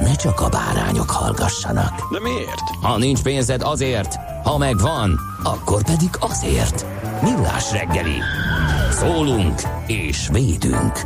ne 0.00 0.14
csak 0.14 0.40
a 0.40 0.48
bárányok 0.48 1.10
hallgassanak. 1.10 2.12
De 2.12 2.20
miért? 2.20 2.60
Ha 2.82 2.98
nincs 2.98 3.22
pénzed 3.22 3.62
azért, 3.62 4.14
ha 4.44 4.58
megvan, 4.58 5.20
akkor 5.42 5.82
pedig 5.82 6.10
azért. 6.20 6.86
Millás 7.22 7.72
reggeli. 7.72 8.18
Szólunk 8.90 9.60
és 9.86 10.28
védünk. 10.32 11.02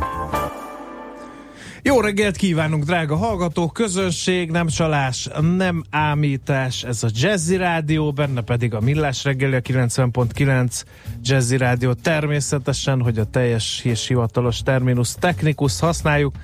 Jó 1.83 1.99
reggelt 1.99 2.35
kívánunk, 2.35 2.83
drága 2.83 3.15
hallgatók, 3.15 3.73
közönség, 3.73 4.51
nem 4.51 4.67
csalás, 4.67 5.29
nem 5.57 5.83
ámítás, 5.89 6.83
ez 6.83 7.03
a 7.03 7.07
Jazzy 7.13 7.57
Rádió, 7.57 8.11
benne 8.11 8.41
pedig 8.41 8.73
a 8.73 8.79
Millás 8.79 9.23
reggeli, 9.23 9.55
a 9.55 9.61
90.9 9.61 10.83
Jazzy 11.21 11.57
Rádió 11.57 11.93
természetesen, 11.93 13.01
hogy 13.01 13.17
a 13.17 13.25
teljes 13.25 13.81
és 13.83 14.07
hivatalos 14.07 14.61
terminus 14.61 15.13
technikus 15.19 15.79
használjuk, 15.79 16.35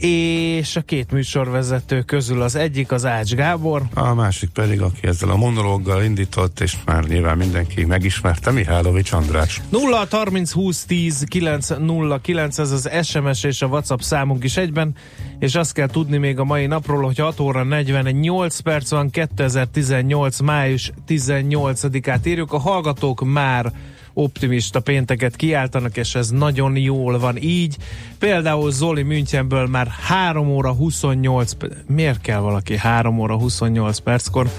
és 0.00 0.76
a 0.76 0.80
két 0.80 1.10
műsorvezető 1.10 2.02
közül 2.02 2.42
az 2.42 2.54
egyik 2.54 2.92
az 2.92 3.06
Ács 3.06 3.34
Gábor. 3.34 3.82
A 3.94 4.14
másik 4.14 4.50
pedig, 4.50 4.80
aki 4.80 5.06
ezzel 5.06 5.30
a 5.30 5.36
monológgal 5.36 6.02
indított, 6.02 6.60
és 6.60 6.76
már 6.84 7.04
nyilván 7.04 7.36
mindenki 7.36 7.84
megismerte, 7.84 8.50
Mihálovics 8.50 9.12
András. 9.12 9.60
0 9.68 10.06
30 10.10 10.52
20 10.52 10.84
10 10.84 11.24
9 11.28 11.68
0 11.68 12.20
9, 12.20 12.58
ez 12.58 12.70
az 12.70 12.90
SMS 13.02 13.44
és 13.44 13.62
a 13.62 13.66
WhatsApp 13.66 14.00
számunk 14.00 14.44
is 14.44 14.56
egyben, 14.56 14.94
és 15.38 15.54
azt 15.54 15.72
kell 15.72 15.88
tudni 15.88 16.16
még 16.16 16.38
a 16.38 16.44
mai 16.44 16.66
napról, 16.66 17.02
hogy 17.02 17.18
6 17.18 17.40
óra 17.40 17.62
48 17.62 18.58
perc 18.58 18.90
van, 18.90 19.10
2018. 19.10 20.40
május 20.40 20.92
18-át 21.08 22.26
írjuk. 22.26 22.52
A 22.52 22.58
hallgatók 22.58 23.24
már 23.24 23.72
optimista 24.18 24.80
pénteket 24.80 25.36
kiáltanak, 25.36 25.96
és 25.96 26.14
ez 26.14 26.30
nagyon 26.30 26.76
jól 26.76 27.18
van 27.18 27.36
így. 27.36 27.76
Például 28.18 28.70
Zoli 28.70 29.02
Münchenből 29.02 29.66
már 29.66 29.86
3 29.86 30.48
óra 30.48 30.72
28 30.72 31.52
miért 31.86 32.20
kell 32.20 32.38
valaki 32.38 32.76
3 32.76 33.18
óra 33.18 33.36
28 33.36 33.98
perckor, 33.98 34.50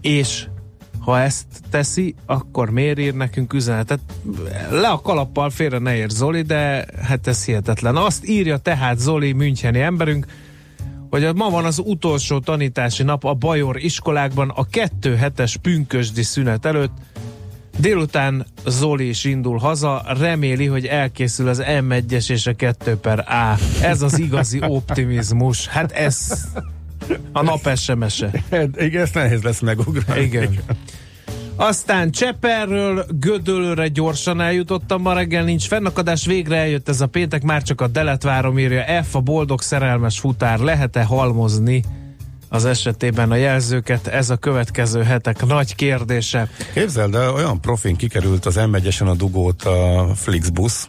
és 0.00 0.46
ha 1.00 1.20
ezt 1.20 1.46
teszi, 1.70 2.14
akkor 2.26 2.70
miért 2.70 2.98
ír 2.98 3.14
nekünk 3.14 3.52
üzenetet? 3.52 4.00
Le 4.70 4.88
a 4.88 5.00
kalappal 5.00 5.50
félre 5.50 5.78
ne 5.78 5.96
ér 5.96 6.08
Zoli, 6.08 6.42
de 6.42 6.86
hát 7.02 7.26
ez 7.26 7.44
hihetetlen. 7.44 7.96
Azt 7.96 8.28
írja 8.28 8.56
tehát 8.56 8.98
Zoli 8.98 9.32
Müncheni 9.32 9.80
emberünk, 9.80 10.26
hogy 11.10 11.34
ma 11.34 11.50
van 11.50 11.64
az 11.64 11.82
utolsó 11.84 12.38
tanítási 12.38 13.02
nap 13.02 13.24
a 13.24 13.34
Bajor 13.34 13.76
iskolákban 13.76 14.48
a 14.48 14.64
kettő 14.64 15.14
hetes 15.14 15.56
pünkösdi 15.56 16.22
szünet 16.22 16.64
előtt, 16.64 16.92
Délután 17.76 18.46
Zoli 18.66 19.08
is 19.08 19.24
indul 19.24 19.58
haza, 19.58 20.04
reméli, 20.18 20.66
hogy 20.66 20.86
elkészül 20.86 21.48
az 21.48 21.62
M1-es 21.66 22.30
és 22.30 22.46
a 22.46 22.54
2 22.54 22.96
per 22.96 23.18
A. 23.18 23.58
Ez 23.82 24.02
az 24.02 24.18
igazi 24.18 24.58
optimizmus. 24.78 25.66
Hát 25.66 25.92
ez 25.92 26.46
a 27.32 27.42
nap 27.42 27.76
SMS-e. 27.76 28.30
Hát, 28.50 28.80
igen, 28.80 29.02
ezt 29.02 29.14
nehéz 29.14 29.42
lesz 29.42 29.60
megugrani. 29.60 30.20
Igen. 30.20 30.58
Aztán 31.56 32.10
Cseperről 32.10 33.06
Gödölőre 33.18 33.88
gyorsan 33.88 34.40
eljutottam 34.40 35.02
ma 35.02 35.12
reggel, 35.12 35.44
nincs 35.44 35.66
fennakadás, 35.66 36.26
végre 36.26 36.56
eljött 36.56 36.88
ez 36.88 37.00
a 37.00 37.06
péntek, 37.06 37.42
már 37.42 37.62
csak 37.62 37.80
a 37.80 37.86
Delet 37.86 38.22
várom 38.22 38.58
írja 38.58 39.02
F, 39.02 39.14
a 39.14 39.20
boldog 39.20 39.62
szerelmes 39.62 40.18
futár, 40.18 40.58
lehet-e 40.58 41.02
halmozni 41.02 41.84
az 42.54 42.64
esetében 42.64 43.30
a 43.30 43.34
jelzőket, 43.34 44.06
ez 44.06 44.30
a 44.30 44.36
következő 44.36 45.02
hetek 45.02 45.46
nagy 45.46 45.74
kérdése. 45.74 46.48
Képzeld 46.74 47.14
el, 47.14 47.32
olyan 47.32 47.60
profin 47.60 47.96
kikerült 47.96 48.46
az 48.46 48.54
m 48.54 49.06
a 49.06 49.14
dugót 49.14 49.62
a 49.62 50.08
Flixbus. 50.14 50.88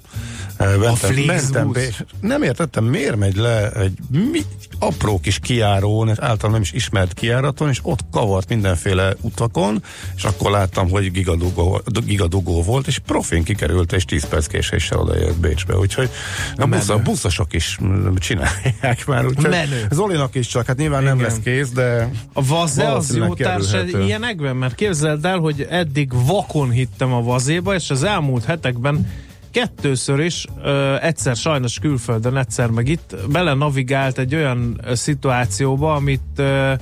Bentem, 0.58 0.92
a 0.92 0.96
Flixbus? 0.96 2.04
nem 2.22 2.44
értettem, 2.44 2.84
miért 2.84 3.16
megy 3.16 3.36
le 3.36 3.72
egy 3.72 3.98
mi, 4.32 4.42
apró 4.80 5.20
kis 5.20 5.40
kiárón, 5.40 6.10
általában 6.10 6.52
nem 6.52 6.62
is 6.62 6.72
ismert 6.72 7.14
kiáraton, 7.14 7.70
és 7.70 7.80
ott 7.82 8.00
kavart 8.12 8.50
mindenféle 8.50 9.14
utakon, 9.22 9.84
és 10.16 10.24
akkor 10.24 10.52
láttam, 10.52 10.90
hogy 10.90 11.12
gigadugó, 11.12 11.82
gigadugó 12.06 12.64
volt, 12.64 12.88
és 12.88 13.00
profin 13.00 13.44
kikerült, 13.44 13.94
és 13.94 14.06
10 14.06 14.26
perc 14.28 14.48
késéssel 14.48 15.00
odajött 15.00 15.38
Bécsbe, 15.38 15.78
úgyhogy 15.78 16.10
a, 16.56 16.66
busz, 16.66 16.90
a 16.90 16.98
buszosok 16.98 17.54
is 17.54 17.80
csinálják 18.18 19.06
már, 19.08 19.26
úgyhogy 19.26 19.50
Menő. 19.50 19.88
Zolinak 19.92 20.36
is 20.36 20.48
csak, 20.48 20.66
hát 20.66 20.78
nyilván 20.78 21.02
Igen. 21.02 21.16
nem 21.16 21.26
lesz 21.26 21.40
kész, 21.44 21.70
de 21.70 22.10
a 22.34 22.46
Vaze 22.46 22.92
az 22.92 23.16
jó 23.16 23.34
társ 23.34 23.72
kerülhető. 23.72 24.04
ilyenekben, 24.04 24.56
mert 24.56 24.76
képzeld 24.76 25.26
el, 25.26 25.38
hogy 25.38 25.68
eddig 25.70 26.12
vakon 26.26 26.70
hittem 26.70 27.14
a 27.14 27.22
Vazéba, 27.22 27.76
és 27.76 27.90
az 27.90 28.04
elmúlt 28.04 28.44
hetekben 28.46 29.08
kettőször 29.56 30.20
is, 30.20 30.46
ö, 30.64 30.96
egyszer 31.02 31.36
sajnos 31.36 31.80
külföldön, 31.80 32.38
egyszer 32.38 32.70
meg 32.70 32.88
itt, 32.88 33.16
bele 33.30 33.54
navigált 33.54 34.18
egy 34.18 34.36
olyan 34.36 34.82
szituációba, 34.94 35.94
amit, 35.94 36.22
ö, 36.36 36.74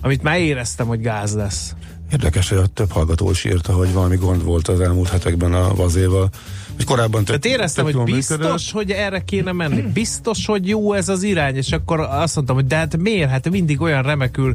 amit 0.00 0.22
már 0.22 0.38
éreztem, 0.38 0.86
hogy 0.86 1.00
gáz 1.00 1.34
lesz. 1.34 1.74
Érdekes, 2.12 2.48
hogy 2.48 2.58
a 2.58 2.66
több 2.66 2.90
hallgató 2.90 3.30
is 3.30 3.44
írta, 3.44 3.72
hogy 3.72 3.92
valami 3.92 4.16
gond 4.16 4.44
volt 4.44 4.68
az 4.68 4.80
elmúlt 4.80 5.08
hetekben 5.08 5.52
a 5.52 5.74
vazéval. 5.74 6.28
Hogy 6.76 6.84
korábban 6.84 7.24
Tehát 7.24 7.44
éreztem, 7.44 7.84
tök 7.84 7.94
hogy 7.94 8.14
biztos, 8.14 8.38
működött. 8.38 8.70
hogy 8.70 8.90
erre 8.90 9.24
kéne 9.24 9.52
menni. 9.52 9.80
Biztos, 9.80 10.46
hogy 10.46 10.68
jó 10.68 10.92
ez 10.92 11.08
az 11.08 11.22
irány, 11.22 11.56
és 11.56 11.72
akkor 11.72 12.00
azt 12.00 12.34
mondtam, 12.34 12.56
hogy 12.56 12.66
de 12.66 12.76
hát 12.76 12.96
miért? 12.96 13.30
Hát 13.30 13.50
mindig 13.50 13.80
olyan 13.80 14.02
remekül 14.02 14.54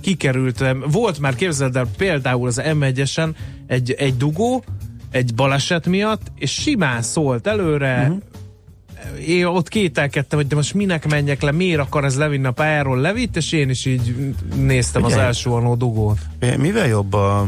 kikerültem. 0.00 0.84
Volt 0.90 1.18
már, 1.18 1.34
képzeld 1.34 1.76
el, 1.76 1.86
például 1.96 2.46
az 2.46 2.60
M1-esen 2.64 3.34
egy, 3.66 3.92
egy 3.92 4.16
dugó, 4.16 4.64
egy 5.10 5.34
baleset 5.34 5.86
miatt, 5.86 6.32
és 6.38 6.50
simán 6.52 7.02
szólt 7.02 7.46
előre, 7.46 8.00
uh-huh. 8.02 9.28
én 9.28 9.44
ott 9.44 9.68
kételkedtem, 9.68 10.38
hogy 10.38 10.48
de 10.48 10.54
most 10.54 10.74
minek 10.74 11.08
menjek 11.08 11.42
le, 11.42 11.50
miért 11.50 11.80
akar 11.80 12.04
ez 12.04 12.16
levinni 12.16 12.46
a 12.46 12.50
pályáról, 12.50 12.98
levitt, 13.00 13.36
és 13.36 13.52
én 13.52 13.70
is 13.70 13.84
így 13.84 14.34
néztem 14.54 15.04
az 15.04 15.10
Figyelj. 15.10 15.26
első 15.26 15.50
vonó 15.50 15.74
dugót. 15.74 16.18
Mivel 16.58 16.86
jobb 16.86 17.12
a, 17.12 17.46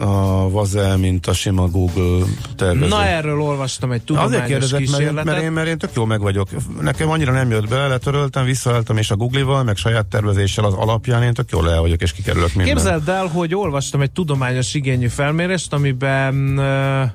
a 0.00 0.50
Vazel, 0.50 0.96
mint 0.96 1.26
a 1.26 1.32
sima 1.32 1.68
Google 1.68 2.26
tervező? 2.56 2.88
Na 2.88 3.04
erről 3.04 3.40
olvastam 3.40 3.92
egy 3.92 4.02
Azért 4.06 4.20
tudományos 4.20 4.48
kérdezett, 4.48 4.78
mert, 4.78 4.90
kísérletet. 4.90 5.24
mert, 5.24 5.42
én, 5.42 5.52
mert 5.52 5.68
én 5.68 5.78
tök 5.78 5.90
jó 5.94 6.04
meg 6.04 6.20
vagyok. 6.20 6.48
Nekem 6.80 7.10
annyira 7.10 7.32
nem 7.32 7.50
jött 7.50 7.68
be, 7.68 7.86
letöröltem, 7.86 8.44
visszaálltam, 8.44 8.96
és 8.96 9.10
a 9.10 9.16
Google-val, 9.16 9.62
meg 9.62 9.76
saját 9.76 10.06
tervezéssel 10.06 10.64
az 10.64 10.74
alapján 10.74 11.22
én 11.22 11.34
tök 11.34 11.50
jól 11.50 11.64
le 11.64 11.78
vagyok, 11.78 12.02
és 12.02 12.12
kikerülök 12.12 12.54
minden. 12.54 12.74
Képzeld 12.74 13.08
el, 13.08 13.26
hogy 13.26 13.54
olvastam 13.54 14.00
egy 14.00 14.10
tudományos 14.10 14.74
igényű 14.74 15.08
felmérést, 15.08 15.72
amiben 15.72 16.58
uh, 16.58 17.10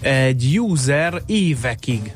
egy 0.00 0.60
user 0.60 1.22
évekig 1.26 2.12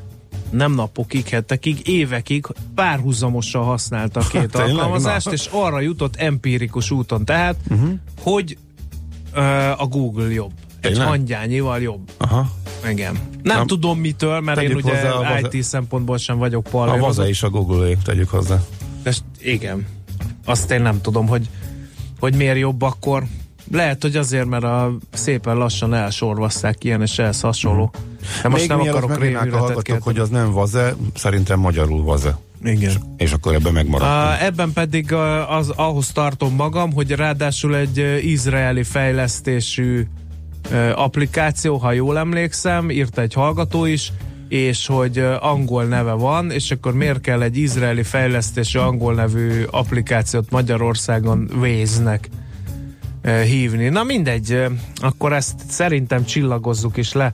nem 0.50 0.73
napokig, 0.73 1.29
hetekig, 1.29 1.88
évekig 1.88 2.47
párhuzamosan 2.75 3.65
használta 3.65 4.21
a 4.21 4.26
két 4.26 4.55
alkalmazást, 4.65 5.32
és 5.32 5.49
arra 5.50 5.81
jutott 5.81 6.17
empirikus 6.17 6.91
úton, 6.91 7.25
tehát, 7.25 7.56
uh-huh. 7.69 7.91
hogy 8.21 8.56
a 9.79 9.87
Google 9.91 10.33
jobb. 10.33 10.53
Egy 10.81 10.91
Tényleg? 10.91 11.09
hangyányival 11.09 11.81
jobb. 11.81 12.11
Aha. 12.17 12.51
Igen. 12.91 13.19
Nem, 13.43 13.57
Nem. 13.57 13.67
tudom 13.67 13.99
mitől, 13.99 14.41
mert 14.41 14.61
én 14.61 14.69
Tegyük 14.69 14.85
ugye 14.85 14.95
hozzá 14.97 15.11
a 15.11 15.23
vaze- 15.23 15.55
IT 15.55 15.63
szempontból 15.63 16.19
sem 16.19 16.39
vagyok 16.39 16.67
A 16.67 16.71
pallérozott. 16.71 17.07
Vaze 17.17 17.29
is 17.29 17.43
a 17.43 17.51
Google-é, 17.51 17.97
tegyük 18.05 18.29
hozzá. 18.29 18.61
De 19.03 19.13
igen. 19.41 19.87
Azt 20.45 20.71
én 20.71 20.83
nem 20.83 21.01
tudom, 21.01 21.27
hogy, 21.27 21.49
hogy 22.21 22.35
miért 22.35 22.59
jobb 22.59 22.83
akkor. 22.83 23.25
Lehet, 23.73 24.03
hogy 24.03 24.17
azért, 24.17 24.47
mert 24.47 24.65
a 24.65 24.97
szépen 25.13 25.57
lassan 25.57 25.95
elsorvasszák 25.95 26.85
ilyen 26.85 27.03
és 27.03 27.19
ehhez 27.19 27.41
hasonló. 27.41 27.91
De 28.43 28.49
most 28.49 28.61
Még 28.61 28.71
nem 28.79 28.81
akarok 28.89 29.11
a 29.11 29.15
rémületet 29.17 29.53
hallgatók, 29.53 30.03
hogy 30.03 30.19
az 30.19 30.29
nem 30.29 30.53
Vaze, 30.53 30.95
szerintem 31.15 31.59
magyarul 31.61 32.03
Vaze. 32.03 32.39
Igen. 32.64 32.93
És, 33.16 33.32
akkor 33.32 33.55
ebben 33.55 33.72
megmaradtunk. 33.72 34.40
Uh, 34.40 34.44
ebben 34.44 34.72
pedig 34.72 35.11
uh, 35.11 35.52
az, 35.56 35.69
ahhoz 35.69 36.12
tartom 36.12 36.55
magam, 36.55 36.93
hogy 36.93 37.11
ráadásul 37.11 37.76
egy 37.76 37.99
uh, 37.99 38.25
izraeli 38.25 38.82
fejlesztésű 38.82 40.06
uh, 40.70 40.93
applikáció, 40.94 41.76
ha 41.76 41.93
jól 41.93 42.19
emlékszem, 42.19 42.90
írta 42.90 43.20
egy 43.20 43.32
hallgató 43.32 43.84
is, 43.84 44.12
és 44.49 44.87
hogy 44.87 45.19
uh, 45.19 45.44
angol 45.44 45.84
neve 45.84 46.12
van, 46.12 46.50
és 46.50 46.70
akkor 46.70 46.94
miért 46.94 47.20
kell 47.20 47.43
egy 47.43 47.56
izraeli 47.56 48.02
fejlesztésű 48.02 48.78
angol 48.78 49.14
nevű 49.14 49.62
applikációt 49.70 50.50
Magyarországon 50.50 51.50
Waze-nek 51.61 52.28
uh, 52.32 52.44
hívni. 53.25 53.88
Na 53.88 54.03
mindegy, 54.03 54.65
akkor 54.97 55.32
ezt 55.32 55.61
szerintem 55.69 56.25
csillagozzuk 56.25 56.97
is 56.97 57.12
le. 57.12 57.32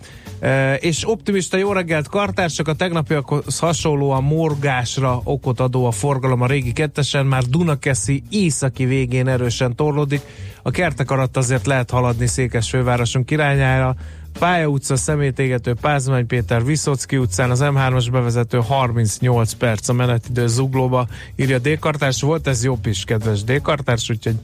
És 0.79 1.09
optimista 1.09 1.57
jó 1.57 1.73
reggelt 1.73 2.09
kartársak, 2.09 2.69
a 2.69 2.75
tegnapiakhoz 2.75 3.59
hasonlóan 3.59 4.23
morgásra 4.23 5.21
okot 5.25 5.61
adó 5.61 5.87
a 5.87 5.91
forgalom 5.91 6.41
a 6.41 6.47
régi 6.47 6.73
kettesen, 6.73 7.27
már 7.27 7.43
Dunakeszi 7.43 8.23
északi 8.31 8.85
végén 8.85 9.29
erősen 9.29 9.77
torlódik. 9.77 10.21
A 10.63 10.71
kertek 10.71 11.11
alatt 11.11 11.37
azért 11.37 11.67
lehet 11.67 11.91
haladni 11.91 12.27
Székesfővárosunk 12.27 13.31
irányára. 13.31 13.95
Pálya 14.39 14.67
utca, 14.67 14.97
Szemétégető, 14.97 15.75
Pázmány 15.81 16.27
Péter, 16.27 16.65
Viszocki 16.65 17.17
utcán, 17.17 17.51
az 17.51 17.61
M3-as 17.63 18.09
bevezető 18.13 18.59
38 18.59 19.53
perc 19.53 19.89
a 19.89 19.93
menetidő 19.93 20.47
zuglóba, 20.47 21.07
írja 21.37 21.59
D-kartárs. 21.59 22.21
Volt 22.21 22.47
ez 22.47 22.65
jobb 22.65 22.87
is, 22.87 23.05
kedves 23.05 23.45
D-kartárs, 23.45 24.11
úgyhogy 24.11 24.37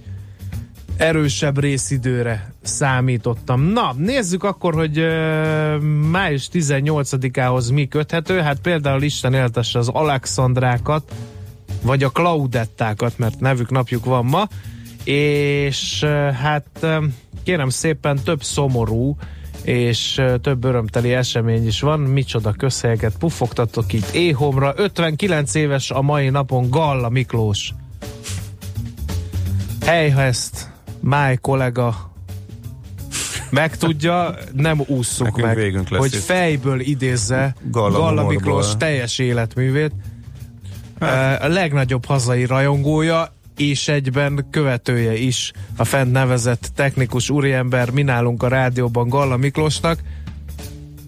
erősebb 0.97 1.61
részidőre 1.61 2.53
számítottam. 2.63 3.61
Na, 3.61 3.95
nézzük 3.97 4.45
akkor, 4.45 4.75
hogy 4.75 4.99
uh, 4.99 5.81
május 6.11 6.49
18-ához 6.53 7.71
mi 7.71 7.89
köthető. 7.89 8.41
Hát 8.41 8.61
például 8.61 9.03
Isten 9.03 9.35
éltesse 9.35 9.79
az 9.79 9.89
Alexandrákat, 9.89 11.15
vagy 11.83 12.03
a 12.03 12.11
Claudettákat, 12.11 13.19
mert 13.19 13.41
nevük 13.41 13.71
napjuk 13.71 14.05
van 14.05 14.25
ma, 14.25 14.49
és 15.05 16.03
uh, 16.03 16.31
hát 16.31 16.67
uh, 16.83 17.05
kérem 17.43 17.69
szépen 17.69 18.19
több 18.25 18.43
szomorú 18.43 19.17
és 19.63 20.23
több 20.43 20.65
örömteli 20.65 21.13
esemény 21.13 21.67
is 21.67 21.81
van. 21.81 22.01
Micsoda 22.01 22.53
közhelyeket 22.53 23.17
puffogtatok 23.19 23.93
itt 23.93 24.09
éhomra. 24.09 24.73
59 24.77 25.55
éves 25.55 25.91
a 25.91 26.03
mai 26.03 26.29
napon 26.29 26.71
Galla 26.71 27.09
Miklós. 27.09 27.75
Hely, 29.87 30.11
ha 30.11 30.23
Máj 31.07 31.37
kollega 31.41 32.13
megtudja, 33.51 34.35
nem 34.53 34.83
ússzuk 34.87 35.43
Nekünk 35.43 35.91
meg, 35.91 36.01
hogy 36.01 36.15
itt. 36.15 36.21
fejből 36.21 36.81
idézze 36.81 37.55
Galla 37.71 37.99
Galla. 37.99 38.27
Miklós 38.27 38.77
teljes 38.77 39.19
életművét. 39.19 39.93
Hát. 41.01 41.43
A 41.43 41.49
legnagyobb 41.49 42.05
hazai 42.05 42.45
rajongója, 42.45 43.35
és 43.57 43.89
egyben 43.89 44.47
követője 44.51 45.15
is 45.15 45.53
a 45.77 45.85
fent 45.85 46.13
nevezett 46.13 46.71
technikus 46.75 47.31
úriember, 47.31 47.91
mi 47.91 48.03
nálunk 48.03 48.43
a 48.43 48.49
rádióban 48.49 49.09
Galla 49.09 49.37
Miklósnak. 49.37 49.99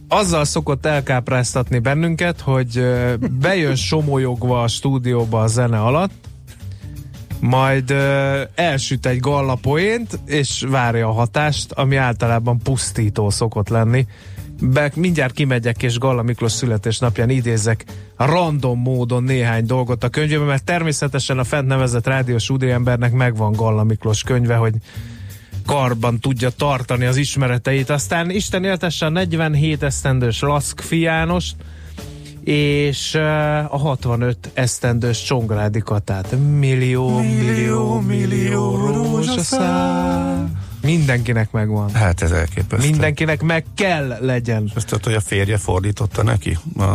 Azzal 0.08 0.44
szokott 0.44 0.86
elkápráztatni 0.86 1.78
bennünket, 1.78 2.40
hogy 2.40 2.78
ö, 2.78 3.14
bejön 3.30 3.74
somolyogva 3.74 4.62
a 4.62 4.68
stúdióba 4.68 5.42
a 5.42 5.46
zene 5.46 5.80
alatt, 5.80 6.27
majd 7.40 7.90
ö, 7.90 8.42
elsüt 8.54 9.06
egy 9.06 9.20
gallapoént, 9.20 10.18
és 10.26 10.64
várja 10.68 11.08
a 11.08 11.12
hatást, 11.12 11.72
ami 11.72 11.96
általában 11.96 12.58
pusztító 12.58 13.30
szokott 13.30 13.68
lenni. 13.68 14.06
Be, 14.60 14.90
mindjárt 14.94 15.34
kimegyek, 15.34 15.82
és 15.82 15.98
Galla 15.98 16.22
Miklós 16.22 16.52
születésnapján 16.52 17.30
idézek 17.30 17.84
random 18.16 18.80
módon 18.80 19.22
néhány 19.22 19.66
dolgot 19.66 20.04
a 20.04 20.08
könyvében, 20.08 20.46
mert 20.46 20.64
természetesen 20.64 21.38
a 21.38 21.44
fent 21.44 21.66
nevezett 21.66 22.06
rádiós 22.06 22.50
úriembernek 22.50 23.12
megvan 23.12 23.52
Galla 23.52 23.84
Miklós 23.84 24.22
könyve, 24.22 24.54
hogy 24.54 24.74
karban 25.66 26.20
tudja 26.20 26.50
tartani 26.50 27.04
az 27.04 27.16
ismereteit. 27.16 27.90
Aztán 27.90 28.30
Isten 28.30 28.64
éltesse 28.64 29.06
a 29.06 29.08
47 29.08 29.82
esztendős 29.82 30.40
Laszk 30.40 30.82
Jánost, 30.90 31.56
és 32.48 33.14
a 33.70 33.78
65 33.78 34.50
esztendős 34.54 35.22
Csongrádi 35.22 35.78
Katát. 35.78 36.36
Millió, 36.58 37.18
millió, 37.18 38.00
millió 38.00 38.86
rózsaszál. 38.86 40.50
Mindenkinek 40.82 41.50
megvan. 41.50 41.90
Hát 41.90 42.22
ez 42.22 42.30
elképesztő. 42.30 42.88
Mindenkinek 42.88 43.42
meg 43.42 43.64
kell 43.74 44.16
legyen. 44.20 44.70
Azt 44.74 44.86
tudod, 44.86 45.04
hogy 45.04 45.14
a 45.14 45.20
férje 45.20 45.56
fordította 45.56 46.22
neki? 46.22 46.58
A, 46.78 46.92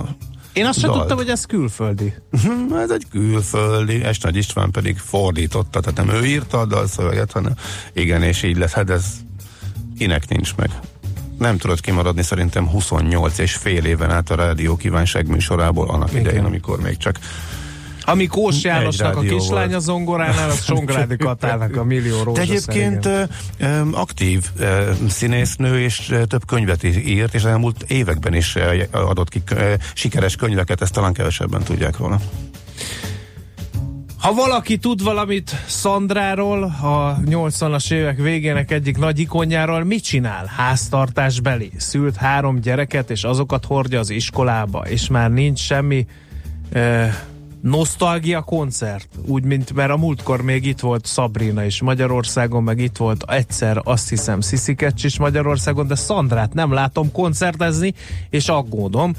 Én 0.54 0.66
azt 0.66 0.80
sem 0.80 0.92
tudtam, 0.92 1.18
hogy 1.18 1.30
ez 1.30 1.46
külföldi. 1.46 2.14
Ez 2.84 2.90
egy 2.90 3.06
külföldi, 3.10 4.04
Esnagy 4.04 4.36
István 4.36 4.72
pedig 4.72 4.98
fordította, 4.98 5.80
tehát 5.80 6.06
nem 6.06 6.16
ő 6.16 6.26
írta 6.26 6.60
a 6.60 6.66
dalszöveget, 6.66 7.32
hanem 7.32 7.54
igen, 7.94 8.24
és 8.24 8.44
így 8.44 8.58
lesz. 8.58 8.72
Hát 8.74 8.90
ez 8.90 9.06
kinek 9.98 10.30
nincs 10.30 10.56
meg. 10.56 10.70
Nem 11.44 11.57
tudod 11.57 11.80
kimaradni 11.80 12.24
szerintem 12.24 12.68
28 12.68 13.38
és 13.38 13.54
fél 13.54 13.86
éven 13.86 14.12
át 14.12 14.30
a 14.30 14.36
rádió 14.36 14.75
kívánság 14.75 15.28
műsorából 15.28 15.90
annak 15.90 16.10
Igen. 16.10 16.22
idején, 16.22 16.44
amikor 16.44 16.80
még 16.80 16.98
csak 16.98 17.19
Ami 18.06 18.28
Kós 18.28 18.63
Jánosnak 18.63 19.16
a 19.16 19.19
kislánya 19.19 19.80
zongoránál, 19.80 20.50
az 20.50 20.63
Csongrádi 20.68 21.18
Katának 21.18 21.75
a 21.75 21.84
millió 21.84 22.18
De 22.18 22.24
rózsaszál. 22.24 22.56
egyébként 22.75 23.06
ö, 23.06 23.81
aktív 23.92 24.44
színésznő, 25.10 25.81
és 25.81 26.16
több 26.28 26.45
könyvet 26.45 26.84
írt, 26.84 27.34
és 27.34 27.44
elmúlt 27.44 27.84
években 27.88 28.34
is 28.34 28.57
adott 28.92 29.30
ki 29.30 29.44
sikeres 29.94 30.36
könyveket, 30.36 30.81
ezt 30.81 30.94
talán 30.94 31.13
kevesebben 31.13 31.63
tudják 31.63 31.98
róla. 31.98 32.19
Ha 34.24 34.34
valaki 34.34 34.78
tud 34.78 35.04
valamit 35.04 35.56
Szandráról, 35.68 36.64
a 36.64 37.18
80-as 37.25 37.92
évek 37.92 38.18
végének 38.18 38.72
egyik 38.72 38.98
nagy 38.98 39.20
ikonjáról, 39.20 39.84
mit 39.84 40.04
csinál? 40.04 40.46
Háztartásbeli. 40.46 41.72
Szült 41.78 42.16
három 42.16 42.60
gyereket, 42.60 43.10
és 43.10 43.24
azokat 43.24 43.66
hordja 43.66 44.00
az 44.00 44.10
iskolába, 44.10 44.80
és 44.88 45.08
már 45.08 45.31
nincs 45.31 45.60
semmi 45.60 46.06
eh, 46.72 47.16
nosztalgia 47.62 48.42
koncert. 48.42 49.08
Úgy, 49.25 49.44
mint 49.44 49.74
mert 49.74 49.92
a 49.92 49.98
múltkor 49.98 50.42
még 50.42 50.66
itt 50.66 50.80
volt 50.80 51.08
Sabrina 51.08 51.64
is 51.64 51.81
Magyarországon, 51.81 52.64
meg 52.64 52.80
itt 52.80 52.98
volt 52.98 53.24
egyszer 53.28 53.81
azt 53.84 54.10
hiszem 54.10 54.42
Sziszikecs 54.42 55.04
is 55.04 55.19
Magyarországon, 55.19 55.88
de 55.88 55.96
Szandrát 55.96 56.54
nem 56.54 56.72
látom 56.74 57.12
koncertezni, 57.12 57.94
és 58.30 58.48
aggódom. 58.48 59.14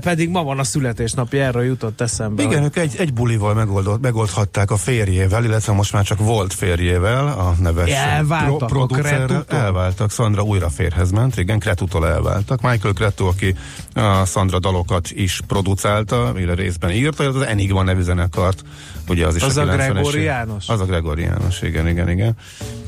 Pedig 0.00 0.28
ma 0.28 0.42
van 0.42 0.58
a 0.58 0.64
születésnapja, 0.64 1.44
erről 1.44 1.64
jutott 1.64 2.00
eszembe. 2.00 2.42
Igen, 2.42 2.62
ők 2.62 2.76
egy, 2.76 2.94
egy 2.98 3.12
bulival 3.12 3.54
megoldott, 3.54 4.00
megoldhatták 4.00 4.70
a 4.70 4.76
férjével, 4.76 5.44
illetve 5.44 5.72
most 5.72 5.92
már 5.92 6.04
csak 6.04 6.18
volt 6.18 6.54
férjével, 6.54 7.26
a 7.26 7.54
neves 7.60 7.90
Elváltak 7.90 8.62
a 8.62 8.66
producerrel. 8.66 9.44
Elváltak, 9.48 10.10
Sandra 10.10 10.42
újra 10.42 10.68
férhez 10.68 11.10
ment, 11.10 11.36
igen, 11.36 11.58
Kretútól 11.58 12.06
elváltak. 12.06 12.60
Michael 12.60 12.94
Kretú, 12.94 13.26
aki 13.26 13.54
a 13.94 14.24
Sandra 14.24 14.58
dalokat 14.58 15.10
is 15.10 15.40
producálta, 15.46 16.32
mire 16.34 16.54
részben 16.54 16.90
írta, 16.90 17.24
az 17.24 17.42
Enigma 17.42 17.82
nevű 17.82 18.02
zenekart, 18.02 18.62
ugye 19.08 19.26
az 19.26 19.36
is 19.36 19.42
Az 19.42 19.56
a 19.56 19.64
90-es 19.64 19.74
Gregori 19.74 20.18
év- 20.18 20.24
János? 20.24 20.68
Az 20.68 20.80
a 20.80 20.84
Gregori 20.84 21.22
János, 21.22 21.62
igen, 21.62 21.88
igen, 21.88 22.08
igen. 22.10 22.36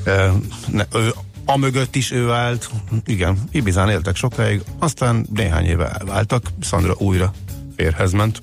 E, 0.04 0.32
ne, 0.68 0.84
ő, 0.94 1.12
a 1.44 1.56
mögött 1.56 1.96
is 1.96 2.10
ő 2.10 2.30
állt, 2.30 2.70
igen, 3.04 3.38
Ibizán 3.50 3.90
éltek 3.90 4.16
sokáig, 4.16 4.62
aztán 4.78 5.26
néhány 5.34 5.64
éve 5.64 5.88
elváltak, 5.88 6.42
Sandra 6.60 6.94
újra 6.98 7.32
férhez 7.76 8.12
ment. 8.12 8.40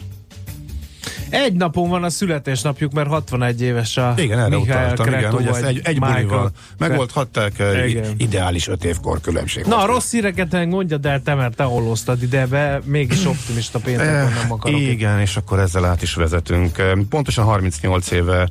Egy 1.29 1.53
napon 1.53 1.89
van 1.89 2.03
a 2.03 2.09
születésnapjuk, 2.09 2.91
mert 2.91 3.07
61 3.07 3.61
éves 3.61 3.97
a 3.97 4.13
Igen, 4.17 4.39
erre 4.39 4.57
Mihály 4.57 4.61
utaltam, 4.61 5.07
igen, 5.07 5.19
Kretó, 5.19 5.35
hogy 5.35 5.47
ezt 5.47 5.63
egy, 5.63 5.81
egy 5.83 5.99
Michael 5.99 6.15
bulival 6.15 6.51
megoldhatták, 6.77 7.59
eh, 7.59 7.89
Igen. 7.89 8.13
ideális 8.17 8.67
öt 8.67 8.83
évkor 8.83 9.21
különbség. 9.21 9.65
Na, 9.65 9.75
volt. 9.75 9.87
rossz 9.87 10.11
híreket 10.11 10.65
mondjad 10.65 11.05
el 11.05 11.21
te, 11.21 11.35
mert 11.35 11.55
te 11.55 11.63
hollóztad 11.63 12.21
ide 12.21 12.45
be, 12.45 12.81
mégis 12.83 13.25
optimista 13.25 13.79
péntekon 13.79 14.13
Eh, 14.13 14.33
nem 14.41 14.51
akarok. 14.51 14.79
Igen, 14.79 15.19
és 15.19 15.37
akkor 15.37 15.59
ezzel 15.59 15.85
át 15.85 16.01
is 16.01 16.13
vezetünk. 16.13 16.77
Eh, 16.77 16.91
Pontosan 17.09 17.45
38 17.45 18.11
éve 18.11 18.39
eh, 18.39 18.47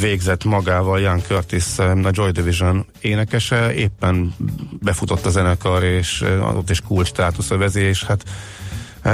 végzett 0.00 0.44
magával 0.44 1.00
Jan 1.00 1.20
Curtis, 1.20 1.78
a 1.78 2.10
Joy 2.10 2.30
Division 2.30 2.86
énekese, 3.00 3.74
éppen 3.74 4.34
befutott 4.80 5.26
a 5.26 5.30
zenekar, 5.30 5.82
és 5.82 6.20
adott 6.20 6.70
is 6.70 6.80
kulcs 6.80 7.08
státuszövezi, 7.08 7.80
és 7.80 8.04
hát 8.04 8.24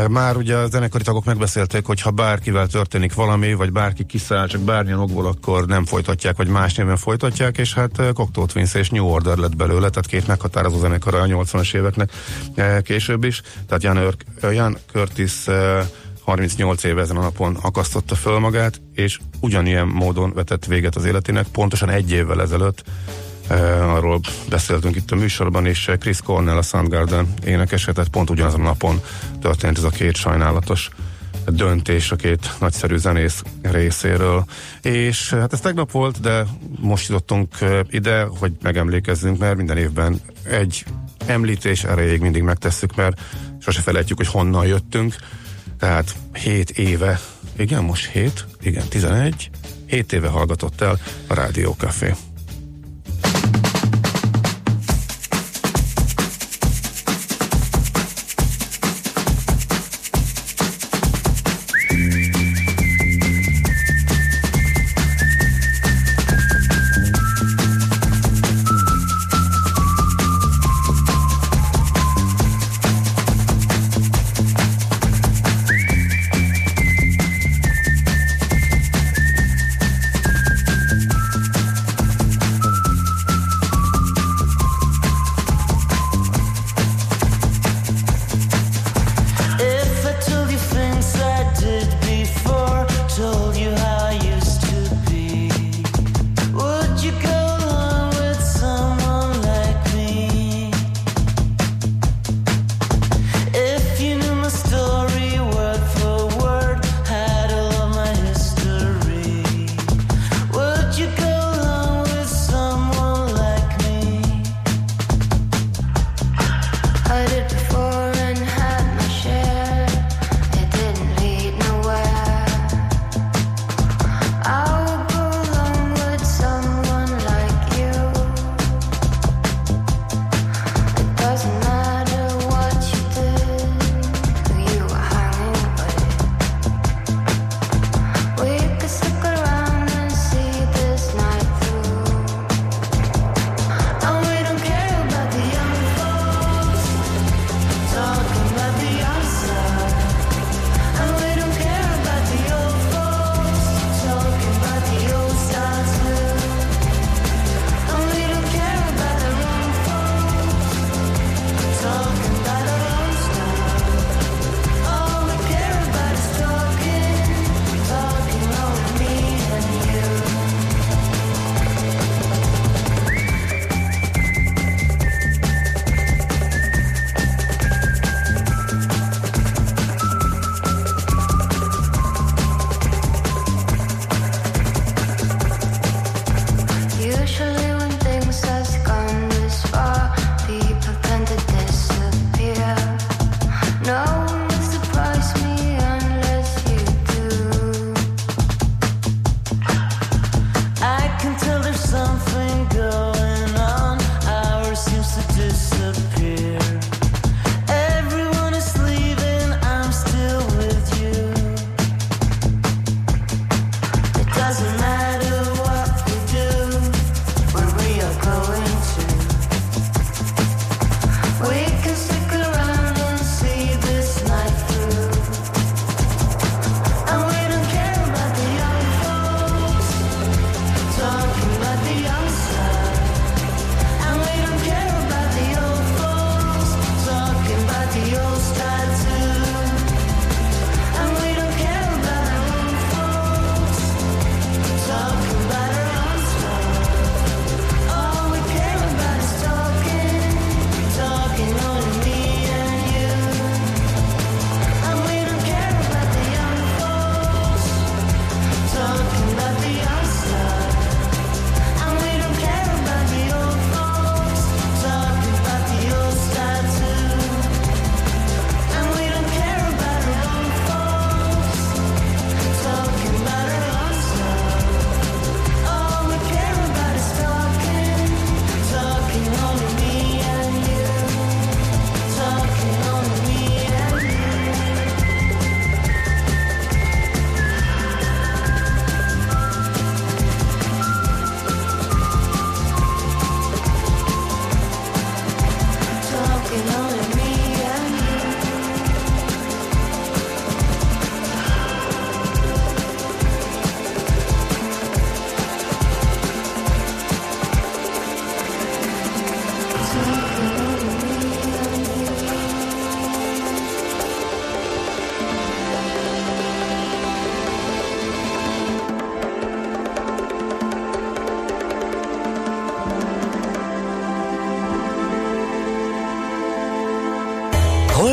már 0.09 0.37
ugye 0.37 0.57
a 0.57 0.67
zenekari 0.67 1.05
tagok 1.05 1.25
megbeszélték, 1.25 1.87
hogy 1.87 2.00
ha 2.00 2.11
bárkivel 2.11 2.67
történik 2.67 3.14
valami, 3.14 3.55
vagy 3.55 3.73
bárki 3.73 4.07
kiszáll 4.07 4.47
csak 4.47 4.61
bármilyen 4.61 4.99
okból, 4.99 5.26
akkor 5.26 5.67
nem 5.67 5.85
folytatják, 5.85 6.37
vagy 6.37 6.49
más 6.49 6.75
néven 6.75 6.97
folytatják, 6.97 7.59
és 7.59 7.75
hát 7.75 8.12
Cocteau 8.14 8.47
Twins 8.47 8.75
és 8.75 8.90
New 8.90 9.05
Order 9.05 9.37
lett 9.37 9.57
belőle, 9.57 9.88
tehát 9.88 10.07
két 10.07 10.26
meghatározó 10.26 10.79
zenekar 10.79 11.14
a 11.14 11.25
80-as 11.25 11.75
éveknek 11.75 12.11
később 12.83 13.25
is. 13.25 13.43
Tehát 13.67 13.83
Jan, 13.83 13.97
Ör- 13.97 14.25
eh, 14.40 14.55
Jan 14.55 14.79
Curtis 14.93 15.33
38 16.25 16.85
éve 16.85 17.00
ezen 17.00 17.17
a 17.17 17.21
napon 17.21 17.57
akasztotta 17.62 18.15
föl 18.15 18.39
magát, 18.39 18.81
és 18.95 19.19
ugyanilyen 19.41 19.87
módon 19.87 20.33
vetett 20.33 20.65
véget 20.65 20.97
az 20.97 21.05
életének, 21.05 21.47
pontosan 21.47 21.89
egy 21.89 22.11
évvel 22.11 22.43
ezelőtt 22.43 22.83
eh, 23.49 23.95
arról 23.95 24.21
beszéltünk 24.49 24.97
itt 24.97 25.11
a 25.11 25.17
műsorban, 25.17 25.67
és 25.67 25.91
Chris 25.99 26.21
Cornell, 26.21 26.57
a 26.57 26.62
Soundgarden 26.62 27.35
énekese, 27.45 27.93
tehát 27.93 28.11
pont 28.11 28.31
ugyanazon 28.31 28.61
a 28.61 28.65
napon 28.65 29.00
történt 29.41 29.79
ez 29.79 29.85
a 29.85 29.89
két 29.89 30.17
sajnálatos 30.17 30.91
döntés 31.47 32.11
a 32.11 32.17
két 32.17 32.50
nagyszerű 32.61 32.97
zenész 32.97 33.43
részéről. 33.62 34.45
És 34.83 35.33
eh, 35.33 35.39
hát 35.41 35.53
ez 35.53 35.61
tegnap 35.61 35.91
volt, 35.91 36.21
de 36.21 36.47
most 36.81 37.09
jutottunk 37.09 37.61
eh, 37.61 37.81
ide, 37.91 38.23
hogy 38.23 38.53
megemlékezzünk, 38.62 39.39
mert 39.39 39.57
minden 39.57 39.77
évben 39.77 40.21
egy 40.43 40.85
említés 41.27 41.85
erejéig 41.85 42.21
mindig 42.21 42.43
megtesszük, 42.43 42.97
mert 42.97 43.21
sose 43.59 43.81
felejtjük, 43.81 44.19
hogy 44.19 44.27
honnan 44.27 44.67
jöttünk, 44.67 45.15
tehát 45.81 46.15
7 46.33 46.71
éve, 46.71 47.21
igen, 47.57 47.85
most 47.85 48.11
7, 48.11 48.47
igen, 48.63 48.85
11, 48.91 49.51
7 49.89 50.13
éve 50.13 50.29
hallgatott 50.29 50.81
el 50.81 50.99
a 51.27 51.35
Rádió 51.35 51.75
Café. 51.79 52.15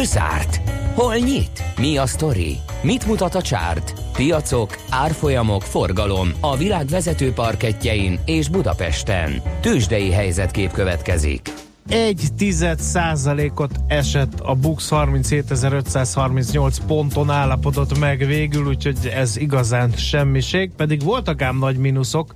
zárt? 0.07 0.61
Hol 0.93 1.15
nyit? 1.15 1.63
Mi 1.79 1.97
a 1.97 2.05
sztori? 2.05 2.57
Mit 2.81 3.05
mutat 3.05 3.35
a 3.35 3.41
csárt? 3.41 3.93
Piacok, 4.13 4.77
árfolyamok, 4.89 5.61
forgalom 5.61 6.31
a 6.39 6.57
világ 6.57 6.85
vezető 6.85 7.31
parketjein 7.31 8.19
és 8.25 8.49
Budapesten. 8.49 9.41
Tősdei 9.61 10.11
helyzetkép 10.11 10.71
következik. 10.71 11.53
Egy 11.89 12.27
tized 12.37 12.79
százalékot 12.79 13.71
esett 13.87 14.39
a 14.39 14.55
BUX 14.55 14.89
37.538 14.91 16.77
ponton 16.87 17.29
állapodott 17.29 17.99
meg 17.99 18.25
végül, 18.25 18.67
úgyhogy 18.67 18.97
ez 19.15 19.37
igazán 19.37 19.91
semmiség, 19.91 20.71
pedig 20.75 21.03
voltak 21.03 21.41
ám 21.41 21.57
nagy 21.57 21.77
mínuszok, 21.77 22.33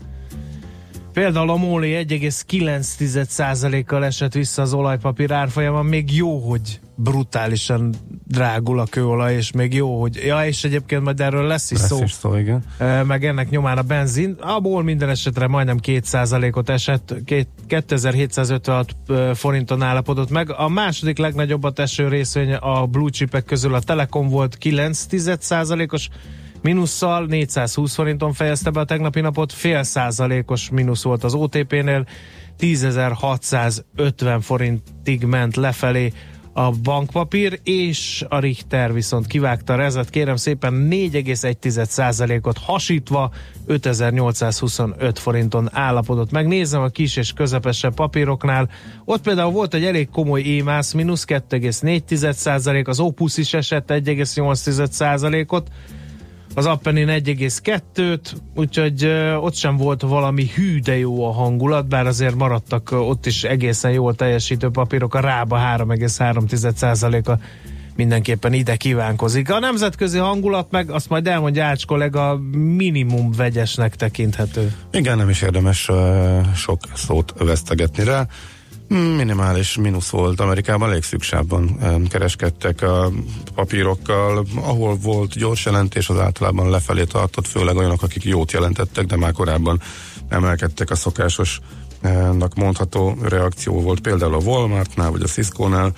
Például 1.14 1.50
a 1.50 1.56
MOLI 1.56 2.06
1,9%-kal 2.08 4.06
esett 4.06 4.34
vissza 4.34 4.62
az 4.62 4.74
olajpapír 4.74 5.32
árfolyama, 5.32 5.82
még 5.82 6.16
jó, 6.16 6.38
hogy 6.38 6.80
brutálisan 7.04 7.94
drágul 8.28 8.80
a 8.80 8.86
kőolaj, 8.86 9.36
és 9.36 9.52
még 9.52 9.74
jó, 9.74 10.00
hogy 10.02 10.16
ja, 10.26 10.46
és 10.46 10.64
egyébként 10.64 11.04
majd 11.04 11.20
erről 11.20 11.48
lesz 11.48 11.72
is 11.72 11.80
Lesz 11.80 11.88
szó, 11.88 12.04
is 12.04 12.12
szó, 12.12 12.36
igen. 12.36 12.64
Meg 13.06 13.26
ennek 13.26 13.50
nyomán 13.50 13.78
a 13.78 13.82
benzin, 13.82 14.36
abból 14.40 14.84
minden 14.84 15.10
esetre 15.10 15.48
majdnem 15.48 15.78
2%-ot 15.82 16.70
esett, 16.70 17.16
két- 17.26 17.50
2756 17.68 18.96
ö, 19.08 19.32
forinton 19.36 19.82
állapodott 19.82 20.30
meg. 20.30 20.52
A 20.52 20.70
második 20.70 21.18
legnagyobbat 21.18 21.80
eső 21.80 22.08
részvény 22.08 22.54
a 22.54 22.86
blue 22.86 23.10
chipek 23.10 23.46
közül 23.46 23.74
a 23.74 23.80
Telekom 23.80 24.28
volt 24.28 24.58
9%-os 24.62 26.10
mínusszal, 26.62 27.26
420 27.26 27.94
forinton 27.94 28.34
fejezte 28.34 28.70
be 28.70 28.80
a 28.80 28.86
tegnapi 28.86 29.22
napot, 29.22 29.54
fél 29.54 29.84
százalékos 29.84 30.70
mínusz 30.70 31.04
volt 31.04 31.24
az 31.24 31.34
OTP-nél, 31.34 32.06
10.650 32.60 34.38
forintig 34.42 35.24
ment 35.24 35.56
lefelé 35.56 36.14
a 36.54 36.72
bankpapír, 36.72 37.60
és 37.64 38.26
a 38.30 38.40
Richter 38.40 38.94
viszont 38.94 39.28
kivágta 39.28 39.74
a 39.74 39.76
rezet, 39.76 40.10
kérem 40.10 40.36
szépen 40.36 40.88
4,1%-ot 40.92 42.58
hasítva 42.58 43.32
5825 43.66 45.20
forinton 45.20 45.70
állapodott 45.72 46.32
meg. 46.32 46.48
Nézzem 46.48 46.82
a 46.82 46.88
kis 46.88 47.16
és 47.16 47.34
közepesebb 47.34 47.94
papíroknál, 47.94 48.70
ott 49.06 49.22
például 49.22 49.52
volt 49.52 49.74
egy 49.74 49.86
elég 49.86 50.10
komoly 50.10 50.42
émász, 50.42 50.94
mínusz 50.94 51.26
2,4%, 51.28 52.88
az 52.88 53.00
Opus 53.00 53.38
is 53.38 53.54
esett 53.54 53.90
1,8%-ot, 53.92 55.70
az 56.54 56.66
Appenin 56.66 57.08
1,2-t, 57.08 58.32
úgyhogy 58.56 59.06
ott 59.40 59.56
sem 59.56 59.78
volt 59.78 60.02
valami 60.02 60.48
hű, 60.56 60.80
de 60.80 60.98
jó 60.98 61.26
a 61.26 61.32
hangulat, 61.32 61.88
bár 61.88 62.08
azért 62.08 62.36
maradtak 62.36 62.92
ott 62.92 63.26
is 63.26 63.44
egészen 63.44 63.92
jól 63.92 64.16
teljesítő 64.16 64.70
papírok, 64.70 65.16
a 65.16 65.20
Rába 65.20 65.58
3,3%-a 65.78 67.32
mindenképpen 67.96 68.54
ide 68.54 68.76
kívánkozik. 68.76 69.52
A 69.52 69.60
nemzetközi 69.60 70.18
hangulat 70.18 70.72
meg, 70.72 70.90
azt 70.90 71.10
majd 71.10 71.28
elmondja 71.28 71.66
Ács 71.66 71.86
kollega, 71.86 72.40
minimum 72.52 73.32
vegyesnek 73.32 73.96
tekinthető. 73.96 74.74
Igen, 74.92 75.18
nem 75.18 75.30
is 75.30 75.42
érdemes 75.42 75.90
uh, 75.90 76.54
sok 76.56 76.80
szót 76.94 77.34
vesztegetni 77.38 78.04
rá. 78.04 78.28
Minimális 78.92 79.78
mínusz 79.78 80.10
volt. 80.10 80.40
Amerikában, 80.40 80.90
elég 80.90 81.04
szüksában 81.04 81.78
um, 81.82 82.08
kereskedtek 82.08 82.82
a 82.82 83.12
papírokkal, 83.56 84.46
ahol 84.56 84.96
volt 84.96 85.38
gyors 85.38 85.66
jelentés, 85.66 86.10
az 86.10 86.20
általában 86.20 86.70
lefelé 86.70 87.04
tartott, 87.04 87.48
főleg 87.48 87.76
olyanok, 87.76 88.04
akik 88.04 88.24
jót 88.24 88.52
jelentettek, 88.52 89.06
de 89.06 89.16
már 89.16 89.32
korábban 89.32 89.82
emelkedtek 90.30 90.90
a 90.90 90.96
szokásos 90.96 91.60
nak 92.38 92.56
mondható 92.56 93.18
reakció 93.22 93.82
volt 93.82 94.00
például 94.00 94.34
a 94.34 94.42
Walmartnál, 94.44 95.12
vagy 95.12 95.22
a 95.22 95.28
Cisco-nál, 95.28 95.94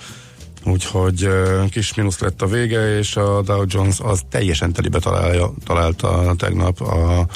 úgyhogy 0.64 1.28
kis 1.70 1.94
mínusz 1.94 2.18
lett 2.18 2.42
a 2.42 2.46
vége, 2.46 2.98
és 2.98 3.16
a 3.16 3.42
Dow 3.42 3.64
Jones 3.66 4.00
az 4.00 4.22
teljesen 4.30 4.72
telibe 4.72 4.98
találja, 4.98 5.52
találta 5.64 6.34
tegnap 6.36 6.80
a 6.80 7.26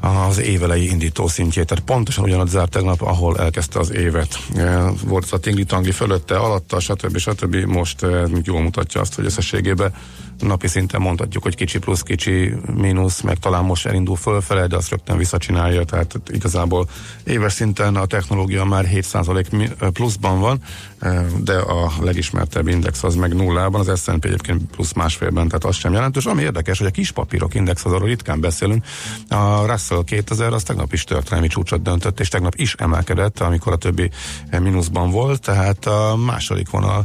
az 0.00 0.38
évelei 0.40 0.90
indító 0.90 1.28
szintjét, 1.28 1.66
tehát 1.66 1.84
pontosan 1.84 2.24
ugyanaz 2.24 2.50
zárt 2.50 2.70
tegnap, 2.70 3.00
ahol 3.02 3.38
elkezdte 3.38 3.78
az 3.78 3.92
évet. 3.92 4.38
E, 4.56 4.90
Volt 5.04 5.30
a 5.30 5.38
tingli-tangli 5.38 5.90
fölötte, 5.90 6.36
alatta, 6.36 6.80
stb. 6.80 7.18
stb. 7.18 7.54
Most 7.56 8.02
e, 8.02 8.28
jól 8.44 8.60
mutatja 8.62 9.00
azt, 9.00 9.14
hogy 9.14 9.24
összességében 9.24 9.94
napi 10.38 10.66
szinten 10.66 11.00
mondhatjuk, 11.00 11.42
hogy 11.42 11.54
kicsi 11.54 11.78
plusz, 11.78 12.02
kicsi 12.02 12.54
mínusz, 12.74 13.20
meg 13.20 13.36
talán 13.38 13.64
most 13.64 13.86
elindul 13.86 14.16
fölfele, 14.16 14.66
de 14.66 14.76
azt 14.76 14.90
rögtön 14.90 15.16
visszacsinálja, 15.16 15.84
tehát 15.84 16.20
igazából 16.32 16.88
éves 17.24 17.52
szinten 17.52 17.96
a 17.96 18.06
technológia 18.06 18.64
már 18.64 18.86
7% 18.86 19.50
mi- 19.50 19.70
pluszban 19.92 20.40
van, 20.40 20.60
e, 20.98 21.24
de 21.42 21.54
a 21.56 21.92
legismertebb 22.00 22.68
index 22.68 23.02
az 23.02 23.14
meg 23.14 23.34
nullában, 23.34 23.88
az 23.88 24.00
S&P 24.02 24.24
egyébként 24.24 24.62
plusz 24.70 24.92
másfélben, 24.92 25.46
tehát 25.48 25.64
az 25.64 25.76
sem 25.76 25.92
jelentős. 25.92 26.24
Ami 26.24 26.42
érdekes, 26.42 26.78
hogy 26.78 26.86
a 26.86 26.90
kis 26.90 27.10
papírok 27.10 27.54
index, 27.54 27.84
az 27.84 27.92
arról 27.92 28.08
ritkán 28.08 28.40
beszélünk, 28.40 28.84
a 29.28 29.66
Russell 29.66 29.87
2000 30.04 30.52
az 30.52 30.62
tegnap 30.62 30.92
is 30.92 31.04
történelmi 31.04 31.48
csúcsot 31.48 31.82
döntött, 31.82 32.20
és 32.20 32.28
tegnap 32.28 32.54
is 32.54 32.74
emelkedett, 32.74 33.40
amikor 33.40 33.72
a 33.72 33.76
többi 33.76 34.10
eh, 34.50 34.60
mínuszban 34.60 35.10
volt, 35.10 35.40
tehát 35.40 35.86
a 35.86 36.16
második 36.16 36.70
vonal 36.70 37.04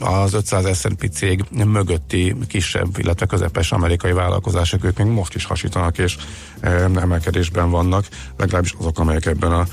az 0.00 0.34
500 0.34 0.78
S&P 0.78 1.10
cég 1.12 1.44
mögötti 1.64 2.36
kisebb, 2.48 2.98
illetve 2.98 3.26
közepes 3.26 3.72
amerikai 3.72 4.12
vállalkozások, 4.12 4.84
ők 4.84 4.98
még 4.98 5.06
most 5.06 5.34
is 5.34 5.44
hasítanak, 5.44 5.98
és 5.98 6.16
em, 6.60 6.96
emelkedésben 6.96 7.70
vannak, 7.70 8.04
legalábbis 8.36 8.74
azok, 8.78 8.98
amelyek 8.98 9.26
ebben 9.26 9.52
a 9.52 9.66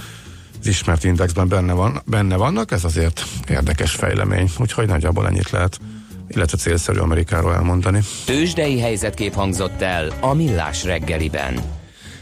az 0.60 0.68
ismert 0.68 1.04
indexben 1.04 1.48
benne, 1.48 1.74
van, 1.74 2.02
benne 2.06 2.36
vannak, 2.36 2.72
ez 2.72 2.84
azért 2.84 3.26
érdekes 3.48 3.92
fejlemény, 3.92 4.52
úgyhogy 4.60 4.88
nagyjából 4.88 5.28
ennyit 5.28 5.50
lehet 5.50 5.80
illetve 6.28 6.58
célszerű 6.58 7.00
Amerikáról 7.00 7.54
elmondani. 7.54 8.00
Tősdei 8.26 8.80
helyzetkép 8.80 9.34
hangzott 9.34 9.82
el 9.82 10.12
a 10.20 10.34
Millás 10.34 10.84
reggeliben. 10.84 11.77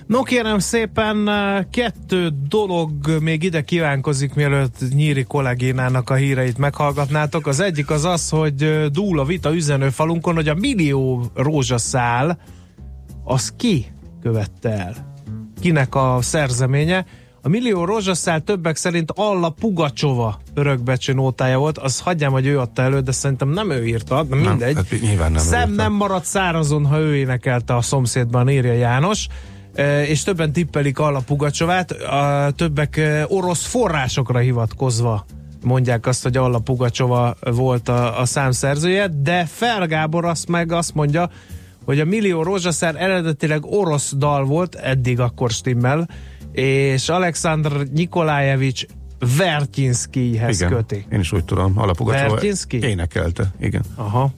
No 0.07 0.23
kérem 0.23 0.59
szépen, 0.59 1.29
kettő 1.71 2.29
dolog 2.49 2.91
még 3.21 3.43
ide 3.43 3.61
kívánkozik, 3.61 4.33
mielőtt 4.33 4.93
Nyíri 4.93 5.23
kollégénának 5.23 6.09
a 6.09 6.13
híreit 6.13 6.57
meghallgatnátok. 6.57 7.47
Az 7.47 7.59
egyik 7.59 7.89
az 7.89 8.05
az, 8.05 8.29
hogy 8.29 8.89
dúl 8.91 9.19
a 9.19 9.25
vita 9.25 9.55
üzenőfalunkon, 9.55 10.35
hogy 10.35 10.47
a 10.47 10.55
millió 10.55 11.31
rózsaszál 11.35 12.39
az 13.23 13.53
ki 13.57 13.85
követte 14.21 14.69
el? 14.69 15.13
Kinek 15.61 15.95
a 15.95 16.17
szerzeménye? 16.21 17.05
A 17.41 17.47
millió 17.49 17.85
rózsaszál 17.85 18.41
többek 18.41 18.75
szerint 18.75 19.11
Alla 19.15 19.49
Pugacsova 19.49 20.39
örökbecsű 20.53 21.13
nótája 21.13 21.57
volt, 21.57 21.77
az 21.77 21.99
hagyjám, 21.99 22.31
hogy 22.31 22.45
ő 22.45 22.59
adta 22.59 22.81
elő, 22.81 22.99
de 22.99 23.11
szerintem 23.11 23.49
nem 23.49 23.71
ő 23.71 23.85
írta, 23.85 24.23
de 24.23 24.35
mindegy. 24.35 24.73
Nem, 24.73 24.85
hát 24.89 25.01
nyilván 25.01 25.31
nem 25.31 25.43
Szem 25.43 25.71
nem 25.71 25.93
maradt 25.93 26.25
szárazon, 26.25 26.85
ha 26.85 26.99
ő 26.99 27.15
énekelte 27.15 27.75
a 27.75 27.81
szomszédban, 27.81 28.49
írja 28.49 28.73
János. 28.73 29.27
És 30.07 30.23
többen 30.23 30.51
tippelik 30.51 30.99
Alla 30.99 31.19
Pugacsovát, 31.19 31.91
a 31.91 32.51
többek 32.55 33.01
orosz 33.27 33.65
forrásokra 33.65 34.39
hivatkozva 34.39 35.25
mondják 35.63 36.05
azt, 36.05 36.23
hogy 36.23 36.37
Alla 36.37 36.59
Pugacsova 36.59 37.35
volt 37.41 37.89
a, 37.89 38.19
a 38.19 38.25
számszerzője, 38.25 39.07
de 39.07 39.45
Fel 39.45 39.87
Gábor 39.87 40.25
azt 40.25 40.47
meg 40.47 40.71
azt 40.71 40.93
mondja, 40.93 41.29
hogy 41.85 41.99
a 41.99 42.05
Millió 42.05 42.43
Rózsaszár 42.43 42.95
eredetileg 42.95 43.65
orosz 43.65 44.13
dal 44.17 44.45
volt, 44.45 44.75
eddig 44.75 45.19
akkor 45.19 45.49
stimmel, 45.49 46.09
és 46.51 47.09
Alexandr 47.09 47.87
Nikolajevics 47.93 48.85
Vertinskihez 49.37 50.65
köti. 50.69 51.05
én 51.11 51.19
is 51.19 51.31
úgy 51.31 51.45
tudom, 51.45 51.79
Alapugacsova 51.79 52.29
Vertinski? 52.29 52.81
énekelte, 52.81 53.51
igen. 53.59 53.83
Aha. 53.95 54.31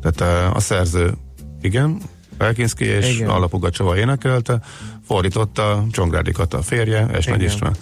Tehát 0.00 0.20
eh, 0.20 0.56
a 0.56 0.60
szerző, 0.60 1.14
igen, 1.60 2.00
Felkinszki 2.40 2.84
és 2.84 3.04
Igen. 3.04 3.14
igen. 3.16 3.28
Alapugacsova 3.28 3.96
énekelte, 3.96 4.60
fordította 5.06 5.84
Csongrádi 5.92 6.32
Kata 6.32 6.58
a 6.58 6.62
férje, 6.62 7.06
és 7.18 7.26
Nagy. 7.26 7.42
István. 7.42 7.74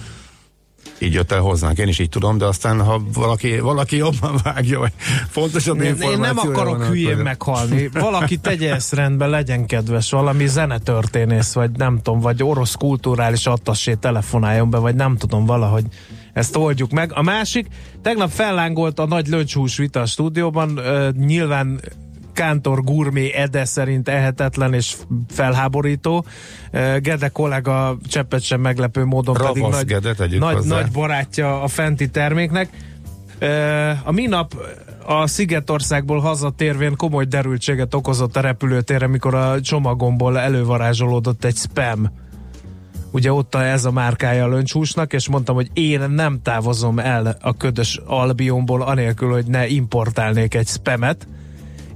Így 1.00 1.12
jött 1.12 1.32
el 1.32 1.40
hozzánk, 1.40 1.78
én 1.78 1.88
is 1.88 1.98
így 1.98 2.08
tudom, 2.08 2.38
de 2.38 2.44
aztán, 2.44 2.80
ha 2.84 3.02
valaki, 3.14 3.58
valaki 3.58 3.96
jobban 3.96 4.40
vágja, 4.42 4.78
vagy 4.78 4.92
fontosabb 5.28 5.80
Én, 5.80 5.94
én 6.00 6.18
nem 6.18 6.38
akarok 6.38 6.78
van, 6.78 6.86
hülyén 6.88 7.10
akkor- 7.10 7.22
meghalni. 7.24 7.88
Valaki 7.92 8.36
tegye 8.36 8.74
ezt 8.74 8.92
rendbe, 8.92 9.26
legyen 9.26 9.66
kedves, 9.66 10.10
valami 10.10 10.46
zenetörténész, 10.46 11.52
vagy 11.52 11.70
nem 11.70 11.96
tudom, 12.02 12.20
vagy 12.20 12.42
orosz 12.42 12.74
kulturális 12.74 13.46
attassé 13.46 13.94
telefonáljon 13.94 14.70
be, 14.70 14.78
vagy 14.78 14.94
nem 14.94 15.16
tudom, 15.16 15.44
valahogy 15.46 15.84
ezt 16.32 16.56
oldjuk 16.56 16.90
meg. 16.90 17.12
A 17.14 17.22
másik, 17.22 17.66
tegnap 18.02 18.30
fellángolt 18.30 18.98
a 18.98 19.06
nagy 19.06 19.26
löncshús 19.26 19.76
vita 19.76 20.00
a 20.00 20.06
stúdióban, 20.06 20.80
nyilván 21.16 21.80
Kántor 22.38 22.82
Gurmé 22.84 23.32
Ede 23.32 23.64
szerint 23.64 24.08
ehetetlen 24.08 24.74
és 24.74 24.96
felháborító. 25.28 26.24
Gede 27.00 27.28
kollega 27.28 27.96
cseppet 28.08 28.42
sem 28.42 28.60
meglepő 28.60 29.04
módon 29.04 29.34
Ravasz 29.34 29.52
pedig 29.52 29.62
nagy, 29.62 29.86
Gede, 29.86 30.14
nagy, 30.38 30.54
hozzá. 30.54 30.80
nagy 30.80 30.90
barátja 30.90 31.62
a 31.62 31.68
fenti 31.68 32.08
terméknek. 32.08 32.68
A 34.04 34.12
minap 34.12 34.54
a 35.06 35.26
Szigetországból 35.26 36.20
hazatérvén 36.20 36.96
komoly 36.96 37.24
derültséget 37.24 37.94
okozott 37.94 38.36
a 38.36 38.40
repülőtérre, 38.40 39.06
mikor 39.06 39.34
a 39.34 39.60
csomagomból 39.60 40.38
elővarázsolódott 40.38 41.44
egy 41.44 41.56
spam 41.56 42.10
ugye 43.10 43.32
ott 43.32 43.54
a, 43.54 43.66
ez 43.66 43.84
a 43.84 43.90
márkája 43.90 44.44
a 44.44 44.48
löncshúsnak, 44.48 45.12
és 45.12 45.28
mondtam, 45.28 45.54
hogy 45.54 45.70
én 45.72 46.10
nem 46.10 46.42
távozom 46.42 46.98
el 46.98 47.36
a 47.40 47.56
ködös 47.56 48.00
albionból, 48.06 48.82
anélkül, 48.82 49.32
hogy 49.32 49.46
ne 49.46 49.66
importálnék 49.66 50.54
egy 50.54 50.66
spamet, 50.66 51.26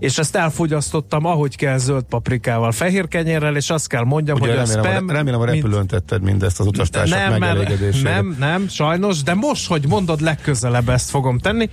és 0.03 0.19
ezt 0.19 0.37
elfogyasztottam, 0.37 1.25
ahogy 1.25 1.57
kell 1.57 1.77
zöld 1.77 2.05
paprikával, 2.05 2.73
fehér 2.73 3.09
kenyérrel, 3.09 3.57
és 3.57 3.71
azt 3.71 3.89
kell 3.89 4.05
mondjam, 4.05 4.37
Ugye 4.41 4.47
hogy 4.47 4.57
remélem, 4.57 4.85
a 4.85 4.89
spam... 4.89 5.09
a, 5.09 5.13
remélem 5.13 5.41
a 5.41 5.45
repülőn 5.45 5.77
mint... 5.77 5.91
tetted 5.91 6.23
mindezt 6.23 6.61
az 6.61 6.67
utastársak 6.67 7.19
nem, 7.19 7.39
megelégedésére. 7.39 8.11
nem, 8.11 8.37
nem, 8.39 8.69
sajnos, 8.69 9.23
de 9.23 9.35
most, 9.35 9.67
hogy 9.67 9.87
mondod, 9.89 10.21
legközelebb 10.21 10.89
ezt 10.89 11.11
fogom 11.11 11.39
tenni. 11.39 11.69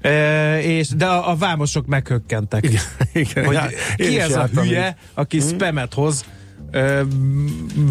E, 0.00 0.60
és, 0.62 0.88
de 0.88 1.06
a, 1.06 1.30
a 1.30 1.36
vámosok 1.36 1.86
meghökkentek. 1.86 2.64
Igen, 2.64 2.82
igen, 3.12 3.44
hogy 3.44 3.58
ki 3.96 4.20
ez 4.20 4.36
a 4.36 4.48
hülye, 4.54 4.96
aki 5.14 5.38
hmm. 5.38 5.48
spamet 5.48 5.94
hoz 5.94 6.24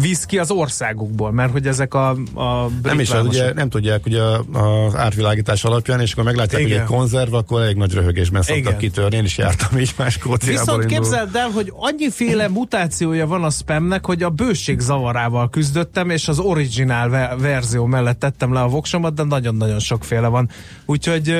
visz 0.00 0.24
ki 0.24 0.38
az 0.38 0.50
országukból, 0.50 1.32
mert 1.32 1.52
hogy 1.52 1.66
ezek 1.66 1.94
a, 1.94 2.08
a 2.34 2.70
Nem 2.82 3.00
is, 3.00 3.10
az, 3.10 3.26
ugye 3.26 3.52
nem 3.52 3.68
tudják 3.68 4.06
ugye 4.06 4.22
az 4.52 4.96
átvilágítás 4.96 5.64
alapján, 5.64 6.00
és 6.00 6.12
akkor 6.12 6.24
meglátják, 6.24 6.60
Igen. 6.60 6.72
hogy 6.72 6.80
egy 6.80 6.96
konzerv, 6.96 7.34
akkor 7.34 7.60
elég 7.60 7.76
nagy 7.76 7.92
röhögésben 7.92 8.42
szoktak 8.42 8.64
Igen. 8.64 8.78
kitörni. 8.78 9.16
Én 9.16 9.24
is 9.24 9.38
jártam 9.38 9.78
így 9.78 9.94
más. 9.96 10.18
Viszont 10.46 10.82
indul. 10.82 10.98
képzeld 10.98 11.36
el, 11.36 11.48
hogy 11.48 11.72
annyiféle 11.76 12.48
mutációja 12.48 13.26
van 13.26 13.44
a 13.44 13.50
spamnek, 13.50 14.06
hogy 14.06 14.22
a 14.22 14.30
bőség 14.30 14.80
zavarával 14.80 15.50
küzdöttem, 15.50 16.10
és 16.10 16.28
az 16.28 16.38
originál 16.38 17.36
verzió 17.36 17.84
mellett 17.84 18.18
tettem 18.18 18.52
le 18.52 18.60
a 18.60 18.68
voksomat, 18.68 19.14
de 19.14 19.22
nagyon-nagyon 19.22 19.78
sokféle 19.78 20.28
van. 20.28 20.50
Úgyhogy 20.86 21.34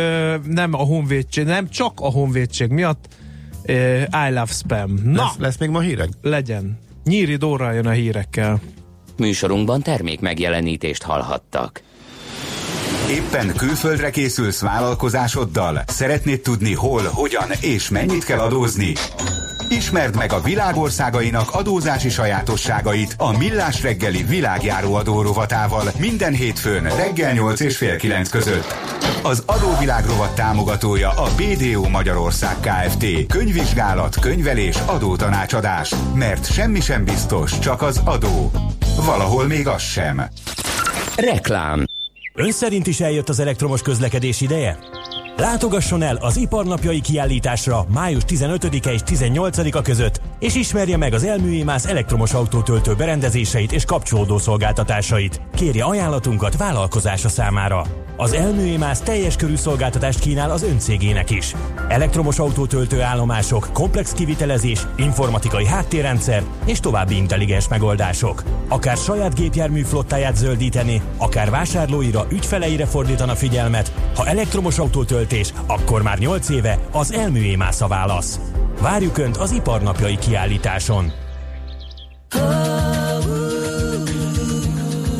nem 0.44 0.74
a 0.74 0.82
honvédség, 0.82 1.44
nem 1.44 1.68
csak 1.68 1.92
a 2.00 2.10
honvédség 2.10 2.70
miatt, 2.70 3.08
I 4.26 4.28
love 4.28 4.46
spam. 4.46 5.00
Na! 5.04 5.22
Lesz, 5.22 5.36
lesz 5.38 5.56
még 5.56 5.68
ma 5.68 5.80
hírek? 5.80 6.08
Legyen. 6.22 6.78
Nyíri 7.08 7.36
Dóra 7.36 7.72
jön 7.72 7.86
a 7.86 7.90
hírekkel. 7.90 8.60
Műsorunkban 9.16 9.82
termék 9.82 10.20
megjelenítést 10.20 11.02
hallhattak. 11.02 11.82
Éppen 13.10 13.52
külföldre 13.56 14.10
készülsz 14.10 14.60
vállalkozásoddal? 14.60 15.82
Szeretnéd 15.86 16.40
tudni 16.40 16.74
hol, 16.74 17.02
hogyan 17.02 17.48
és 17.60 17.88
mennyit 17.88 18.24
kell 18.24 18.38
adózni? 18.38 18.92
Ismerd 19.70 20.16
meg 20.16 20.32
a 20.32 20.40
világországainak 20.40 21.50
adózási 21.50 22.08
sajátosságait 22.08 23.14
a 23.18 23.36
Millás 23.36 23.82
reggeli 23.82 24.22
világjáró 24.22 24.94
adórovatával 24.94 25.84
minden 25.98 26.32
hétfőn 26.32 26.82
reggel 26.82 27.32
8 27.32 27.60
és 27.60 27.76
fél 27.76 27.96
9 27.96 28.28
között. 28.28 28.74
Az 29.22 29.42
adóvilág 29.46 30.06
rovat 30.06 30.34
támogatója 30.34 31.10
a 31.10 31.28
BDO 31.36 31.88
Magyarország 31.88 32.56
Kft. 32.60 33.26
Könyvvizsgálat, 33.26 34.20
könyvelés, 34.20 34.76
adótanácsadás. 34.86 35.94
Mert 36.14 36.52
semmi 36.52 36.80
sem 36.80 37.04
biztos, 37.04 37.58
csak 37.58 37.82
az 37.82 38.00
adó. 38.04 38.50
Valahol 39.04 39.46
még 39.46 39.66
az 39.66 39.82
sem. 39.82 40.22
Reklám 41.16 41.84
Ön 42.40 42.52
szerint 42.52 42.86
is 42.86 43.00
eljött 43.00 43.28
az 43.28 43.40
elektromos 43.40 43.82
közlekedés 43.82 44.40
ideje? 44.40 44.78
Látogasson 45.38 46.02
el 46.02 46.16
az 46.16 46.36
iparnapjai 46.36 47.00
kiállításra 47.00 47.86
május 47.92 48.22
15-e 48.26 48.92
és 48.92 49.00
18-a 49.06 49.82
között, 49.82 50.20
és 50.38 50.54
ismerje 50.54 50.96
meg 50.96 51.12
az 51.12 51.24
Elműémász 51.24 51.86
elektromos 51.86 52.32
autótöltő 52.32 52.94
berendezéseit 52.94 53.72
és 53.72 53.84
kapcsolódó 53.84 54.38
szolgáltatásait. 54.38 55.40
Kérje 55.54 55.84
ajánlatunkat 55.84 56.56
vállalkozása 56.56 57.28
számára. 57.28 57.82
Az 58.16 58.32
Elműémász 58.32 59.00
teljes 59.00 59.36
körű 59.36 59.56
szolgáltatást 59.56 60.18
kínál 60.18 60.50
az 60.50 60.62
öncégének 60.62 61.30
is. 61.30 61.54
Elektromos 61.88 62.38
autótöltő 62.38 63.02
állomások, 63.02 63.68
komplex 63.72 64.12
kivitelezés, 64.12 64.86
informatikai 64.96 65.66
háttérrendszer 65.66 66.42
és 66.64 66.80
további 66.80 67.16
intelligens 67.16 67.68
megoldások. 67.68 68.42
Akár 68.68 68.96
saját 68.96 69.34
gépjármű 69.34 69.82
flottáját 69.82 70.36
zöldíteni, 70.36 71.02
akár 71.16 71.50
vásárlóira, 71.50 72.26
ügyfeleire 72.30 72.86
fordítana 72.86 73.34
figyelmet, 73.34 73.92
ha 74.14 74.26
elektromos 74.26 74.78
autótöltés, 75.28 75.52
akkor 75.66 76.02
már 76.02 76.18
8 76.18 76.48
éve 76.48 76.78
az 76.92 77.12
Elműémász 77.12 77.80
a 77.80 77.86
válasz. 77.86 78.40
Várjuk 78.80 79.18
Önt 79.18 79.36
az 79.36 79.50
iparnapjai 79.50 80.18
kiállításon! 80.18 81.12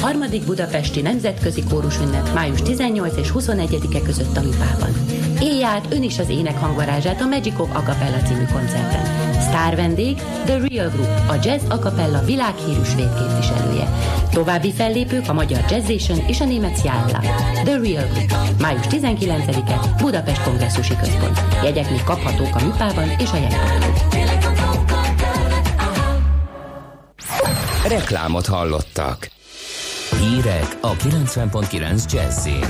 Harmadik 0.01 0.45
Budapesti 0.45 1.01
Nemzetközi 1.01 1.63
Kórusünnep 1.71 2.35
május 2.35 2.63
18 2.63 3.17
és 3.17 3.33
21-e 3.35 4.01
között 4.01 4.37
a 4.37 4.41
Mipában. 4.41 4.91
Élj 5.41 5.65
át 5.65 5.87
ön 5.91 6.03
is 6.03 6.19
az 6.19 6.29
ének 6.29 6.59
hangvarázsát 6.59 7.21
a 7.21 7.27
Magic 7.27 7.61
of 7.61 7.69
Acapella 7.73 8.23
című 8.23 8.45
koncerten. 8.53 9.28
Sztár 9.41 9.77
vendég 9.77 10.17
The 10.45 10.59
Real 10.69 10.89
Group, 10.89 11.09
a 11.29 11.35
jazz 11.43 11.63
acapella 11.69 12.25
világhírű 12.25 12.83
svéd 12.83 13.15
képviselője. 13.15 13.89
További 14.31 14.73
fellépők 14.73 15.29
a 15.29 15.33
magyar 15.33 15.65
Jazzation 15.71 16.19
és 16.27 16.41
a 16.41 16.45
német 16.45 16.81
Sjalla. 16.81 17.21
The 17.65 17.79
Real 17.83 18.07
Group, 18.13 18.61
május 18.61 18.87
19-e 18.91 19.97
Budapest 20.01 20.43
Kongresszusi 20.43 20.97
Központ. 20.97 21.41
Jegyek 21.63 21.91
még 21.91 22.05
kaphatók 22.05 22.55
a 22.55 22.65
Mipában 22.65 23.09
és 23.19 23.31
a 23.33 23.37
jegypatlón. 23.37 23.99
Reklámot 27.89 28.47
hallottak. 28.47 29.31
Hírek 30.21 30.77
a 30.81 30.93
90.9 30.97 32.13
Jazzin. 32.13 32.67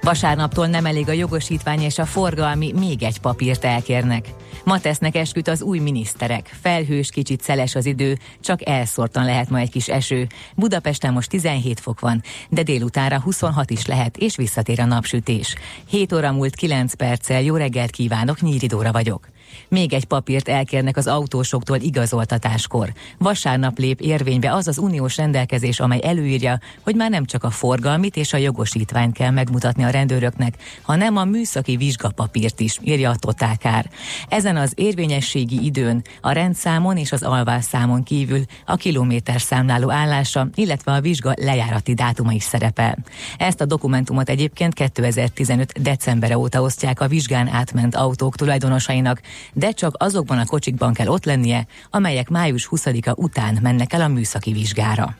Vasárnaptól 0.00 0.66
nem 0.66 0.86
elég 0.86 1.08
a 1.08 1.12
jogosítvány 1.12 1.80
és 1.80 1.98
a 1.98 2.04
forgalmi, 2.04 2.72
még 2.78 3.02
egy 3.02 3.20
papírt 3.20 3.64
elkérnek. 3.64 4.28
Ma 4.64 4.80
tesznek 4.80 5.16
esküt 5.16 5.48
az 5.48 5.62
új 5.62 5.78
miniszterek. 5.78 6.56
Felhős, 6.60 7.10
kicsit 7.10 7.42
szeles 7.42 7.74
az 7.74 7.86
idő, 7.86 8.18
csak 8.40 8.68
elszórtan 8.68 9.24
lehet 9.24 9.50
ma 9.50 9.58
egy 9.58 9.70
kis 9.70 9.88
eső. 9.88 10.26
Budapesten 10.54 11.12
most 11.12 11.28
17 11.28 11.80
fok 11.80 12.00
van, 12.00 12.22
de 12.48 12.62
délutánra 12.62 13.20
26 13.20 13.70
is 13.70 13.86
lehet, 13.86 14.16
és 14.16 14.36
visszatér 14.36 14.80
a 14.80 14.84
napsütés. 14.84 15.54
7 15.88 16.12
óra 16.12 16.32
múlt 16.32 16.54
9 16.54 16.94
perccel, 16.94 17.42
jó 17.42 17.56
reggelt 17.56 17.90
kívánok, 17.90 18.40
Nyíri 18.40 18.66
Dóra 18.66 18.92
vagyok. 18.92 19.28
Még 19.68 19.92
egy 19.92 20.04
papírt 20.04 20.48
elkérnek 20.48 20.96
az 20.96 21.06
autósoktól 21.06 21.76
igazoltatáskor. 21.76 22.92
Vasárnap 23.18 23.78
lép 23.78 24.00
érvénybe 24.00 24.52
az 24.52 24.68
az 24.68 24.78
uniós 24.78 25.16
rendelkezés, 25.16 25.80
amely 25.80 26.00
előírja, 26.02 26.60
hogy 26.80 26.94
már 26.94 27.10
nem 27.10 27.24
csak 27.24 27.44
a 27.44 27.50
forgalmit 27.50 28.16
és 28.16 28.32
a 28.32 28.36
jogosítványt 28.36 29.14
kell 29.14 29.30
megmutatni 29.30 29.82
a 29.82 29.90
rendőröknek, 29.90 30.54
hanem 30.82 31.16
a 31.16 31.24
műszaki 31.24 31.76
vizsgapapírt 31.76 32.60
is, 32.60 32.78
írja 32.82 33.10
a 33.10 33.16
Totálkár. 33.16 33.90
Ezen 34.28 34.56
az 34.56 34.72
érvényességi 34.74 35.64
időn, 35.64 36.02
a 36.20 36.32
rendszámon 36.32 36.96
és 36.96 37.12
az 37.12 37.22
alvásszámon 37.22 38.02
kívül 38.02 38.40
a 38.66 38.76
kilométer 38.76 39.40
számláló 39.40 39.90
állása, 39.90 40.48
illetve 40.54 40.92
a 40.92 41.00
vizsga 41.00 41.32
lejárati 41.36 41.94
dátuma 41.94 42.32
is 42.32 42.42
szerepel. 42.42 42.98
Ezt 43.38 43.60
a 43.60 43.64
dokumentumot 43.64 44.28
egyébként 44.28 44.74
2015. 44.74 45.82
decembere 45.82 46.38
óta 46.38 46.62
osztják 46.62 47.00
a 47.00 47.08
vizsgán 47.08 47.48
átment 47.48 47.94
autók 47.94 48.36
tulajdonosainak, 48.36 49.20
de 49.52 49.70
csak 49.70 49.94
azokban 49.98 50.38
a 50.38 50.46
kocsikban 50.46 50.92
kell 50.92 51.06
ott 51.06 51.24
lennie, 51.24 51.66
amelyek 51.90 52.28
május 52.28 52.68
20-a 52.70 53.12
után 53.16 53.58
mennek 53.62 53.92
el 53.92 54.00
a 54.00 54.08
műszaki 54.08 54.52
vizsgára. 54.52 55.16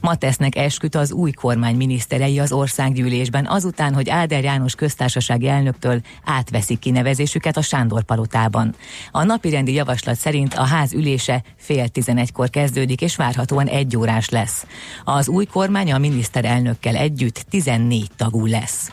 Ma 0.00 0.14
tesznek 0.14 0.56
esküt 0.56 0.94
az 0.94 1.12
új 1.12 1.30
kormány 1.30 1.76
miniszterei 1.76 2.38
az 2.38 2.52
országgyűlésben, 2.52 3.46
azután, 3.46 3.94
hogy 3.94 4.08
Áder 4.08 4.44
János 4.44 4.74
köztársasági 4.74 5.48
elnöktől 5.48 6.00
átveszik 6.24 6.78
kinevezésüket 6.78 7.56
a 7.56 7.62
Sándor 7.62 8.02
palotában. 8.02 8.74
A 9.10 9.22
napirendi 9.22 9.72
javaslat 9.72 10.16
szerint 10.16 10.54
a 10.54 10.64
ház 10.64 10.92
ülése 10.92 11.42
fél 11.56 11.88
tizenegykor 11.88 12.50
kezdődik, 12.50 13.00
és 13.00 13.16
várhatóan 13.16 13.66
egy 13.66 13.96
órás 13.96 14.28
lesz. 14.28 14.66
Az 15.04 15.28
új 15.28 15.44
kormány 15.44 15.92
a 15.92 15.98
miniszterelnökkel 15.98 16.96
együtt 16.96 17.44
14 17.50 18.10
tagú 18.16 18.46
lesz. 18.46 18.92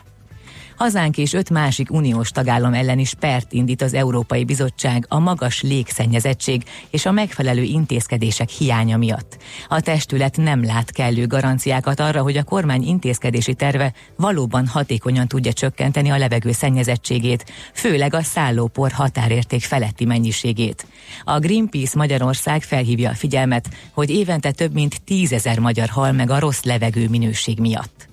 Hazánk 0.78 1.18
és 1.18 1.32
öt 1.32 1.50
másik 1.50 1.92
uniós 1.92 2.30
tagállam 2.30 2.74
ellen 2.74 2.98
is 2.98 3.14
pert 3.14 3.52
indít 3.52 3.82
az 3.82 3.94
Európai 3.94 4.44
Bizottság 4.44 5.04
a 5.08 5.18
magas 5.18 5.62
légszennyezettség 5.62 6.62
és 6.90 7.06
a 7.06 7.12
megfelelő 7.12 7.62
intézkedések 7.62 8.48
hiánya 8.48 8.96
miatt. 8.96 9.36
A 9.68 9.80
testület 9.80 10.36
nem 10.36 10.64
lát 10.64 10.90
kellő 10.90 11.26
garanciákat 11.26 12.00
arra, 12.00 12.22
hogy 12.22 12.36
a 12.36 12.42
kormány 12.42 12.82
intézkedési 12.82 13.54
terve 13.54 13.92
valóban 14.16 14.66
hatékonyan 14.66 15.28
tudja 15.28 15.52
csökkenteni 15.52 16.10
a 16.10 16.18
levegő 16.18 16.52
szennyezettségét, 16.52 17.52
főleg 17.72 18.14
a 18.14 18.22
szállópor 18.22 18.92
határérték 18.92 19.62
feletti 19.62 20.04
mennyiségét. 20.04 20.86
A 21.24 21.38
Greenpeace 21.38 21.98
Magyarország 21.98 22.62
felhívja 22.62 23.10
a 23.10 23.14
figyelmet, 23.14 23.68
hogy 23.92 24.10
évente 24.10 24.50
több 24.50 24.72
mint 24.72 25.02
tízezer 25.04 25.58
magyar 25.58 25.88
hal 25.88 26.12
meg 26.12 26.30
a 26.30 26.38
rossz 26.38 26.62
levegő 26.62 27.08
minőség 27.08 27.58
miatt. 27.58 28.07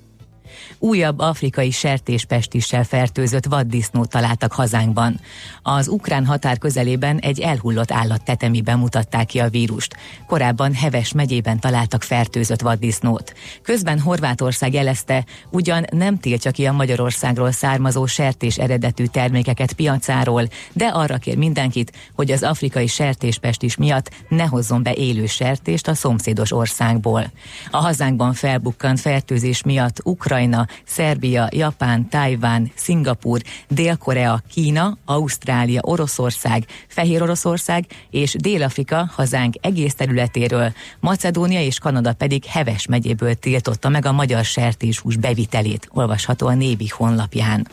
Újabb 0.79 1.19
afrikai 1.19 1.71
sertéspestissel 1.71 2.83
fertőzött 2.83 3.45
vaddisznót 3.45 4.09
találtak 4.09 4.51
hazánkban. 4.51 5.19
Az 5.61 5.87
ukrán 5.87 6.25
határ 6.25 6.57
közelében 6.57 7.17
egy 7.17 7.39
elhullott 7.39 7.91
állat 7.91 8.23
tetemiben 8.23 8.79
mutatták 8.79 9.25
ki 9.25 9.39
a 9.39 9.49
vírust. 9.49 9.95
Korábban 10.27 10.73
Heves 10.73 11.11
megyében 11.13 11.59
találtak 11.59 12.03
fertőzött 12.03 12.61
vaddisznót. 12.61 13.33
Közben 13.61 13.99
Horvátország 13.99 14.73
jelezte, 14.73 15.25
ugyan 15.49 15.85
nem 15.91 16.19
tiltja 16.19 16.51
ki 16.51 16.65
a 16.65 16.71
Magyarországról 16.71 17.51
származó 17.51 18.05
sertés 18.05 18.57
eredetű 18.57 19.05
termékeket 19.05 19.73
piacáról, 19.73 20.47
de 20.73 20.85
arra 20.85 21.17
kér 21.17 21.37
mindenkit, 21.37 21.91
hogy 22.15 22.31
az 22.31 22.43
afrikai 22.43 22.87
sertéspestis 22.87 23.75
miatt 23.75 24.11
ne 24.29 24.43
hozzon 24.43 24.83
be 24.83 24.93
élő 24.93 25.25
sertést 25.25 25.87
a 25.87 25.93
szomszédos 25.93 26.51
országból. 26.51 27.31
A 27.71 27.77
hazánkban 27.77 28.33
felbukkant 28.33 28.99
fertőzés 28.99 29.63
miatt 29.63 29.99
Ukrajna, 30.03 30.54
Szerbia, 30.85 31.49
Japán, 31.51 32.09
Tajván, 32.09 32.71
Szingapur, 32.75 33.41
Dél-Korea, 33.67 34.41
Kína, 34.51 34.97
Ausztrália, 35.05 35.81
Oroszország, 35.83 36.65
Fehér 36.87 37.21
Oroszország 37.21 37.85
és 38.09 38.33
Dél-Afrika 38.33 39.09
hazánk 39.13 39.53
egész 39.61 39.93
területéről, 39.93 40.73
Macedónia 40.99 41.61
és 41.61 41.79
Kanada 41.79 42.13
pedig 42.13 42.45
Heves 42.45 42.87
megyéből 42.87 43.33
tiltotta 43.33 43.89
meg 43.89 44.05
a 44.05 44.11
magyar 44.11 44.43
sertéshús 44.43 45.15
bevitelét, 45.17 45.87
olvasható 45.91 46.47
a 46.47 46.53
Nébi 46.53 46.87
honlapján. 46.87 47.67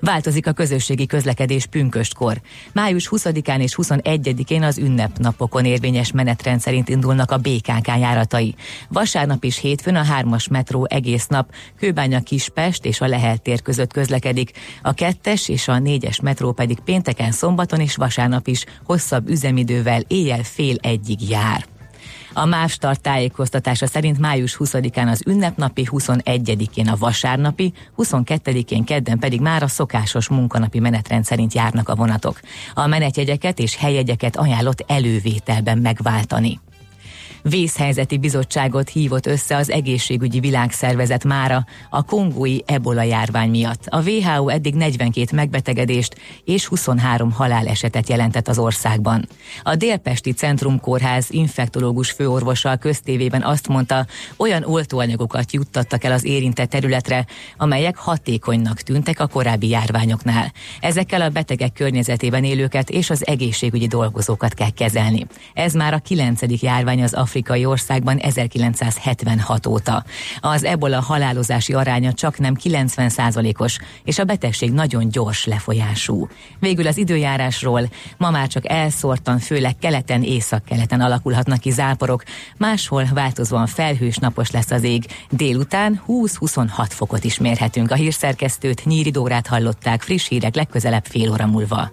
Változik 0.00 0.46
a 0.46 0.52
közösségi 0.52 1.06
közlekedés 1.06 1.66
pünköstkor. 1.66 2.40
Május 2.72 3.08
20-án 3.10 3.60
és 3.60 3.74
21-én 3.82 4.62
az 4.62 4.78
ünnepnapokon 4.78 5.64
érvényes 5.64 6.12
menetrend 6.12 6.60
szerint 6.60 6.88
indulnak 6.88 7.30
a 7.30 7.38
BKK 7.38 7.86
járatai. 7.86 8.54
Vasárnap 8.88 9.44
és 9.44 9.58
hétfőn 9.58 9.96
a 9.96 10.04
3-as 10.20 10.50
metró 10.50 10.86
egész 10.90 11.26
nap 11.26 11.52
Kőbánya 11.78 12.20
Kispest 12.20 12.84
és 12.84 13.00
a 13.00 13.06
Lehel 13.06 13.36
tér 13.36 13.62
között 13.62 13.92
közlekedik. 13.92 14.50
A 14.82 14.94
2-es 14.94 15.48
és 15.48 15.68
a 15.68 15.74
4-es 15.78 16.22
metró 16.22 16.52
pedig 16.52 16.80
pénteken, 16.80 17.32
szombaton 17.32 17.80
és 17.80 17.96
vasárnap 17.96 18.46
is 18.46 18.64
hosszabb 18.84 19.28
üzemidővel 19.28 20.02
éjjel 20.08 20.42
fél 20.42 20.76
egyig 20.80 21.28
jár. 21.28 21.73
A 22.36 22.68
Start 22.68 23.00
tájékoztatása 23.00 23.86
szerint 23.86 24.18
május 24.18 24.56
20-án 24.58 25.10
az 25.10 25.22
ünnepnapi, 25.26 25.88
21-én 25.90 26.88
a 26.88 26.96
vasárnapi, 26.96 27.72
22-én 27.96 28.84
kedden 28.84 29.18
pedig 29.18 29.40
már 29.40 29.62
a 29.62 29.68
szokásos 29.68 30.28
munkanapi 30.28 30.78
menetrend 30.78 31.24
szerint 31.24 31.54
járnak 31.54 31.88
a 31.88 31.94
vonatok. 31.94 32.40
A 32.74 32.86
menetjegyeket 32.86 33.58
és 33.58 33.76
helyjegyeket 33.76 34.36
ajánlott 34.36 34.84
elővételben 34.86 35.78
megváltani 35.78 36.60
vészhelyzeti 37.48 38.18
bizottságot 38.18 38.88
hívott 38.88 39.26
össze 39.26 39.56
az 39.56 39.70
egészségügyi 39.70 40.40
világszervezet 40.40 41.24
mára 41.24 41.66
a 41.90 42.02
kongói 42.02 42.58
ebola 42.66 43.02
járvány 43.02 43.50
miatt. 43.50 43.86
A 43.86 44.02
WHO 44.02 44.48
eddig 44.48 44.74
42 44.74 45.26
megbetegedést 45.32 46.16
és 46.44 46.66
23 46.66 47.32
halálesetet 47.32 48.08
jelentett 48.08 48.48
az 48.48 48.58
országban. 48.58 49.28
A 49.62 49.74
Délpesti 49.74 50.32
Centrum 50.32 50.80
Kórház 50.80 51.26
infektológus 51.30 52.10
főorvosa 52.10 52.70
a 52.70 52.76
köztévében 52.76 53.42
azt 53.42 53.68
mondta, 53.68 54.06
olyan 54.36 54.64
oltóanyagokat 54.64 55.52
juttattak 55.52 56.04
el 56.04 56.12
az 56.12 56.24
érintett 56.24 56.70
területre, 56.70 57.26
amelyek 57.56 57.96
hatékonynak 57.96 58.80
tűntek 58.80 59.20
a 59.20 59.26
korábbi 59.26 59.68
járványoknál. 59.68 60.52
Ezekkel 60.80 61.20
a 61.20 61.28
betegek 61.28 61.72
környezetében 61.72 62.44
élőket 62.44 62.90
és 62.90 63.10
az 63.10 63.26
egészségügyi 63.26 63.86
dolgozókat 63.86 64.54
kell 64.54 64.70
kezelni. 64.70 65.26
Ez 65.54 65.72
már 65.72 65.94
a 65.94 65.98
kilencedik 65.98 66.62
járvány 66.62 67.02
az 67.02 67.14
afrikai 67.34 67.64
országban 67.64 68.18
1976 68.18 69.66
óta. 69.66 70.04
Az 70.40 70.64
ebola 70.64 71.00
halálozási 71.00 71.72
aránya 71.72 72.12
csak 72.12 72.38
nem 72.38 72.56
90%-os, 72.62 73.78
és 74.04 74.18
a 74.18 74.24
betegség 74.24 74.72
nagyon 74.72 75.08
gyors 75.08 75.44
lefolyású. 75.44 76.28
Végül 76.58 76.86
az 76.86 76.96
időjárásról 76.96 77.88
ma 78.16 78.30
már 78.30 78.48
csak 78.48 78.70
elszórtan, 78.70 79.38
főleg 79.38 79.78
keleten, 79.78 80.22
északkeleten 80.22 81.00
alakulhatnak 81.00 81.60
ki 81.60 81.70
záporok, 81.70 82.22
máshol 82.56 83.04
változóan 83.14 83.66
felhős 83.66 84.16
napos 84.16 84.50
lesz 84.50 84.70
az 84.70 84.82
ég. 84.82 85.04
Délután 85.30 86.02
20-26 86.08 86.66
fokot 86.88 87.24
is 87.24 87.38
mérhetünk. 87.38 87.90
A 87.90 87.94
hírszerkesztőt 87.94 88.84
Nyíri 88.84 89.10
Dórát 89.10 89.46
hallották 89.46 90.02
friss 90.02 90.28
hírek 90.28 90.54
legközelebb 90.54 91.04
fél 91.04 91.30
óra 91.30 91.46
múlva. 91.46 91.92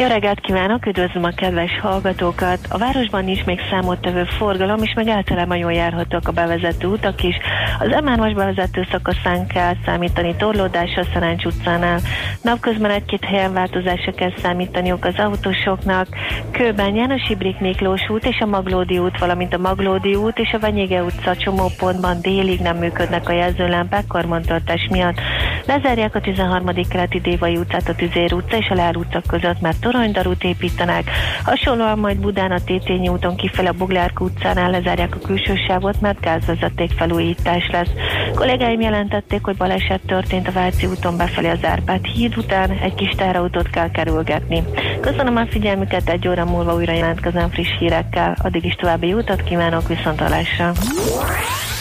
Jó 0.00 0.06
reggelt 0.06 0.40
kívánok, 0.40 0.86
üdvözlöm 0.86 1.24
a 1.24 1.30
kedves 1.30 1.80
hallgatókat! 1.80 2.58
A 2.68 2.78
városban 2.78 3.28
is 3.28 3.44
még 3.44 3.60
számottevő 3.70 4.24
forgalom, 4.24 4.82
és 4.82 4.92
meg 4.94 5.08
általában 5.08 5.56
jól 5.56 5.72
járhatók 5.72 6.28
a 6.28 6.32
bevezető 6.32 6.86
utak 6.86 7.22
is. 7.22 7.36
Az 7.78 7.88
M3-as 7.90 8.32
bevezető 8.36 8.86
szakaszán 8.90 9.46
kell 9.46 9.74
számítani 9.84 10.34
torlódásra 10.36 11.04
Szerencs 11.12 11.44
utcánál. 11.44 12.00
Napközben 12.42 12.90
egy-két 12.90 13.24
helyen 13.24 13.52
változásra 13.52 14.12
kell 14.12 14.32
számítaniuk 14.42 15.04
az 15.04 15.14
autósoknak. 15.16 16.06
Kőben 16.50 16.94
János 16.94 17.28
Ibrik 17.28 17.60
Miklós 17.60 18.08
út 18.08 18.24
és 18.24 18.38
a 18.40 18.46
Maglódi 18.46 18.98
út, 18.98 19.18
valamint 19.18 19.54
a 19.54 19.58
Maglódi 19.58 20.14
út 20.14 20.38
és 20.38 20.52
a 20.52 20.58
Venyége 20.58 21.02
utca 21.02 21.36
csomópontban 21.36 22.20
délig 22.20 22.60
nem 22.60 22.76
működnek 22.76 23.28
a 23.28 23.32
jelzőlámpák 23.32 24.06
karbantartás 24.06 24.88
miatt. 24.90 25.20
Lezárják 25.68 26.14
a 26.14 26.20
13. 26.20 26.66
keleti 26.88 27.20
Dévai 27.20 27.56
utcát 27.56 27.88
a 27.88 27.94
Tüzér 27.94 28.32
utca 28.32 28.56
és 28.56 28.68
a 28.68 28.74
Lár 28.74 28.96
utca 28.96 29.22
között, 29.28 29.60
mert 29.60 29.80
toronydarút 29.80 30.44
építenek. 30.44 31.10
Hasonlóan 31.44 31.98
majd 31.98 32.18
Budán 32.18 32.50
a 32.50 32.64
Tétényi 32.64 33.08
úton 33.08 33.36
kifele 33.36 33.68
a 33.68 33.72
Buglárk 33.72 34.20
utcánál 34.20 34.70
lezárják 34.70 35.14
a 35.14 35.26
külső 35.26 35.54
sávot, 35.66 36.00
mert 36.00 36.20
gázvezeték 36.20 36.90
felújítás 36.90 37.68
lesz. 37.70 37.90
Kollégáim 38.34 38.80
jelentették, 38.80 39.44
hogy 39.44 39.56
baleset 39.56 40.00
történt 40.06 40.48
a 40.48 40.52
Váci 40.52 40.86
úton 40.86 41.16
befelé 41.16 41.48
az 41.48 41.64
Árpád 41.64 42.04
híd 42.04 42.36
után, 42.36 42.70
egy 42.70 42.94
kis 42.94 43.10
terautót 43.16 43.70
kell 43.70 43.90
kerülgetni. 43.90 44.62
Köszönöm 45.00 45.36
a 45.36 45.46
figyelmüket, 45.46 46.08
egy 46.08 46.28
óra 46.28 46.44
múlva 46.44 46.74
újra 46.74 46.92
jelentkezem 46.92 47.50
friss 47.50 47.78
hírekkel. 47.78 48.36
Addig 48.42 48.64
is 48.64 48.74
további 48.74 49.12
utat 49.12 49.42
kívánok, 49.42 49.88
viszontalásra! 49.88 50.72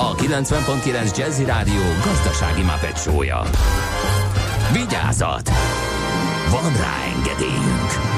a 0.00 0.14
90.9 0.14 1.16
Jazzy 1.16 1.44
Rádió 1.44 1.82
gazdasági 2.04 2.62
mapetsója. 2.62 3.42
Vigyázat! 4.72 5.50
Van 6.50 6.72
rá 6.76 6.96
engedélyünk! 7.16 8.09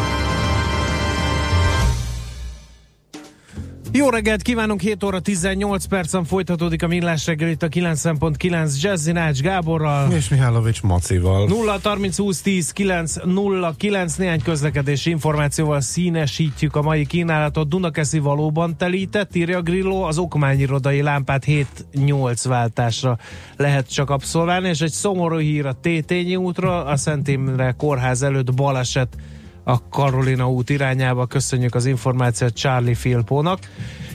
Jó 3.95 4.09
reggelt 4.09 4.43
kívánunk, 4.43 4.81
7 4.81 5.05
óra 5.05 5.21
18 5.21 5.85
percen 5.85 6.25
folytatódik 6.25 6.83
a 6.83 6.87
millás 6.87 7.27
reggel 7.27 7.49
itt 7.49 7.63
a 7.63 7.69
9.9 7.69 8.81
Jazzy 8.81 9.13
Nács 9.13 9.41
Gáborral. 9.41 10.13
És 10.13 10.29
Mihálovics 10.29 10.83
Macival. 10.83 11.47
0 11.47 11.79
30 11.83 12.17
20 12.17 12.41
10 12.41 12.71
9 12.71 13.15
0 13.25 13.75
9 13.77 14.15
néhány 14.15 14.43
közlekedési 14.43 15.11
információval 15.11 15.81
színesítjük 15.81 16.77
a 16.77 16.83
mai 16.83 17.07
kínálatot. 17.07 17.69
Dunakeszi 17.69 18.19
valóban 18.19 18.77
telített, 18.77 19.37
írja 19.37 19.63
Grillo, 19.63 20.03
az 20.03 20.19
okmányirodai 20.19 21.03
lámpát 21.03 21.45
7-8 21.47 22.45
váltásra 22.45 23.19
lehet 23.57 23.93
csak 23.93 24.11
abszolválni, 24.11 24.69
és 24.69 24.81
egy 24.81 24.93
szomorú 24.93 25.39
hír 25.39 25.67
a 25.67 25.73
Tétényi 25.81 26.37
útra, 26.37 26.85
a 26.85 26.97
Szent 26.97 27.29
Imre 27.29 27.75
kórház 27.79 28.23
előtt 28.23 28.55
baleset 28.55 29.17
a 29.65 29.89
Karolina 29.89 30.51
út 30.51 30.71
irányába. 30.71 31.27
Köszönjük 31.27 31.75
az 31.75 31.87
információt 31.87 32.55
Charlie 32.55 32.95
Filpónak. 32.95 33.59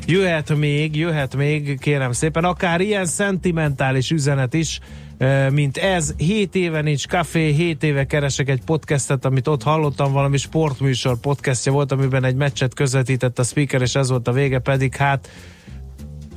Jöhet 0.06 0.56
még, 0.56 0.96
jöhet 0.96 1.36
még, 1.36 1.80
kérem 1.80 2.12
szépen, 2.12 2.44
akár 2.44 2.82
ilyen 2.82 3.06
szentimentális 3.06 4.12
üzenet 4.12 4.54
is, 4.54 4.80
mint 5.52 5.78
ez. 5.78 6.14
7 6.18 6.56
éve 6.56 6.82
nincs 6.82 7.08
kafé, 7.08 7.52
7 7.52 7.84
éve 7.84 8.06
keresek 8.06 8.50
egy 8.50 8.62
podcastet, 8.66 9.26
amit 9.26 9.48
ott 9.48 9.64
hallottam, 9.64 10.12
valami 10.12 10.38
sportműsor 10.38 11.18
podcastja 11.18 11.72
volt, 11.72 11.92
amiben 11.92 12.24
egy 12.24 12.36
meccset 12.36 12.74
közvetített 12.74 13.40
a 13.40 13.44
speaker, 13.44 13.82
és 13.82 13.96
ez 13.96 14.10
volt 14.10 14.28
a 14.28 14.32
vége, 14.32 14.60
pedig 14.60 14.96
hát 14.96 15.30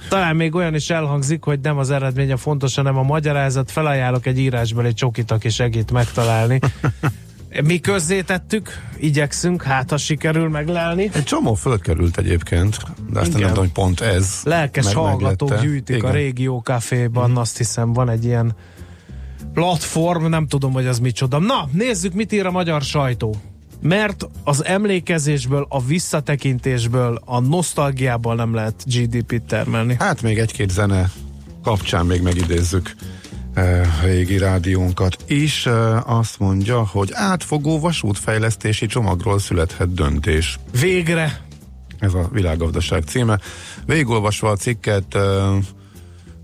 talán 0.08 0.36
még 0.36 0.54
olyan 0.54 0.74
is 0.74 0.90
elhangzik, 0.90 1.44
hogy 1.44 1.60
nem 1.60 1.78
az 1.78 1.90
eredmény 1.90 2.32
a 2.32 2.36
fontos, 2.36 2.74
hanem 2.74 2.96
a 2.96 3.02
magyarázat. 3.02 3.70
Felajánlok 3.70 4.26
egy 4.26 4.38
írásbeli 4.38 4.92
csokit, 4.92 5.30
aki 5.30 5.48
segít 5.48 5.92
megtalálni. 5.92 6.58
Mi 7.64 7.78
közzétettük, 7.78 8.70
igyekszünk, 8.96 9.62
hát 9.62 9.90
ha 9.90 9.96
sikerül 9.96 10.48
meglelni. 10.48 11.10
Egy 11.12 11.24
csomó 11.24 11.54
fölkerült 11.54 12.18
egyébként, 12.18 12.76
de 13.12 13.20
Igen. 13.20 13.30
nem 13.30 13.48
tudom, 13.48 13.56
hogy 13.64 13.72
pont 13.72 14.00
ez. 14.00 14.40
Lelkes 14.44 14.84
meg 14.84 14.94
hallgatók 14.94 15.48
meglette. 15.48 15.70
gyűjtik 15.70 15.96
Igen. 15.96 16.10
a 16.10 16.12
régió 16.12 16.62
kaféban, 16.62 17.36
azt 17.36 17.56
hiszem 17.56 17.92
van 17.92 18.08
egy 18.08 18.24
ilyen 18.24 18.54
platform, 19.54 20.26
nem 20.26 20.46
tudom, 20.46 20.72
hogy 20.72 20.86
az 20.86 20.98
micsoda. 20.98 21.38
Na, 21.38 21.68
nézzük, 21.72 22.12
mit 22.12 22.32
ír 22.32 22.46
a 22.46 22.50
magyar 22.50 22.82
sajtó. 22.82 23.34
Mert 23.82 24.26
az 24.44 24.64
emlékezésből, 24.64 25.66
a 25.68 25.84
visszatekintésből, 25.84 27.20
a 27.24 27.40
nosztalgiából 27.40 28.34
nem 28.34 28.54
lehet 28.54 28.84
GDP-t 28.86 29.42
termelni. 29.42 29.96
Hát 29.98 30.22
még 30.22 30.38
egy-két 30.38 30.70
zene 30.70 31.10
kapcsán 31.62 32.06
még 32.06 32.22
megidézzük 32.22 32.94
régi 34.02 34.38
rádiónkat 34.38 35.16
is. 35.26 35.68
Azt 36.04 36.38
mondja, 36.38 36.86
hogy 36.86 37.10
átfogó 37.12 37.80
vasútfejlesztési 37.80 38.86
csomagról 38.86 39.38
születhet 39.38 39.94
döntés. 39.94 40.58
Végre! 40.80 41.40
Ez 41.98 42.14
a 42.14 42.28
világgazdaság 42.32 43.02
címe. 43.02 43.38
Végolvasva 43.86 44.50
a 44.50 44.56
cikket, 44.56 45.16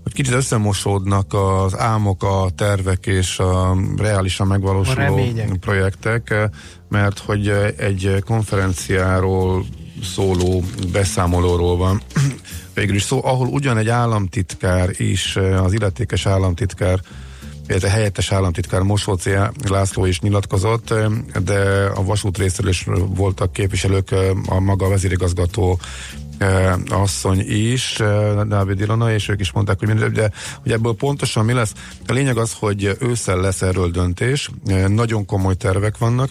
hogy 0.03 0.13
kicsit 0.13 0.33
összemosódnak 0.33 1.33
az 1.33 1.77
álmok, 1.77 2.23
a 2.23 2.49
tervek 2.55 3.05
és 3.05 3.39
a 3.39 3.77
reálisan 3.97 4.45
A 4.47 4.49
megvalósuló 4.49 5.01
remények. 5.01 5.57
projektek, 5.59 6.49
mert 6.89 7.19
hogy 7.19 7.47
egy 7.77 8.23
konferenciáról 8.25 9.65
szóló 10.03 10.63
beszámolóról 10.91 11.77
van. 11.77 12.01
Végül 12.73 12.95
is 12.95 13.03
szó, 13.03 13.25
ahol 13.25 13.47
ugyan 13.47 13.77
egy 13.77 13.89
államtitkár 13.89 14.89
is, 14.97 15.35
eh, 15.35 15.63
az 15.63 15.73
illetékes 15.73 16.25
államtitkár, 16.25 16.99
illetve 17.67 17.89
helyettes 17.89 18.31
államtitkár 18.31 18.81
Mosóci 18.81 19.31
László 19.67 20.05
is 20.05 20.19
nyilatkozott, 20.19 20.91
eh, 20.91 21.05
de 21.43 21.89
a 21.95 22.03
vasút 22.03 22.37
részéről 22.37 22.71
is 22.71 22.85
voltak 23.07 23.53
képviselők, 23.53 24.11
eh, 24.11 24.29
a 24.45 24.59
maga 24.59 24.85
a 24.85 24.89
vezérigazgató 24.89 25.79
asszony 26.89 27.39
is, 27.39 27.95
Dávid 28.47 28.79
Ilona, 28.79 29.13
és 29.13 29.27
ők 29.27 29.39
is 29.39 29.51
mondták, 29.51 29.79
hogy, 29.79 29.87
minden, 29.87 30.13
de, 30.13 30.31
hogy 30.61 30.71
ebből 30.71 30.93
pontosan 30.93 31.45
mi 31.45 31.53
lesz. 31.53 31.73
A 32.07 32.13
lényeg 32.13 32.37
az, 32.37 32.53
hogy 32.59 32.97
ősszel 32.99 33.39
lesz 33.39 33.61
erről 33.61 33.91
döntés, 33.91 34.49
nagyon 34.87 35.25
komoly 35.25 35.55
tervek 35.55 35.97
vannak, 35.97 36.29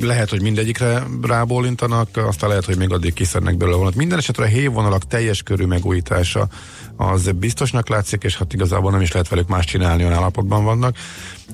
lehet, 0.00 0.30
hogy 0.30 0.42
mindegyikre 0.42 1.02
rábólintanak, 1.22 2.08
aztán 2.14 2.48
lehet, 2.48 2.64
hogy 2.64 2.76
még 2.76 2.92
addig 2.92 3.12
kiszednek 3.12 3.56
belőle 3.56 3.76
valamit. 3.76 3.98
Minden 3.98 4.18
esetre 4.18 4.44
a 4.44 4.46
hévvonalak 4.46 5.06
teljes 5.06 5.42
körű 5.42 5.64
megújítása 5.64 6.48
az 6.96 7.30
biztosnak 7.34 7.88
látszik, 7.88 8.22
és 8.22 8.36
hát 8.36 8.52
igazából 8.52 8.90
nem 8.90 9.00
is 9.00 9.12
lehet 9.12 9.28
velük 9.28 9.48
más 9.48 9.64
csinálni, 9.64 10.02
olyan 10.02 10.16
állapotban 10.16 10.64
vannak. 10.64 10.96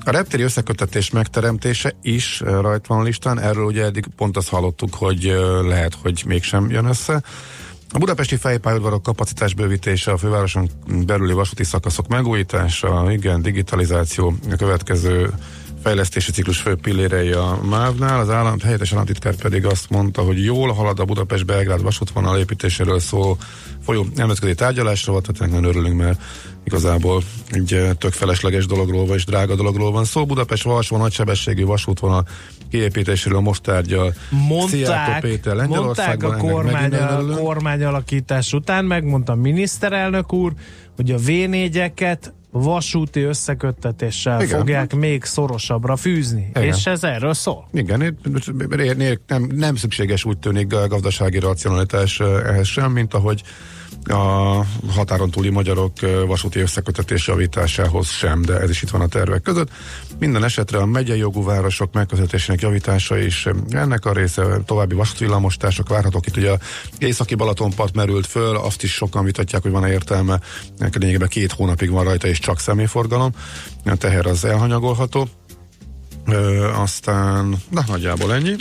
A 0.03 0.11
reptéri 0.11 0.43
összekötetés 0.43 1.09
megteremtése 1.09 1.95
is 2.01 2.39
rajta 2.39 2.93
van 2.93 2.99
a 2.99 3.03
listán, 3.03 3.39
erről 3.39 3.65
ugye 3.65 3.83
eddig 3.83 4.05
pont 4.15 4.37
azt 4.37 4.49
hallottuk, 4.49 4.93
hogy 4.93 5.27
eh, 5.27 5.39
lehet, 5.61 5.97
hogy 6.01 6.23
mégsem 6.25 6.69
jön 6.69 6.85
össze. 6.85 7.23
A 7.91 7.97
budapesti 7.97 8.35
fejpályaudvarok 8.35 9.03
kapacitás 9.03 9.53
bővítése, 9.53 10.11
a 10.11 10.17
fővároson 10.17 10.69
belüli 11.05 11.33
vasúti 11.33 11.63
szakaszok 11.63 12.07
megújítása, 12.07 13.11
igen, 13.11 13.41
digitalizáció, 13.41 14.33
a 14.51 14.55
következő 14.55 15.33
fejlesztési 15.83 16.31
ciklus 16.31 16.57
fő 16.57 16.75
pillérei 16.75 17.31
a 17.31 17.59
MÁV-nál. 17.69 18.19
Az 18.19 18.29
állam, 18.29 18.59
helyettes 18.59 18.91
államtitkár 18.91 19.35
pedig 19.35 19.65
azt 19.65 19.89
mondta, 19.89 20.21
hogy 20.21 20.43
jól 20.43 20.71
halad 20.71 20.99
a 20.99 21.05
Budapest-Belgrád 21.05 21.81
vasútvonal 21.81 22.37
építéséről 22.37 22.99
szó 22.99 23.37
folyó 23.83 24.05
nemzetközi 24.15 24.55
tárgyalásra 24.55 25.21
tehát 25.21 25.51
nagyon 25.51 25.69
örülünk, 25.69 25.97
mert 25.97 26.21
igazából 26.63 27.23
egy 27.49 27.73
eh, 27.73 27.89
tök 27.97 28.13
felesleges 28.13 28.65
dologról, 28.65 29.05
vagy 29.05 29.23
drága 29.23 29.55
dologról 29.55 29.91
van 29.91 30.05
szó. 30.05 30.25
Budapest 30.25 30.63
Varsó 30.63 30.97
nagysebességű 30.97 31.65
vasútvonal 31.65 32.27
kiépítéséről 32.69 33.39
most 33.39 33.61
tárgyal 33.61 34.13
Szijjártó 34.67 35.11
Mondták, 35.11 35.21
Péter 35.21 35.67
mondták 35.67 36.23
a 36.23 36.37
kormány, 36.37 36.93
a 36.93 37.11
örülünk. 37.11 37.39
kormányalakítás 37.39 38.53
után, 38.53 38.85
megmondta 38.85 39.31
a 39.31 39.35
miniszterelnök 39.35 40.33
úr, 40.33 40.53
hogy 40.95 41.11
a 41.11 41.17
V4-eket 41.17 42.19
vasúti 42.51 43.21
összeköttetéssel 43.21 44.41
Igen. 44.41 44.57
fogják 44.57 44.95
még 44.95 45.23
szorosabbra 45.23 45.95
fűzni. 45.95 46.47
Igen. 46.49 46.63
És 46.63 46.85
ez 46.85 47.03
erről 47.03 47.33
szól. 47.33 47.67
Igen, 47.73 48.17
nem, 49.27 49.47
nem 49.55 49.75
szükséges 49.75 50.25
úgy 50.25 50.37
tűnik 50.37 50.67
gazdasági 50.67 51.39
racionalitás 51.39 52.19
eh, 52.19 52.27
ehhez 52.27 52.67
sem, 52.67 52.91
mint 52.91 53.13
ahogy 53.13 53.43
a 54.03 54.65
határon 54.89 55.31
túli 55.31 55.49
magyarok 55.49 55.91
vasúti 56.27 56.59
összekötetés 56.59 57.27
javításához 57.27 58.07
sem, 58.07 58.41
de 58.41 58.59
ez 58.59 58.69
is 58.69 58.81
itt 58.81 58.89
van 58.89 59.01
a 59.01 59.07
tervek 59.07 59.41
között. 59.41 59.69
Minden 60.19 60.43
esetre 60.43 60.77
a 60.77 60.85
megyei 60.85 61.17
jogú 61.17 61.43
városok 61.43 61.93
megközelítésének 61.93 62.61
javítása 62.61 63.17
is 63.17 63.47
ennek 63.69 64.05
a 64.05 64.13
része, 64.13 64.59
további 64.65 64.95
vasútvillamosítások 64.95 65.89
várhatók. 65.89 66.27
Itt 66.27 66.37
ugye 66.37 66.57
északi 66.97 67.35
Balatonpart 67.35 67.95
merült 67.95 68.27
föl, 68.27 68.55
azt 68.55 68.83
is 68.83 68.93
sokan 68.93 69.23
vitatják, 69.23 69.61
hogy 69.61 69.71
van-e 69.71 69.91
értelme. 69.91 70.39
Lényegében 70.93 71.27
két 71.27 71.51
hónapig 71.51 71.89
van 71.89 72.03
rajta, 72.03 72.27
és 72.27 72.39
csak 72.39 72.59
személyforgalom. 72.59 73.31
A 73.85 73.95
teher 73.95 74.25
az 74.25 74.45
elhanyagolható. 74.45 75.27
Ö, 76.25 76.67
aztán, 76.73 77.55
na 77.69 77.83
nagyjából 77.87 78.33
ennyi. 78.33 78.55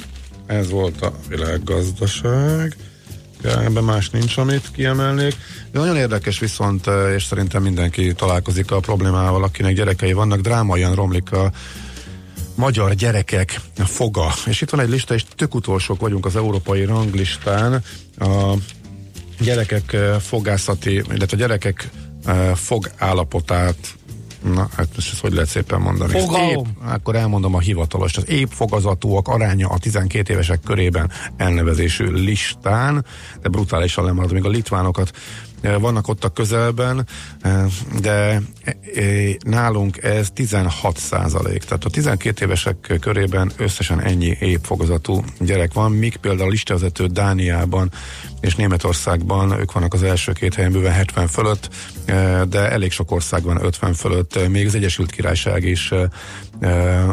Ez 0.46 0.70
volt 0.70 1.02
a 1.02 1.12
világgazdaság. 1.28 2.76
Ebben 3.44 3.84
más 3.84 4.10
nincs, 4.10 4.36
amit 4.36 4.70
kiemelnék. 4.72 5.36
De 5.72 5.78
nagyon 5.78 5.96
érdekes 5.96 6.38
viszont, 6.38 6.86
ö, 6.86 7.14
és 7.14 7.24
szerintem 7.24 7.62
mindenki 7.62 8.12
találkozik 8.12 8.70
a 8.70 8.80
problémával, 8.80 9.42
akinek 9.44 9.74
gyerekei 9.74 10.12
vannak, 10.12 10.40
drámaian 10.40 10.94
romlik 10.94 11.32
a 11.32 11.52
magyar 12.54 12.94
gyerekek 12.94 13.60
foga. 13.76 14.32
És 14.46 14.60
itt 14.60 14.70
van 14.70 14.80
egy 14.80 14.88
lista, 14.88 15.14
és 15.14 15.24
tök 15.36 15.54
utolsók 15.54 16.00
vagyunk 16.00 16.26
az 16.26 16.36
európai 16.36 16.84
ranglistán. 16.84 17.82
A 18.18 18.52
gyerekek 19.40 19.92
ö, 19.92 20.16
fogászati, 20.20 20.92
illetve 20.92 21.36
a 21.36 21.40
gyerekek 21.40 21.88
ö, 22.26 22.50
fogállapotát 22.54 23.97
Na, 24.42 24.68
hát 24.76 24.88
most 24.94 25.12
ezt 25.12 25.20
hogy 25.20 25.32
lehet 25.32 25.48
szépen 25.48 25.80
mondani? 25.80 26.20
Fogalom. 26.20 26.48
Épp, 26.48 26.64
akkor 26.86 27.16
elmondom 27.16 27.54
a 27.54 27.58
hivatalos. 27.58 28.16
Az 28.16 28.28
épp 28.28 28.50
fogazatúak 28.50 29.28
aránya 29.28 29.68
a 29.68 29.78
12 29.78 30.32
évesek 30.32 30.60
körében 30.60 31.10
elnevezésű 31.36 32.04
listán, 32.04 33.04
de 33.42 33.48
brutálisan 33.48 34.04
lemarad 34.04 34.32
még 34.32 34.44
a 34.44 34.48
litvánokat. 34.48 35.12
Eh, 35.60 35.80
Vannak 35.80 36.08
ott 36.08 36.24
a 36.24 36.28
közelben, 36.28 37.06
eh, 37.40 37.64
de 38.00 38.42
eh, 38.94 39.34
nálunk 39.40 40.02
ez 40.02 40.30
16 40.30 40.98
százalék. 40.98 41.64
Tehát 41.64 41.84
a 41.84 41.90
12 41.90 42.44
évesek 42.44 42.96
körében 43.00 43.52
összesen 43.56 44.00
ennyi 44.00 44.36
épp 44.40 44.64
fogazatú 44.64 45.24
gyerek 45.40 45.72
van, 45.72 45.92
míg 45.92 46.16
például 46.16 46.48
a 46.48 46.50
listavezető 46.50 47.06
Dániában 47.06 47.90
és 48.40 48.54
Németországban 48.56 49.58
ők 49.58 49.72
vannak 49.72 49.94
az 49.94 50.02
első 50.02 50.32
két 50.32 50.54
helyen 50.54 50.72
bőven 50.72 50.92
70 50.92 51.26
fölött, 51.26 51.68
de 52.48 52.70
elég 52.70 52.92
sok 52.92 53.10
országban 53.10 53.64
50 53.64 53.94
fölött, 53.94 54.48
még 54.48 54.66
az 54.66 54.74
Egyesült 54.74 55.10
Királyság 55.10 55.64
is, 55.64 55.92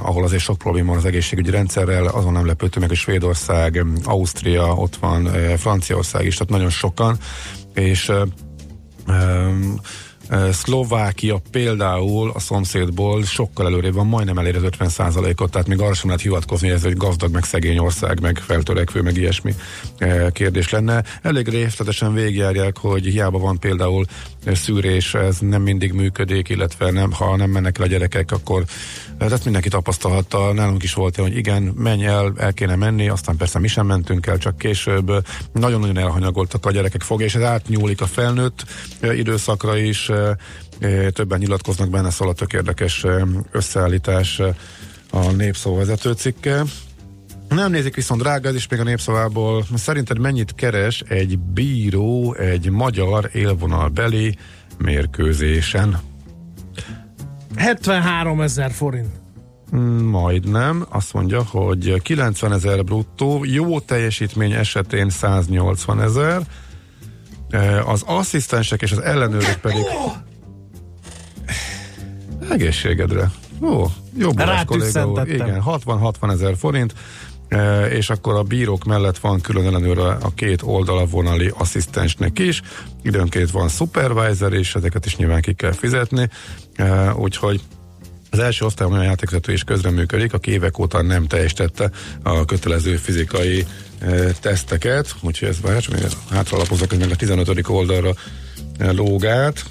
ahol 0.04 0.24
azért 0.24 0.42
sok 0.42 0.58
probléma 0.58 0.88
van 0.88 0.98
az 0.98 1.06
egészségügyi 1.06 1.50
rendszerrel, 1.50 2.06
azon 2.06 2.34
nem 2.34 2.46
lepődtünk 2.46 2.80
meg, 2.80 2.90
hogy 2.90 2.98
Svédország, 2.98 3.86
Ausztria, 4.04 4.74
ott 4.74 4.96
van 4.96 5.30
Franciaország 5.58 6.26
is, 6.26 6.34
tehát 6.34 6.50
nagyon 6.50 6.70
sokan, 6.70 7.18
és 7.76 8.12
Szlovákia 10.52 11.42
például 11.52 12.32
a 12.34 12.40
szomszédból 12.40 13.24
sokkal 13.24 13.66
előrébb 13.66 13.94
van, 13.94 14.08
majdnem 14.08 14.38
elér 14.38 14.56
az 14.56 14.64
50%-ot, 14.80 15.52
tehát 15.52 15.68
még 15.68 15.80
arra 15.80 15.94
sem 15.94 16.08
lehet 16.08 16.22
hivatkozni, 16.22 16.68
hogy 16.68 16.78
ez 16.78 16.84
egy 16.84 16.98
gazdag, 16.98 17.32
meg 17.32 17.44
szegény 17.44 17.78
ország, 17.78 18.22
meg 18.22 18.38
feltörekvő, 18.38 19.02
meg 19.02 19.18
ilyesmi 19.18 19.56
kérdés 20.32 20.70
lenne. 20.70 21.04
Elég 21.22 21.48
részletesen 21.48 22.14
végigjárják, 22.14 22.78
hogy 22.78 23.06
hiába 23.06 23.40
van 23.40 23.60
például 23.60 24.06
szűrés, 24.46 25.14
ez 25.14 25.38
nem 25.40 25.62
mindig 25.62 25.94
működik, 25.94 26.50
illetve 26.50 26.92
nem, 26.92 27.12
ha 27.12 27.36
nem 27.36 27.50
mennek 27.50 27.78
el 27.78 27.84
a 27.84 27.88
gyerekek, 27.88 28.32
akkor 28.32 28.64
tehát 29.18 29.44
mindenki 29.44 29.70
tapasztalhatta, 29.70 30.54
nálunk 30.54 30.84
is 30.84 30.94
volt 30.94 31.16
hogy 31.16 31.38
igen, 31.38 31.64
menj 31.64 32.06
el, 32.06 32.34
el 32.38 32.54
kéne 32.54 32.76
menni, 32.76 33.10
aztán 33.10 33.38
persze 33.38 33.60
mi 33.60 33.68
sem 33.68 33.86
mentünk 33.86 34.28
el, 34.28 34.38
csak 34.38 34.58
később 34.58 35.12
nagyon-nagyon 35.54 35.98
elhanyagoltak 35.98 36.66
a 36.66 36.72
gyerekek 36.72 37.02
fogja, 37.02 37.26
és 37.26 37.36
ez 37.36 37.42
átnyúlik 37.42 38.02
a 38.02 38.06
felnőtt 38.06 38.66
időszakra 39.02 39.78
is, 39.78 40.10
többen 41.14 41.40
nyilatkoznak 41.40 41.90
benne, 41.90 42.10
szóval 42.10 42.34
a 42.34 42.38
tök 42.38 42.54
érdekes 42.54 43.06
összeállítás 43.52 44.42
a 45.12 45.32
népszó 45.32 45.76
vezető 45.76 46.12
cikke. 46.14 46.64
Nem 47.50 47.72
nézik 47.72 47.96
viszont 47.96 48.22
drága, 48.22 48.48
ez 48.48 48.56
is 48.56 48.68
még 48.68 48.80
a 48.80 48.84
népszavából. 48.84 49.66
Szerinted 49.76 50.20
mennyit 50.20 50.56
keres 50.56 51.02
egy 51.02 51.40
bíró 51.40 52.34
egy 52.34 52.70
magyar 52.70 53.30
élvonalbeli 53.34 54.38
mérkőzésen? 54.78 56.00
73 57.56 58.42
ezer 58.42 58.72
forint. 58.72 59.08
Mm, 59.76 60.06
Majdnem, 60.06 60.86
azt 60.90 61.14
mondja, 61.14 61.44
hogy 61.44 62.02
90 62.02 62.54
ezer 62.54 62.84
bruttó, 62.84 63.46
jó 63.48 63.80
teljesítmény 63.80 64.52
esetén 64.52 65.10
180 65.10 66.02
ezer, 66.02 66.42
az 67.86 68.02
asszisztensek 68.06 68.82
és 68.82 68.92
az 68.92 69.00
ellenőrök 69.00 69.60
pedig 69.62 69.84
egészségedre. 72.50 73.32
Ó, 73.62 73.86
jó 74.18 74.32
Balázs 74.32 74.64
kolléga 74.66 75.08
úr. 75.08 75.28
Igen, 75.28 75.64
60-60 75.66 76.32
ezer 76.32 76.58
forint, 76.58 76.94
és 77.90 78.10
akkor 78.10 78.36
a 78.36 78.44
bírók 78.44 78.84
mellett 78.84 79.18
van 79.18 79.42
külön 79.42 79.66
ellenőr 79.66 79.98
a 79.98 80.18
a 80.22 80.34
két 80.36 80.62
oldalvonali 80.62 81.52
asszisztensnek 81.58 82.40
is, 82.40 82.62
időnként 83.02 83.52
van 83.52 83.70
supervisor, 83.70 84.54
és 84.54 84.76
ezeket 84.76 85.06
is 85.06 85.16
nyilván 85.16 85.42
ki 85.42 85.54
kell 85.54 85.72
fizetni, 85.72 86.30
úgyhogy 87.16 87.62
az 88.30 88.40
első 88.40 88.66
osztály 88.66 88.88
olyan 88.88 89.04
játékvezető 89.04 89.54
is 89.54 89.64
közreműködik, 89.64 90.34
aki 90.34 90.52
évek 90.52 90.80
óta 90.80 91.02
nem 91.02 91.28
teljesítette 91.28 91.92
a 92.24 92.46
kötelező 92.46 92.96
fizikai 92.96 93.66
teszteket, 94.40 95.16
úgyhogy 95.22 95.48
ez 95.48 95.62
várj, 95.62 95.80
csak 95.80 95.94
még 95.94 96.08
hátralapozok, 96.30 96.92
ez 96.92 96.98
meg 96.98 97.12
a 97.12 97.16
15. 97.16 97.68
oldalra 97.68 98.14
e, 98.78 98.92
lóg. 98.92 99.26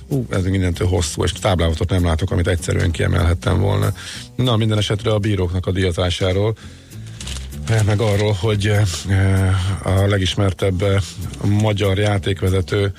Ú, 0.08 0.26
ez 0.30 0.44
mindentől 0.44 0.88
hosszú, 0.88 1.22
és 1.22 1.32
táblázatot 1.32 1.90
nem 1.90 2.04
látok, 2.04 2.30
amit 2.30 2.48
egyszerűen 2.48 2.90
kiemelhettem 2.90 3.60
volna. 3.60 3.92
Na, 4.36 4.56
minden 4.56 4.78
esetre 4.78 5.10
a 5.10 5.18
bíróknak 5.18 5.66
a 5.66 5.70
díjazásáról 5.70 6.56
e, 7.68 7.82
meg 7.82 8.00
arról, 8.00 8.32
hogy 8.32 8.66
e, 8.66 8.84
a 9.82 10.06
legismertebb 10.06 10.82
e, 10.82 11.00
magyar 11.46 11.98
játékvezető 11.98 12.92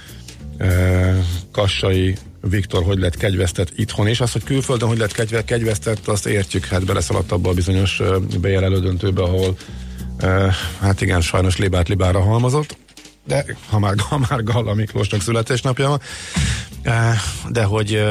e, 0.57 1.23
Kassai 1.51 2.15
Viktor 2.49 2.83
hogy 2.83 2.99
lett 2.99 3.17
kegyvesztett 3.17 3.71
itthon, 3.75 4.07
és 4.07 4.19
az, 4.19 4.31
hogy 4.31 4.43
külföldön 4.43 4.87
hogy 4.87 4.97
lett 4.97 5.11
kegyve, 5.11 5.43
kegyvesztett, 5.43 6.07
azt 6.07 6.25
értjük, 6.25 6.65
hát 6.65 6.85
beleszaladt 6.85 7.31
abba 7.31 7.49
a 7.49 7.53
bizonyos 7.53 7.99
e, 7.99 8.05
bejelelő 8.41 8.79
döntőbe, 8.79 9.21
ahol 9.21 9.57
e, 9.57 9.84
hát 10.79 11.01
igen, 11.01 11.21
sajnos 11.21 11.57
libát 11.57 11.87
libára 11.87 12.21
halmozott, 12.21 12.77
de 13.27 13.45
ha 13.69 13.79
már, 13.79 13.93
ha 14.09 14.17
már 14.29 14.43
Galla 14.43 14.73
Miklósnak 14.73 15.21
születésnapja 15.21 15.87
van, 15.87 15.99
de 17.49 17.63
hogy 17.63 18.03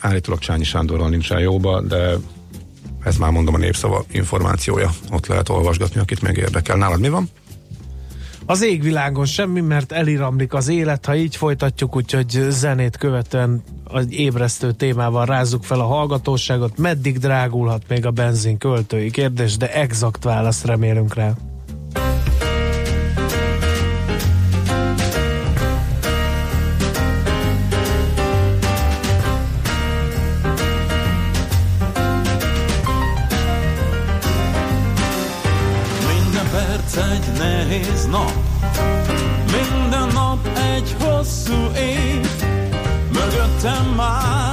állítólag 0.00 0.40
Csányi 0.40 0.64
Sándorral 0.64 1.08
nincsen 1.08 1.38
jóba, 1.38 1.80
de 1.80 2.14
ez 3.04 3.16
már 3.16 3.30
mondom 3.30 3.54
a 3.54 3.58
népszava 3.58 4.04
információja, 4.10 4.90
ott 5.10 5.26
lehet 5.26 5.48
olvasgatni, 5.48 6.00
akit 6.00 6.22
még 6.22 6.36
érdekel. 6.36 6.76
Nálad 6.76 7.00
mi 7.00 7.08
van? 7.08 7.30
Az 8.46 8.62
égvilágon 8.62 9.24
semmi, 9.24 9.60
mert 9.60 9.92
eliramlik 9.92 10.54
az 10.54 10.68
élet, 10.68 11.06
ha 11.06 11.14
így 11.14 11.36
folytatjuk, 11.36 11.96
úgyhogy 11.96 12.46
zenét 12.48 12.96
követően 12.96 13.62
az 13.84 14.06
ébresztő 14.08 14.72
témával 14.72 15.26
rázzuk 15.26 15.64
fel 15.64 15.80
a 15.80 15.86
hallgatóságot. 15.86 16.78
Meddig 16.78 17.18
drágulhat 17.18 17.82
még 17.88 18.06
a 18.06 18.10
benzin 18.10 18.58
költői 18.58 19.10
kérdés, 19.10 19.56
de 19.56 19.72
exakt 19.72 20.24
választ 20.24 20.64
remélünk 20.64 21.14
rá. 21.14 21.34
Nehéz 37.72 38.06
nap, 38.06 38.32
minden 39.46 40.08
nap 40.12 40.48
egy 40.76 40.96
hosszú 41.00 41.70
év. 41.76 42.28
Mögöttem 43.12 43.92
már 43.96 44.51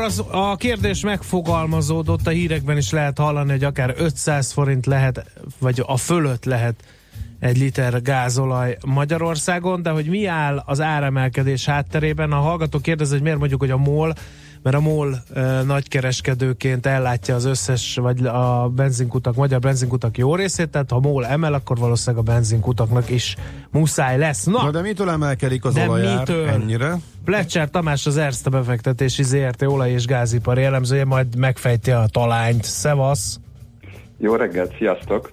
akkor 0.00 0.12
az, 0.12 0.24
a 0.30 0.56
kérdés 0.56 1.00
megfogalmazódott, 1.00 2.26
a 2.26 2.30
hírekben 2.30 2.76
is 2.76 2.90
lehet 2.90 3.18
hallani, 3.18 3.50
hogy 3.50 3.64
akár 3.64 3.94
500 3.96 4.52
forint 4.52 4.86
lehet, 4.86 5.24
vagy 5.58 5.82
a 5.86 5.96
fölött 5.96 6.44
lehet 6.44 6.74
egy 7.38 7.58
liter 7.58 8.02
gázolaj 8.02 8.76
Magyarországon, 8.86 9.82
de 9.82 9.90
hogy 9.90 10.06
mi 10.06 10.26
áll 10.26 10.62
az 10.66 10.80
áremelkedés 10.80 11.64
hátterében, 11.64 12.32
a 12.32 12.40
hallgató 12.40 12.78
kérdez, 12.78 13.10
hogy 13.10 13.22
miért 13.22 13.38
mondjuk, 13.38 13.60
hogy 13.60 13.70
a 13.70 13.76
MOL, 13.76 14.14
mert 14.62 14.76
a 14.76 14.80
MOL 14.80 15.22
nagykereskedőként 15.66 16.86
ellátja 16.86 17.34
az 17.34 17.44
összes, 17.44 17.94
vagy 17.96 18.26
a 18.26 18.68
benzinkutak, 18.68 19.34
magyar 19.34 19.60
benzinkutak 19.60 20.18
jó 20.18 20.34
részét, 20.34 20.68
tehát 20.68 20.90
ha 20.90 21.00
MOL 21.00 21.26
emel, 21.26 21.52
akkor 21.54 21.78
valószínűleg 21.78 22.28
a 22.28 22.32
benzinkutaknak 22.32 23.10
is 23.10 23.36
muszáj 23.70 24.18
lesz. 24.18 24.44
Na, 24.44 24.62
Na 24.62 24.70
de 24.70 24.80
mitől 24.80 25.10
emelkedik 25.10 25.64
az 25.64 25.74
De 25.74 25.88
olajár 25.88 26.18
mitől? 26.18 26.48
ennyire? 26.48 26.96
Plecser 27.24 27.70
Tamás 27.70 28.06
az 28.06 28.16
Erste 28.16 28.50
befektetési 28.50 29.22
ZRT 29.22 29.62
olaj- 29.62 29.90
és 29.90 30.04
gázipar 30.04 30.58
jellemzője, 30.58 31.04
majd 31.04 31.36
megfejti 31.36 31.90
a 31.90 32.06
talányt. 32.10 32.64
Szevasz! 32.64 33.40
Jó 34.18 34.34
reggelt, 34.34 34.76
sziasztok! 34.78 35.30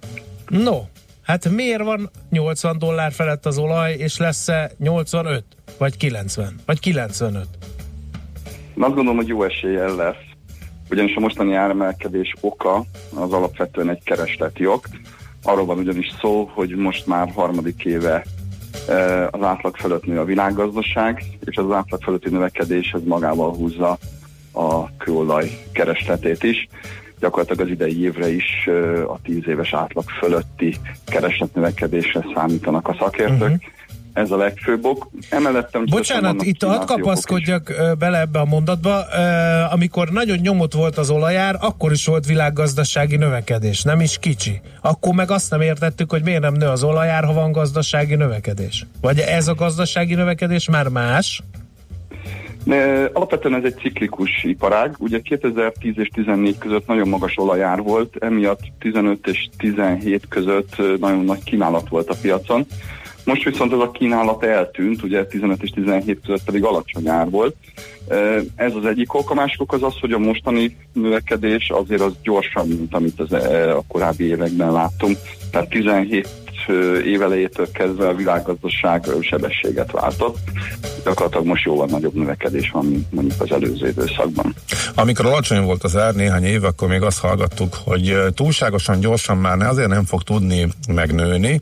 No, 0.47 0.81
hát 1.21 1.49
miért 1.49 1.83
van 1.83 2.09
80 2.29 2.77
dollár 2.79 3.11
felett 3.11 3.45
az 3.45 3.57
olaj, 3.57 3.93
és 3.93 4.17
lesz-e 4.17 4.71
85? 4.79 5.43
Vagy 5.77 5.97
90? 5.97 6.55
Vagy 6.65 6.79
95? 6.79 7.47
Én 8.77 8.83
azt 8.83 8.93
gondolom, 8.93 9.17
hogy 9.17 9.27
jó 9.27 9.43
eséllyel 9.43 9.95
lesz, 9.95 10.25
ugyanis 10.89 11.15
a 11.15 11.19
mostani 11.19 11.53
áremelkedés 11.53 12.33
oka 12.41 12.83
az 13.15 13.33
alapvetően 13.33 13.89
egy 13.89 14.03
keresleti 14.03 14.67
ok. 14.67 14.85
Arról 15.43 15.65
van 15.65 15.77
ugyanis 15.77 16.11
szó, 16.19 16.49
hogy 16.53 16.75
most 16.75 17.07
már 17.07 17.31
harmadik 17.35 17.85
éve 17.85 18.23
eh, 18.87 19.27
az 19.31 19.41
átlag 19.41 19.75
fölött 19.75 20.05
nő 20.05 20.19
a 20.19 20.25
világgazdaság, 20.25 21.23
és 21.45 21.57
az 21.57 21.71
átlag 21.71 22.01
fölötti 22.01 22.29
növekedés 22.29 22.91
ez 22.91 23.03
magával 23.03 23.55
húzza 23.55 23.97
a 24.51 24.97
kőolaj 24.97 25.49
keresletét 25.71 26.43
is. 26.43 26.67
Gyakorlatilag 27.19 27.65
az 27.65 27.71
idei 27.71 28.03
évre 28.03 28.29
is 28.29 28.67
eh, 28.67 29.11
a 29.11 29.19
10 29.23 29.47
éves 29.47 29.73
átlag 29.73 30.09
fölötti 30.09 30.75
keresletnövekedésre 31.05 32.25
számítanak 32.35 32.87
a 32.87 32.95
szakértők. 32.99 33.41
Uh-huh. 33.41 33.75
Ez 34.17 34.31
a 34.31 34.37
legfőbb 34.37 34.85
ok. 34.85 35.09
Emellett 35.29 35.77
Bocsánat, 35.89 36.43
itt 36.43 36.63
hadd 36.63 36.85
kapaszkodjak 36.85 37.73
bele 37.99 38.19
ebbe 38.19 38.39
a 38.39 38.45
mondatba. 38.45 39.01
Amikor 39.71 40.09
nagyon 40.09 40.37
nyomott 40.37 40.73
volt 40.73 40.97
az 40.97 41.09
olajár, 41.09 41.55
akkor 41.59 41.91
is 41.91 42.05
volt 42.05 42.25
világgazdasági 42.25 43.15
növekedés, 43.15 43.83
nem 43.83 44.01
is 44.01 44.17
kicsi. 44.19 44.61
Akkor 44.81 45.13
meg 45.13 45.31
azt 45.31 45.51
nem 45.51 45.61
értettük, 45.61 46.11
hogy 46.11 46.23
miért 46.23 46.41
nem 46.41 46.53
nő 46.53 46.67
az 46.67 46.83
olajár, 46.83 47.23
ha 47.23 47.33
van 47.33 47.51
gazdasági 47.51 48.15
növekedés. 48.15 48.85
Vagy 49.01 49.19
ez 49.19 49.47
a 49.47 49.55
gazdasági 49.55 50.13
növekedés 50.13 50.69
már 50.69 50.87
más? 50.87 51.43
Alapvetően 53.13 53.55
ez 53.55 53.63
egy 53.63 53.77
ciklikus 53.81 54.43
iparág. 54.43 54.95
Ugye 54.99 55.19
2010 55.19 55.93
és 55.95 56.09
14 56.13 56.57
között 56.57 56.87
nagyon 56.87 57.07
magas 57.07 57.37
olajár 57.37 57.81
volt, 57.81 58.15
emiatt 58.19 58.61
15 58.79 59.27
és 59.27 59.49
17 59.57 60.27
között 60.27 60.75
nagyon 60.99 61.25
nagy 61.25 61.43
kínálat 61.43 61.89
volt 61.89 62.09
a 62.09 62.15
piacon. 62.21 62.65
Most 63.27 63.43
viszont 63.43 63.73
ez 63.73 63.79
a 63.79 63.91
kínálat 63.91 64.43
eltűnt, 64.43 65.03
ugye 65.03 65.25
15 65.25 65.63
és 65.63 65.69
17 65.69 66.19
között 66.25 66.43
pedig 66.43 66.63
alacsony 66.63 67.07
ár 67.07 67.29
volt. 67.29 67.55
Ez 68.55 68.75
az 68.75 68.85
egyik 68.85 69.13
ok. 69.13 69.31
A 69.31 69.33
másik 69.33 69.61
ok 69.61 69.73
az 69.73 69.83
az, 69.83 69.99
hogy 69.99 70.11
a 70.11 70.17
mostani 70.17 70.77
növekedés 70.93 71.69
azért 71.69 72.01
az 72.01 72.13
gyorsabb, 72.23 72.67
mint 72.67 72.93
amit 72.93 73.19
az, 73.19 73.31
ö, 73.31 73.69
a 73.69 73.83
korábbi 73.87 74.23
években 74.23 74.71
láttunk. 74.71 75.17
Tehát 75.51 75.69
17 75.69 76.27
ö, 76.67 76.99
évelejétől 76.99 77.71
kezdve 77.71 78.07
a 78.07 78.15
világgazdaság 78.15 79.05
sebességet 79.21 79.91
váltott. 79.91 80.37
Gyakorlatilag 81.03 81.45
most 81.45 81.65
jóval 81.65 81.87
nagyobb 81.87 82.13
növekedés 82.13 82.69
van, 82.71 82.85
mint 82.85 83.11
mondjuk 83.11 83.41
az 83.41 83.51
előző 83.51 83.87
időszakban. 83.87 84.55
Amikor 84.95 85.25
alacsony 85.25 85.63
volt 85.63 85.83
az 85.83 85.95
ár 85.95 86.13
néhány 86.13 86.43
év, 86.43 86.63
akkor 86.63 86.87
még 86.87 87.01
azt 87.01 87.19
hallgattuk, 87.19 87.77
hogy 87.85 88.17
túlságosan 88.33 88.99
gyorsan 88.99 89.37
már 89.37 89.59
azért 89.59 89.89
nem 89.89 90.05
fog 90.05 90.23
tudni 90.23 90.67
megnőni, 90.93 91.61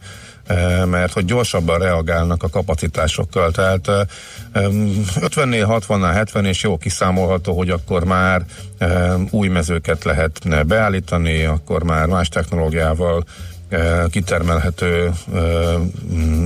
mert 0.85 1.13
hogy 1.13 1.25
gyorsabban 1.25 1.79
reagálnak 1.79 2.43
a 2.43 2.49
kapacitásokkal. 2.49 3.51
Tehát 3.51 3.87
ö, 3.87 4.01
ö, 4.53 4.69
50-nél, 5.15 5.81
60-nál, 5.87 6.11
70 6.13 6.45
és 6.45 6.63
jó 6.63 6.77
kiszámolható, 6.77 7.57
hogy 7.57 7.69
akkor 7.69 8.03
már 8.03 8.45
ö, 8.77 9.15
új 9.29 9.47
mezőket 9.47 10.03
lehet 10.03 10.67
beállítani, 10.67 11.43
akkor 11.43 11.83
már 11.83 12.05
más 12.05 12.29
technológiával 12.29 13.25
kitermelhető 14.09 15.11
mm, 16.13 16.45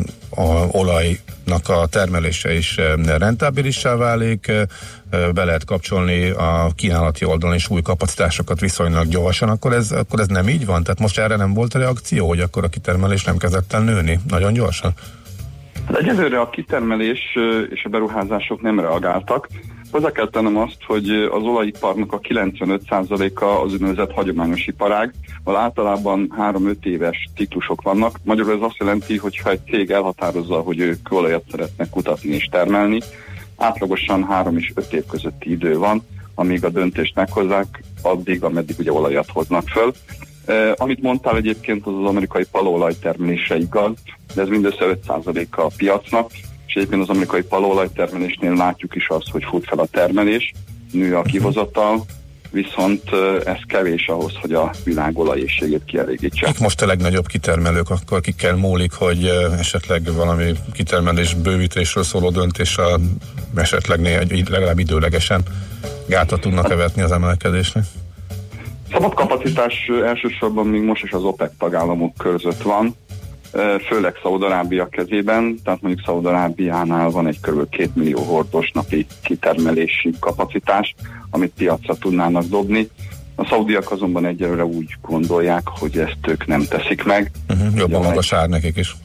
olajnak 0.71 1.69
a 1.69 1.85
termelése 1.85 2.53
is 2.53 2.77
rentábilissá 3.17 3.95
válik, 3.95 4.51
be 5.33 5.43
lehet 5.43 5.65
kapcsolni 5.65 6.29
a 6.29 6.71
kínálati 6.75 7.25
oldalon 7.25 7.55
is 7.55 7.69
új 7.69 7.81
kapacitásokat 7.81 8.59
viszonylag 8.59 9.07
gyorsan, 9.07 9.49
akkor 9.49 9.73
ez, 9.73 9.91
akkor 9.91 10.19
ez 10.19 10.27
nem 10.27 10.49
így 10.49 10.65
van? 10.65 10.83
Tehát 10.83 10.99
most 10.99 11.19
erre 11.19 11.35
nem 11.35 11.53
volt 11.53 11.73
reakció, 11.73 12.27
hogy 12.27 12.39
akkor 12.39 12.63
a 12.63 12.67
kitermelés 12.69 13.23
nem 13.23 13.37
kezdett 13.37 13.73
el 13.73 13.81
nőni 13.81 14.19
nagyon 14.27 14.53
gyorsan? 14.53 14.91
Hát 15.87 15.97
Egyelőre 15.97 16.39
a 16.39 16.49
kitermelés 16.49 17.37
és 17.69 17.83
a 17.83 17.89
beruházások 17.89 18.61
nem 18.61 18.79
reagáltak. 18.79 19.47
Hozzá 19.91 20.11
kell 20.11 20.29
tennem 20.29 20.57
azt, 20.57 20.77
hogy 20.85 21.09
az 21.09 21.43
olajiparnak 21.43 22.13
a 22.13 22.19
95%-a 22.19 23.45
az 23.45 23.73
úgynevezett 23.73 24.11
hagyományos 24.11 24.67
iparág, 24.67 25.13
ahol 25.43 25.59
általában 25.59 26.33
3-5 26.39 26.85
éves 26.85 27.29
ciklusok 27.35 27.81
vannak. 27.81 28.19
Magyarul 28.23 28.53
ez 28.53 28.61
azt 28.61 28.77
jelenti, 28.79 29.17
hogy 29.17 29.37
ha 29.37 29.49
egy 29.49 29.63
cég 29.65 29.91
elhatározza, 29.91 30.59
hogy 30.59 30.79
ő 30.79 30.97
kőolajat 31.03 31.43
szeretne 31.51 31.89
kutatni 31.89 32.29
és 32.29 32.45
termelni, 32.51 32.99
átlagosan 33.57 34.23
3 34.23 34.57
és 34.57 34.71
5 34.75 34.93
év 34.93 35.05
közötti 35.05 35.51
idő 35.51 35.77
van, 35.77 36.05
amíg 36.35 36.65
a 36.65 36.69
döntést 36.69 37.15
meghozzák, 37.15 37.83
addig, 38.01 38.43
ameddig 38.43 38.75
ugye 38.79 38.91
olajat 38.91 39.29
hoznak 39.29 39.67
föl. 39.67 39.93
Eh, 40.45 40.71
amit 40.75 41.01
mondtál 41.01 41.35
egyébként, 41.35 41.85
az 41.85 41.93
az 41.93 42.05
amerikai 42.05 42.45
paloolaj 42.51 42.93
termelése 43.01 43.57
igaz, 43.57 43.93
de 44.35 44.41
ez 44.41 44.47
mindössze 44.47 44.97
5%-a 45.07 45.61
a 45.61 45.71
piacnak, 45.77 46.31
és 46.69 46.75
egyébként 46.75 47.01
az 47.01 47.09
amerikai 47.09 47.41
paloolaj 47.41 47.87
termelésnél 47.95 48.53
látjuk 48.53 48.95
is 48.95 49.07
azt, 49.07 49.29
hogy 49.29 49.43
fut 49.43 49.65
fel 49.65 49.79
a 49.79 49.85
termelés, 49.91 50.53
nő 50.91 51.15
a 51.15 51.21
kihozatal, 51.21 52.05
viszont 52.51 53.01
eh, 53.11 53.53
ez 53.53 53.57
kevés 53.67 54.07
ahhoz, 54.07 54.33
hogy 54.41 54.53
a 54.53 54.71
világ 54.83 55.17
olajészségét 55.17 55.85
kielégítse. 55.85 56.45
Kik 56.45 56.59
most 56.59 56.81
a 56.81 56.85
legnagyobb 56.85 57.25
kitermelők, 57.25 57.89
akkor 57.89 58.21
kikkel 58.21 58.55
múlik, 58.55 58.91
hogy 58.91 59.23
ö, 59.23 59.51
esetleg 59.59 60.13
valami 60.13 60.51
kitermelés 60.73 61.33
bővítésről 61.33 62.03
szóló 62.03 62.29
döntéssel 62.29 62.99
esetleg 63.55 63.99
néha, 63.99 64.21
legalább 64.49 64.79
időlegesen 64.79 65.41
gátat 66.07 66.41
tudnak 66.41 66.67
követni 66.67 67.01
az 67.01 67.11
emelkedésnek? 67.11 67.83
Szabad 68.91 69.13
kapacitás 69.13 69.73
ö, 69.87 70.05
elsősorban 70.05 70.67
még 70.67 70.81
most 70.81 71.03
is 71.03 71.11
az 71.11 71.23
OPEC 71.23 71.51
tagállamok 71.57 72.17
között 72.17 72.61
van, 72.61 72.95
főleg 73.87 74.13
Szaudarábia 74.21 74.87
kezében, 74.89 75.59
tehát 75.63 75.81
mondjuk 75.81 76.05
Szaudarábiánál 76.05 77.09
van 77.09 77.27
egy 77.27 77.39
kb. 77.39 77.69
2 77.69 77.89
millió 77.93 78.21
hordos 78.21 78.71
napi 78.73 79.05
kitermelési 79.23 80.13
kapacitás, 80.19 80.95
amit 81.29 81.53
piacra 81.57 81.95
tudnának 81.95 82.43
dobni. 82.43 82.89
A 83.35 83.45
szaudiak 83.45 83.91
azonban 83.91 84.25
egyelőre 84.25 84.65
úgy 84.65 84.95
gondolják, 85.01 85.67
hogy 85.67 85.97
ezt 85.97 86.27
ők 86.27 86.47
nem 86.47 86.65
teszik 86.69 87.03
meg. 87.03 87.31
Uh-huh, 87.49 87.75
jobban 87.75 88.01
magas 88.01 88.33
ár 88.33 88.49
nekik 88.49 88.77
is. 88.77 88.95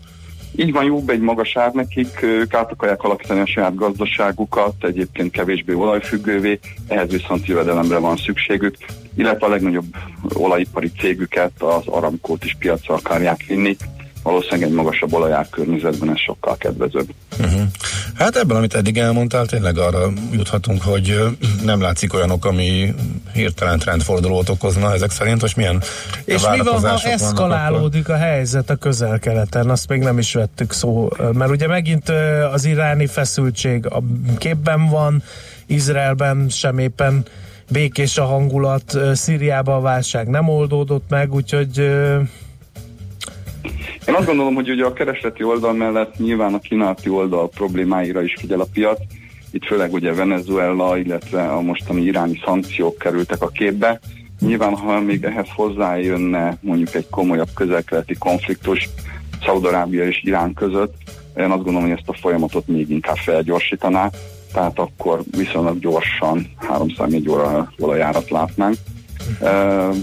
Így 0.57 0.73
van 0.73 0.85
jobb 0.85 1.09
egy 1.09 1.21
magas 1.21 1.57
ár 1.57 1.73
nekik, 1.73 2.23
ők 2.23 2.55
át 2.55 2.73
akarják 2.73 3.03
alakítani 3.03 3.41
a 3.41 3.47
saját 3.47 3.75
gazdaságukat, 3.75 4.75
egyébként 4.81 5.31
kevésbé 5.31 5.73
olajfüggővé, 5.73 6.59
ehhez 6.89 7.11
viszont 7.11 7.47
jövedelemre 7.47 7.99
van 7.99 8.17
szükségük, 8.17 8.77
illetve 9.17 9.47
a 9.47 9.49
legnagyobb 9.49 9.97
olajipari 10.35 10.91
cégüket, 10.99 11.63
az 11.63 11.87
Aramkót 11.87 12.45
is 12.45 12.57
piacra 12.59 12.95
akarják 12.95 13.45
vinni, 13.49 13.77
valószínűleg 14.25 14.69
egy 14.69 14.75
magasabb 14.75 15.13
olajár 15.13 15.49
környezetben 15.51 16.11
ez 16.11 16.19
sokkal 16.19 16.57
kedvezőbb. 16.57 17.09
Uh-huh. 17.41 17.61
Hát 18.15 18.37
ebből, 18.37 18.57
amit 18.57 18.75
eddig 18.75 18.99
elmondtál, 18.99 19.47
tényleg 19.47 19.79
arra 19.79 20.13
juthatunk, 20.33 20.83
hogy 20.83 21.21
nem 21.65 21.81
látszik 21.81 22.15
olyanok, 22.15 22.45
ami 22.45 22.95
hirtelen 23.33 23.79
trendfordulót 23.79 24.49
okozna 24.49 24.93
ezek 24.93 25.11
szerint, 25.11 25.41
hogy 25.41 25.53
milyen 25.57 25.83
És 26.25 26.49
mi 26.49 26.59
van, 26.59 26.81
ha 26.81 27.01
eszkalálódik 27.03 28.09
a 28.09 28.17
helyzet 28.17 28.71
a 28.71 28.77
közel-keleten? 28.77 29.71
Azt 29.71 29.89
még 29.89 30.01
nem 30.01 30.19
is 30.19 30.35
vettük 30.35 30.73
szó, 30.73 31.09
mert 31.33 31.51
ugye 31.51 31.67
megint 31.67 32.13
az 32.53 32.65
iráni 32.65 33.07
feszültség 33.07 33.87
a 33.87 34.03
képben 34.39 34.89
van, 34.89 35.23
Izraelben 35.67 36.49
sem 36.49 36.79
éppen 36.79 37.25
békés 37.69 38.19
a 38.19 38.25
hangulat, 38.25 38.99
Szíriában 39.13 39.75
a 39.75 39.81
válság 39.81 40.29
nem 40.29 40.49
oldódott 40.49 41.05
meg, 41.09 41.35
úgyhogy 41.35 41.91
Én 44.07 44.15
azt 44.15 44.27
gondolom, 44.27 44.55
hogy 44.55 44.71
ugye 44.71 44.85
a 44.85 44.93
keresleti 44.93 45.43
oldal 45.43 45.73
mellett 45.73 46.19
nyilván 46.19 46.55
a 46.55 46.59
kínálati 46.59 47.09
oldal 47.09 47.49
problémáira 47.49 48.23
is 48.23 48.35
figyel 48.39 48.61
a 48.61 48.67
piac. 48.73 48.99
Itt 49.51 49.65
főleg 49.65 49.93
ugye 49.93 50.13
Venezuela, 50.13 50.99
illetve 50.99 51.43
a 51.43 51.61
mostani 51.61 52.03
iráni 52.03 52.41
szankciók 52.45 52.99
kerültek 52.99 53.43
a 53.43 53.49
képbe. 53.49 54.01
Nyilván, 54.41 54.75
ha 54.75 55.01
még 55.01 55.25
ehhez 55.25 55.49
hozzájönne 55.55 56.57
mondjuk 56.61 56.95
egy 56.95 57.09
komolyabb 57.11 57.49
közelkeleti 57.55 58.15
konfliktus 58.15 58.89
Szaudarábia 59.45 60.07
és 60.07 60.23
Irán 60.23 60.55
között, 60.55 60.95
én 61.37 61.51
azt 61.51 61.63
gondolom, 61.63 61.83
hogy 61.83 61.99
ezt 61.99 62.09
a 62.09 62.19
folyamatot 62.21 62.67
még 62.67 62.91
inkább 62.91 63.17
felgyorsítaná, 63.17 64.11
tehát 64.53 64.79
akkor 64.79 65.23
viszonylag 65.37 65.79
gyorsan 65.79 66.47
304 66.57 67.29
óra 67.29 67.73
olajárat 67.79 68.31
látnánk. 68.31 68.77
Ehm, 69.41 69.97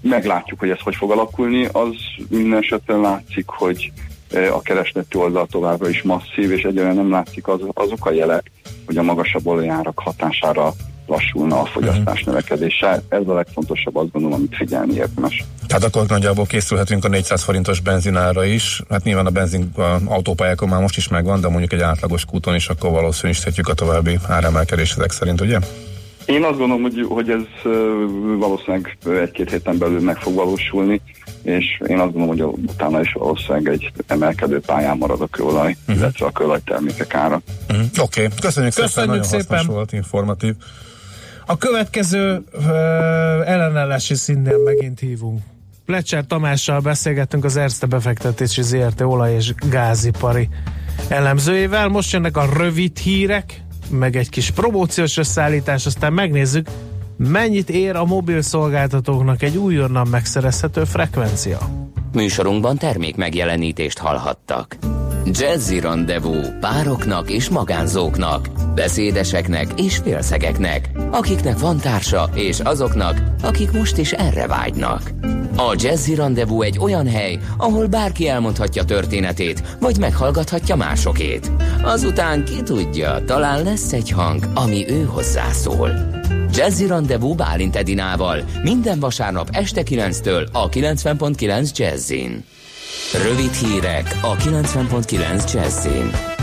meglátjuk, 0.00 0.58
hogy 0.58 0.70
ez 0.70 0.80
hogy 0.80 0.96
fog 0.96 1.10
alakulni. 1.10 1.68
Az 1.72 1.94
minden 2.28 2.58
esetre 2.58 2.96
látszik, 2.96 3.46
hogy 3.46 3.92
eh, 4.30 4.56
a 4.56 4.60
keresleti 4.60 5.16
oldal 5.16 5.46
továbbra 5.46 5.88
is 5.88 6.02
masszív, 6.02 6.50
és 6.50 6.62
egyelőre 6.62 6.92
nem 6.92 7.10
látszik 7.10 7.48
az, 7.48 7.60
azok 7.74 8.06
a 8.06 8.12
jelek, 8.12 8.50
hogy 8.86 8.96
a 8.96 9.02
magasabb 9.02 9.46
olajárak 9.46 9.98
hatására 9.98 10.72
lassulna 11.08 11.60
a 11.60 11.64
fogyasztás 11.64 12.24
növekedése. 12.24 13.02
Ez 13.08 13.22
a 13.26 13.34
legfontosabb, 13.34 13.96
azt 13.96 14.10
gondolom, 14.12 14.36
amit 14.36 14.56
figyelni 14.56 14.94
érdemes. 14.94 15.44
Tehát 15.66 15.84
akkor 15.84 16.06
nagyjából 16.06 16.46
készülhetünk 16.46 17.04
a 17.04 17.08
400 17.08 17.42
forintos 17.42 17.80
benzinára 17.80 18.44
is. 18.44 18.82
Hát 18.88 19.02
nyilván 19.02 19.26
a 19.26 19.30
benzin 19.30 19.70
a 19.76 19.98
autópályákon 20.04 20.68
már 20.68 20.80
most 20.80 20.96
is 20.96 21.08
megvan, 21.08 21.40
de 21.40 21.48
mondjuk 21.48 21.72
egy 21.72 21.80
átlagos 21.80 22.24
kúton 22.24 22.54
is 22.54 22.68
akkor 22.68 22.90
valószínűsíthetjük 22.90 23.68
a 23.68 23.74
további 23.74 24.18
áremelkedés 24.26 24.92
ezek 24.92 25.10
szerint, 25.10 25.40
ugye? 25.40 25.58
Én 26.28 26.44
azt 26.44 26.58
gondolom, 26.58 26.82
hogy, 26.82 27.06
hogy 27.08 27.30
ez 27.30 27.72
valószínűleg 28.38 28.98
egy-két 29.22 29.50
héten 29.50 29.78
belül 29.78 30.00
meg 30.00 30.16
fog 30.16 30.34
valósulni, 30.34 31.00
és 31.42 31.80
én 31.86 31.98
azt 31.98 32.12
gondolom, 32.12 32.28
hogy 32.28 32.64
utána 32.68 33.00
is 33.00 33.12
valószínűleg 33.12 33.68
egy 33.68 33.92
emelkedő 34.06 34.60
pályán 34.60 34.96
marad 34.96 35.20
a 35.20 35.26
kőolaj, 35.26 35.76
uh-huh. 35.80 35.96
illetve 35.96 36.26
a 36.26 36.30
kőolajtermékek 36.30 37.14
ára. 37.14 37.40
Uh-huh. 37.68 37.86
Oké, 37.98 38.24
okay. 38.24 38.38
köszönjük, 38.40 38.72
szépen, 38.72 38.88
Köszönjük 38.88 39.10
nagyon 39.10 39.28
szépen. 39.28 39.56
hasznos 39.56 39.74
volt, 39.74 39.92
informatív. 39.92 40.54
A 41.46 41.56
következő 41.56 42.42
ö, 42.52 42.68
ellenállási 43.44 44.14
színnél 44.14 44.58
megint 44.58 45.00
hívunk. 45.00 45.40
Plecser 45.86 46.26
Tamással 46.26 46.80
beszélgettünk 46.80 47.44
az 47.44 47.56
Erste 47.56 47.86
befektetési 47.86 48.62
ZRT 48.62 49.00
olaj- 49.00 49.34
és 49.34 49.54
gázipari 49.70 50.48
elemzőjével. 51.08 51.88
Most 51.88 52.12
jönnek 52.12 52.36
a 52.36 52.48
rövid 52.56 52.98
hírek, 52.98 53.62
meg 53.90 54.16
egy 54.16 54.28
kis 54.28 54.50
promóciós 54.50 55.16
összeállítás, 55.16 55.86
aztán 55.86 56.12
megnézzük, 56.12 56.68
mennyit 57.16 57.70
ér 57.70 57.96
a 57.96 58.04
mobil 58.04 58.42
szolgáltatóknak 58.42 59.42
egy 59.42 59.56
újonnan 59.56 60.08
megszerezhető 60.08 60.84
frekvencia. 60.84 61.58
Műsorunkban 62.12 62.76
termék 62.76 63.16
megjelenítést 63.16 63.98
hallhattak. 63.98 64.76
Jazzy 65.24 65.80
Rendezvous 65.80 66.46
pároknak 66.60 67.30
és 67.30 67.48
magánzóknak, 67.48 68.48
beszédeseknek 68.74 69.80
és 69.80 69.96
félszegeknek, 69.96 70.90
akiknek 71.10 71.58
van 71.58 71.76
társa 71.76 72.30
és 72.34 72.60
azoknak, 72.60 73.22
akik 73.42 73.72
most 73.72 73.98
is 73.98 74.12
erre 74.12 74.46
vágynak. 74.46 75.10
A 75.60 75.74
Jazzy 75.78 76.14
Rendezvous 76.14 76.66
egy 76.66 76.78
olyan 76.78 77.08
hely, 77.08 77.38
ahol 77.56 77.86
bárki 77.86 78.28
elmondhatja 78.28 78.84
történetét, 78.84 79.62
vagy 79.80 79.98
meghallgathatja 79.98 80.76
másokét. 80.76 81.50
Azután 81.82 82.44
ki 82.44 82.62
tudja, 82.62 83.22
talán 83.26 83.62
lesz 83.62 83.92
egy 83.92 84.10
hang, 84.10 84.44
ami 84.54 84.88
ő 84.88 85.04
hozzászól. 85.04 85.90
Jazzy 86.52 86.86
Rendezvous 86.86 87.36
Bálint 87.36 87.76
Edinával 87.76 88.44
minden 88.62 89.00
vasárnap 89.00 89.48
este 89.52 89.82
9-től 89.84 90.52
a 90.52 90.68
90.9 90.68 91.76
Jazzin. 91.76 92.44
Rövid 93.24 93.52
hírek 93.52 94.18
a 94.22 94.36
90.9 94.36 95.52
Jazzin. 95.52 96.37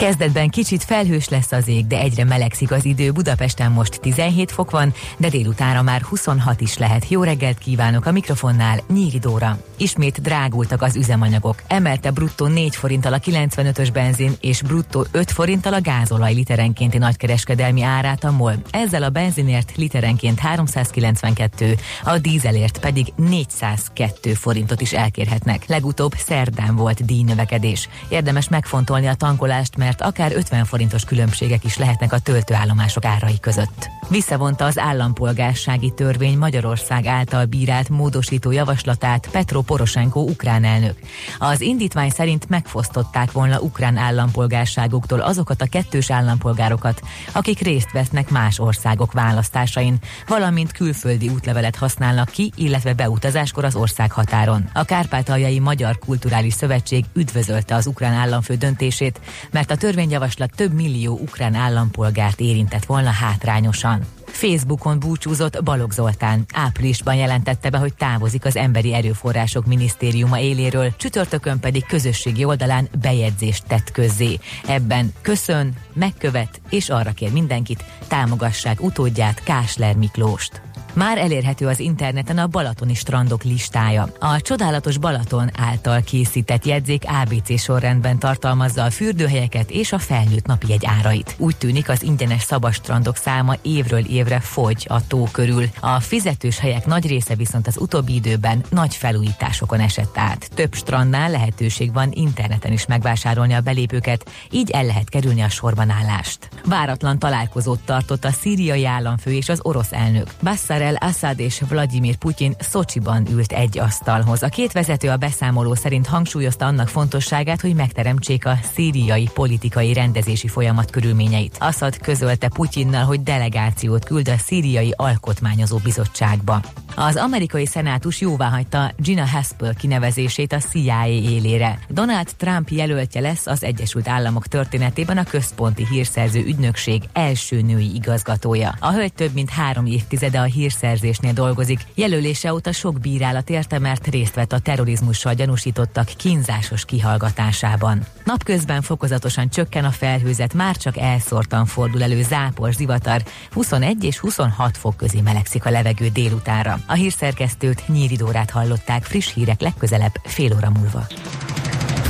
Kezdetben 0.00 0.48
kicsit 0.48 0.84
felhős 0.84 1.28
lesz 1.28 1.52
az 1.52 1.68
ég, 1.68 1.86
de 1.86 1.98
egyre 1.98 2.24
melegszik 2.24 2.70
az 2.70 2.84
idő. 2.84 3.10
Budapesten 3.10 3.72
most 3.72 4.00
17 4.00 4.52
fok 4.52 4.70
van, 4.70 4.92
de 5.16 5.28
délutára 5.28 5.82
már 5.82 6.02
26 6.02 6.60
is 6.60 6.78
lehet. 6.78 7.08
Jó 7.08 7.22
reggelt 7.22 7.58
kívánok 7.58 8.06
a 8.06 8.12
mikrofonnál, 8.12 8.80
Nyíri 8.92 9.18
Dóra. 9.18 9.58
Ismét 9.76 10.20
drágultak 10.20 10.82
az 10.82 10.96
üzemanyagok. 10.96 11.62
Emelte 11.66 12.10
bruttó 12.10 12.46
4 12.46 12.76
forinttal 12.76 13.12
a 13.12 13.18
95-ös 13.18 13.88
benzin, 13.92 14.32
és 14.40 14.62
bruttó 14.62 15.06
5 15.10 15.30
forinttal 15.30 15.74
a 15.74 15.80
gázolaj 15.80 16.34
literenkénti 16.34 16.98
nagykereskedelmi 16.98 17.82
árát 17.82 18.24
a 18.24 18.30
MOL. 18.30 18.54
Ezzel 18.70 19.02
a 19.02 19.10
benzinért 19.10 19.76
literenként 19.76 20.38
392, 20.38 21.76
a 22.04 22.18
dízelért 22.18 22.78
pedig 22.78 23.12
402 23.16 24.34
forintot 24.34 24.80
is 24.80 24.92
elkérhetnek. 24.92 25.66
Legutóbb 25.66 26.12
szerdán 26.16 26.76
volt 26.76 27.04
díjnövekedés. 27.04 27.88
Érdemes 28.08 28.48
megfontolni 28.48 29.06
a 29.06 29.14
tankolást, 29.14 29.76
mert 29.76 29.88
akár 29.98 30.32
50 30.36 30.64
forintos 30.64 31.04
különbségek 31.04 31.64
is 31.64 31.78
lehetnek 31.78 32.12
a 32.12 32.18
töltőállomások 32.18 33.04
árai 33.04 33.40
között. 33.40 33.88
Visszavonta 34.08 34.64
az 34.64 34.78
állampolgársági 34.78 35.92
törvény 35.94 36.38
Magyarország 36.38 37.06
által 37.06 37.44
bírált 37.44 37.88
módosító 37.88 38.50
javaslatát 38.50 39.28
Petro 39.30 39.60
Poroshenko 39.60 40.20
ukrán 40.20 40.64
elnök. 40.64 40.98
Az 41.38 41.60
indítvány 41.60 42.10
szerint 42.10 42.48
megfosztották 42.48 43.32
volna 43.32 43.60
ukrán 43.60 43.96
állampolgárságuktól 43.96 45.20
azokat 45.20 45.62
a 45.62 45.66
kettős 45.66 46.10
állampolgárokat, 46.10 47.00
akik 47.32 47.58
részt 47.58 47.92
vesznek 47.92 48.30
más 48.30 48.58
országok 48.58 49.12
választásain, 49.12 49.98
valamint 50.26 50.72
külföldi 50.72 51.28
útlevelet 51.28 51.76
használnak 51.76 52.30
ki, 52.30 52.52
illetve 52.56 52.94
beutazáskor 52.94 53.64
az 53.64 53.74
ország 53.74 54.12
határon. 54.12 54.70
A 54.72 54.84
Kárpátaljai 54.84 55.58
Magyar 55.58 55.98
Kulturális 55.98 56.54
Szövetség 56.54 57.04
üdvözölte 57.12 57.74
az 57.74 57.86
ukrán 57.86 58.14
államfő 58.14 58.54
döntését, 58.54 59.20
mert 59.50 59.70
a 59.70 59.76
törvényjavaslat 59.80 60.50
több 60.56 60.72
millió 60.72 61.18
ukrán 61.18 61.54
állampolgárt 61.54 62.40
érintett 62.40 62.84
volna 62.84 63.10
hátrányosan. 63.10 64.04
Facebookon 64.24 64.98
búcsúzott 64.98 65.62
Balogh 65.62 65.92
Zoltán. 65.92 66.44
Áprilisban 66.54 67.14
jelentette 67.14 67.70
be, 67.70 67.78
hogy 67.78 67.94
távozik 67.94 68.44
az 68.44 68.56
Emberi 68.56 68.94
Erőforrások 68.94 69.66
Minisztériuma 69.66 70.38
éléről, 70.38 70.96
csütörtökön 70.96 71.60
pedig 71.60 71.86
közösségi 71.86 72.44
oldalán 72.44 72.88
bejegyzést 73.00 73.66
tett 73.66 73.90
közzé. 73.92 74.38
Ebben 74.66 75.12
köszön, 75.20 75.72
megkövet 75.92 76.60
és 76.70 76.88
arra 76.88 77.12
kér 77.12 77.32
mindenkit, 77.32 77.84
támogassák 78.08 78.82
utódját 78.82 79.42
Kásler 79.42 79.96
Miklóst. 79.96 80.69
Már 80.92 81.18
elérhető 81.18 81.66
az 81.66 81.78
interneten 81.80 82.38
a 82.38 82.46
balatoni 82.46 82.94
strandok 82.94 83.44
listája. 83.44 84.12
A 84.18 84.40
csodálatos 84.40 84.98
Balaton 84.98 85.50
által 85.58 86.00
készített 86.00 86.64
jegyzék 86.64 87.02
ABC 87.22 87.60
sorrendben 87.60 88.18
tartalmazza 88.18 88.84
a 88.84 88.90
fürdőhelyeket 88.90 89.70
és 89.70 89.92
a 89.92 89.98
felnőtt 89.98 90.46
napi 90.46 90.72
egy 90.72 90.86
árait. 90.86 91.34
Úgy 91.38 91.56
tűnik 91.56 91.88
az 91.88 92.02
ingyenes 92.02 92.42
szabas 92.42 92.74
strandok 92.74 93.16
száma 93.16 93.54
évről 93.62 94.04
évre 94.04 94.40
fogy 94.40 94.86
a 94.88 95.06
tó 95.06 95.28
körül. 95.32 95.64
A 95.80 96.00
fizetős 96.00 96.58
helyek 96.58 96.86
nagy 96.86 97.06
része 97.06 97.34
viszont 97.34 97.66
az 97.66 97.78
utóbbi 97.80 98.14
időben 98.14 98.64
nagy 98.68 98.96
felújításokon 98.96 99.80
esett 99.80 100.18
át. 100.18 100.50
Több 100.54 100.74
strandnál 100.74 101.30
lehetőség 101.30 101.92
van 101.92 102.10
interneten 102.12 102.72
is 102.72 102.86
megvásárolni 102.86 103.52
a 103.52 103.60
belépőket, 103.60 104.30
így 104.50 104.70
el 104.70 104.84
lehet 104.84 105.08
kerülni 105.08 105.40
a 105.40 105.48
sorban 105.48 105.90
állást. 105.90 106.48
Váratlan 106.64 107.18
találkozót 107.18 107.80
tartott 107.84 108.24
a 108.24 108.30
szíriai 108.30 108.86
államfő 108.86 109.32
és 109.32 109.48
az 109.48 109.60
orosz 109.62 109.92
elnök. 109.92 110.26
Bassar 110.42 110.79
Bashar 110.80 110.98
el-Assad 111.00 111.40
és 111.40 111.62
Vladimir 111.68 112.16
Putyin 112.16 112.54
Szocsiban 112.58 113.26
ült 113.30 113.52
egy 113.52 113.78
asztalhoz. 113.78 114.42
A 114.42 114.48
két 114.48 114.72
vezető 114.72 115.08
a 115.08 115.16
beszámoló 115.16 115.74
szerint 115.74 116.06
hangsúlyozta 116.06 116.66
annak 116.66 116.88
fontosságát, 116.88 117.60
hogy 117.60 117.74
megteremtsék 117.74 118.46
a 118.46 118.58
szíriai 118.72 119.28
politikai 119.34 119.92
rendezési 119.92 120.48
folyamat 120.48 120.90
körülményeit. 120.90 121.56
Assad 121.60 121.98
közölte 121.98 122.48
Putyinnal, 122.48 123.04
hogy 123.04 123.22
delegációt 123.22 124.04
küld 124.04 124.28
a 124.28 124.36
szíriai 124.36 124.92
alkotmányozó 124.96 125.76
bizottságba. 125.76 126.60
Az 126.94 127.16
amerikai 127.16 127.66
szenátus 127.66 128.20
jóváhagyta 128.20 128.92
Gina 128.96 129.26
Haspel 129.26 129.74
kinevezését 129.74 130.52
a 130.52 130.58
CIA 130.58 131.06
élére. 131.06 131.78
Donald 131.88 132.28
Trump 132.36 132.68
jelöltje 132.68 133.20
lesz 133.20 133.46
az 133.46 133.64
Egyesült 133.64 134.08
Államok 134.08 134.46
történetében 134.46 135.18
a 135.18 135.24
központi 135.24 135.86
hírszerző 135.90 136.40
ügynökség 136.40 137.02
első 137.12 137.60
női 137.60 137.94
igazgatója. 137.94 138.74
A 138.80 138.92
hölgy 138.92 139.12
több 139.12 139.32
mint 139.32 139.50
három 139.50 139.86
évtizede 139.86 140.40
a 140.40 140.44
hírszerzésnél 140.44 141.32
dolgozik. 141.32 141.80
Jelölése 141.94 142.52
óta 142.52 142.72
sok 142.72 143.00
bírálat 143.00 143.50
érte, 143.50 143.78
mert 143.78 144.06
részt 144.06 144.34
vett 144.34 144.52
a 144.52 144.58
terrorizmussal 144.58 145.34
gyanúsítottak 145.34 146.06
kínzásos 146.16 146.84
kihallgatásában. 146.84 148.06
Napközben 148.24 148.82
fokozatosan 148.82 149.48
csökken 149.48 149.84
a 149.84 149.90
felhőzet, 149.90 150.54
már 150.54 150.76
csak 150.76 150.96
elszórtan 150.96 151.66
fordul 151.66 152.02
elő 152.02 152.22
zápor, 152.22 152.72
zivatar, 152.72 153.22
21 153.52 154.04
és 154.04 154.18
26 154.18 154.76
fok 154.76 154.96
közé 154.96 155.20
melegszik 155.20 155.64
a 155.64 155.70
levegő 155.70 156.08
délutánra. 156.08 156.79
A 156.86 156.92
hírszerkesztőt 156.92 157.88
Nyíri 157.88 158.16
Dórát 158.16 158.50
hallották 158.50 159.04
friss 159.04 159.32
hírek 159.34 159.60
legközelebb 159.60 160.14
fél 160.24 160.54
óra 160.56 160.70
múlva. 160.70 161.06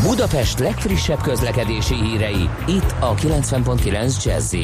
Budapest 0.02 0.58
legfrissebb 0.58 1.20
közlekedési 1.20 1.94
hírei, 1.94 2.48
itt 2.66 2.94
a 3.00 3.14
90.9 3.14 4.24
jazz 4.24 4.54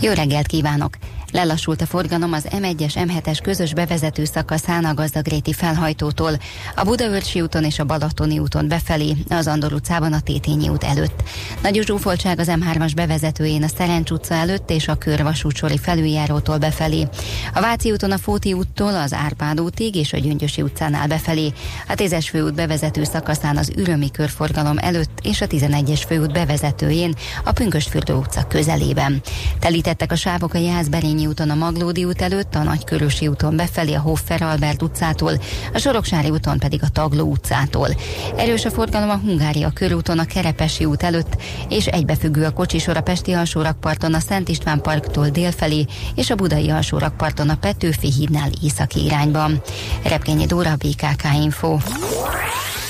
Jó 0.00 0.12
reggelt 0.12 0.46
kívánok! 0.46 0.96
Lelassult 1.32 1.80
a 1.80 1.86
forgalom 1.86 2.32
az 2.32 2.46
M1-es 2.50 2.94
M7-es 2.94 3.38
közös 3.42 3.74
bevezető 3.74 4.24
szakaszán 4.24 4.84
a 4.84 4.94
Gazdagréti 4.94 5.52
felhajtótól, 5.52 6.32
a 6.76 6.84
Budaörsi 6.84 7.40
úton 7.40 7.64
és 7.64 7.78
a 7.78 7.84
Balatoni 7.84 8.38
úton 8.38 8.68
befelé, 8.68 9.16
az 9.28 9.46
Andor 9.46 9.72
utcában 9.72 10.12
a 10.12 10.20
Tétényi 10.20 10.68
út 10.68 10.84
előtt. 10.84 11.22
Nagy 11.62 11.82
zsúfoltság 11.82 12.38
az 12.38 12.50
M3-as 12.50 12.92
bevezetőjén 12.94 13.62
a 13.62 13.68
Szerencs 13.68 14.10
utca 14.10 14.34
előtt 14.34 14.70
és 14.70 14.88
a 14.88 14.94
Körvasútsori 14.94 15.78
felüljárótól 15.78 16.58
befelé. 16.58 17.06
A 17.54 17.60
Váci 17.60 17.90
úton 17.92 18.10
a 18.10 18.18
Fóti 18.18 18.52
úttól 18.52 18.94
az 18.94 19.12
Árpád 19.12 19.60
útig 19.60 19.94
és 19.96 20.12
a 20.12 20.18
Gyöngyösi 20.18 20.62
utcánál 20.62 21.06
befelé, 21.06 21.52
a 21.88 21.94
10-es 21.94 22.26
főút 22.30 22.54
bevezető 22.54 23.04
szakaszán 23.04 23.56
az 23.56 23.72
Ürömi 23.76 24.10
körforgalom 24.10 24.78
előtt 24.78 25.18
és 25.22 25.40
a 25.40 25.46
11-es 25.46 26.02
főút 26.06 26.32
bevezetőjén 26.32 27.14
a 27.44 27.52
Pünkösfürdő 27.52 28.14
utca 28.14 28.46
közelében. 28.46 29.22
Telítettek 29.58 30.12
a 30.12 30.16
sávok 30.16 30.54
a 30.54 30.58
Jászberényi 30.58 31.21
úton 31.26 31.50
a 31.50 31.54
Maglódi 31.54 32.04
út 32.04 32.22
előtt, 32.22 32.54
a 32.54 32.62
Nagykörösi 32.62 33.28
úton 33.28 33.56
befelé 33.56 33.94
a 33.94 34.00
Hoffer 34.00 34.42
Albert 34.42 34.82
utcától, 34.82 35.32
a 35.72 35.78
Soroksári 35.78 36.30
úton 36.30 36.58
pedig 36.58 36.82
a 36.82 36.88
Tagló 36.88 37.30
utcától. 37.30 37.88
Erős 38.36 38.64
a 38.64 38.70
forgalom 38.70 39.10
a 39.10 39.16
Hungária 39.16 39.70
körúton 39.70 40.18
a 40.18 40.24
Kerepesi 40.24 40.84
út 40.84 41.02
előtt, 41.02 41.36
és 41.68 41.86
egybefüggő 41.86 42.44
a 42.44 42.52
kocsisor 42.52 42.96
a 42.96 43.00
Pesti 43.02 43.32
alsórakparton 43.32 44.14
a 44.14 44.20
Szent 44.20 44.48
István 44.48 44.80
parktól 44.80 45.28
délfelé, 45.28 45.86
és 46.14 46.30
a 46.30 46.34
Budai 46.34 46.70
alsórakparton 46.70 47.48
a 47.48 47.56
Petőfi 47.56 48.12
hídnál 48.12 48.50
északi 48.62 49.04
irányban. 49.04 49.62
Repkényi 50.04 50.46
Dóra, 50.46 50.76
BKK 50.76 51.24
Info. 51.42 51.78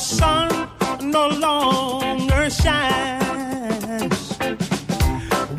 Sun 0.00 0.48
no 1.02 1.28
longer 1.28 2.48
shines, 2.48 4.38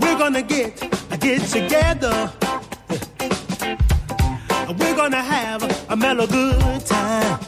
we're 0.02 0.18
gonna 0.18 0.42
get 0.42 0.80
get 1.20 1.42
together. 1.44 2.32
We're 4.80 4.96
gonna 4.96 5.22
have 5.22 5.62
a 5.90 5.96
mellow 5.96 6.26
good 6.26 6.86
time. 6.86 7.40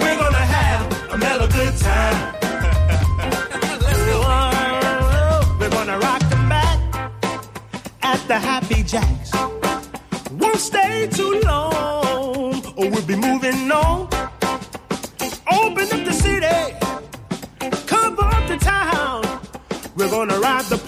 We're 0.00 0.18
gonna 0.18 0.46
have 0.58 1.12
a 1.12 1.18
mellow 1.18 1.46
good 1.46 1.76
time. 1.78 2.34
Whoa, 4.22 5.56
We're 5.60 5.70
gonna 5.70 5.98
rock 5.98 6.22
back 6.48 6.78
at 8.02 8.20
the 8.26 8.38
Happy 8.38 8.82
Jacks. 8.82 9.31
Stay 11.02 11.10
too 11.16 11.40
long, 11.40 12.64
or 12.76 12.88
we'll 12.88 13.04
be 13.06 13.16
moving 13.16 13.72
on. 13.72 14.02
Open 15.50 15.86
up 15.90 16.04
the 16.04 16.12
city, 16.12 16.76
cover 17.86 18.22
up 18.22 18.46
the 18.46 18.56
town. 18.58 19.40
We're 19.96 20.10
gonna 20.10 20.38
ride 20.38 20.66
the 20.66 20.78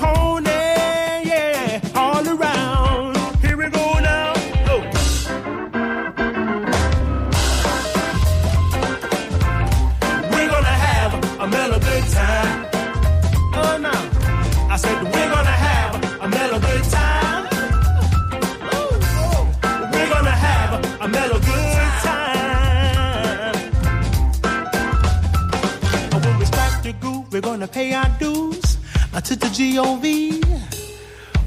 pay 27.74 27.92
our 27.92 28.08
dues 28.20 28.78
uh, 29.12 29.20
to 29.20 29.34
the 29.34 29.46
GOV. 29.46 30.04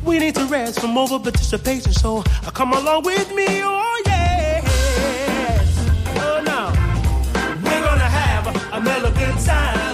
We 0.04 0.20
need 0.20 0.36
to 0.36 0.44
rest 0.48 0.82
from 0.82 0.98
over 0.98 1.20
participation, 1.20 1.94
so 1.94 2.18
uh, 2.18 2.52
come 2.52 2.74
along 2.74 3.04
with 3.04 3.34
me, 3.34 3.48
oh 3.64 4.04
yeah. 4.06 4.62
Oh 6.26 6.42
no, 6.44 6.62
we're 7.64 7.84
gonna 7.88 8.12
have 8.22 8.46
a 8.74 8.82
mellow 8.82 9.12
good 9.12 9.40
time. 9.46 9.87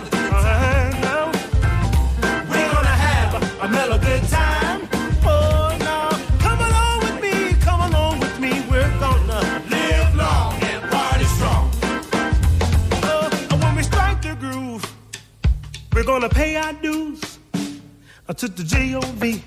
Uh, 18.34 18.36
to 18.36 18.48
the 18.48 18.64
G.O.V. 18.64 19.44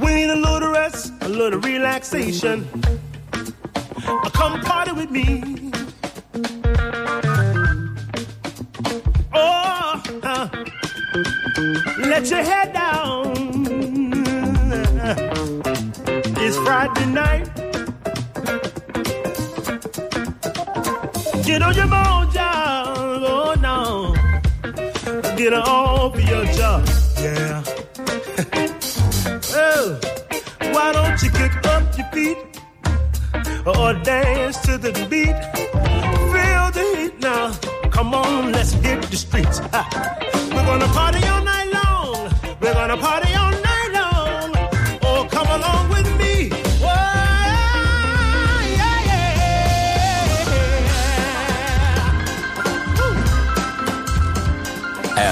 We 0.00 0.14
need 0.14 0.30
a 0.30 0.36
little 0.36 0.70
rest, 0.70 1.12
a 1.22 1.28
little 1.28 1.60
relaxation. 1.60 2.66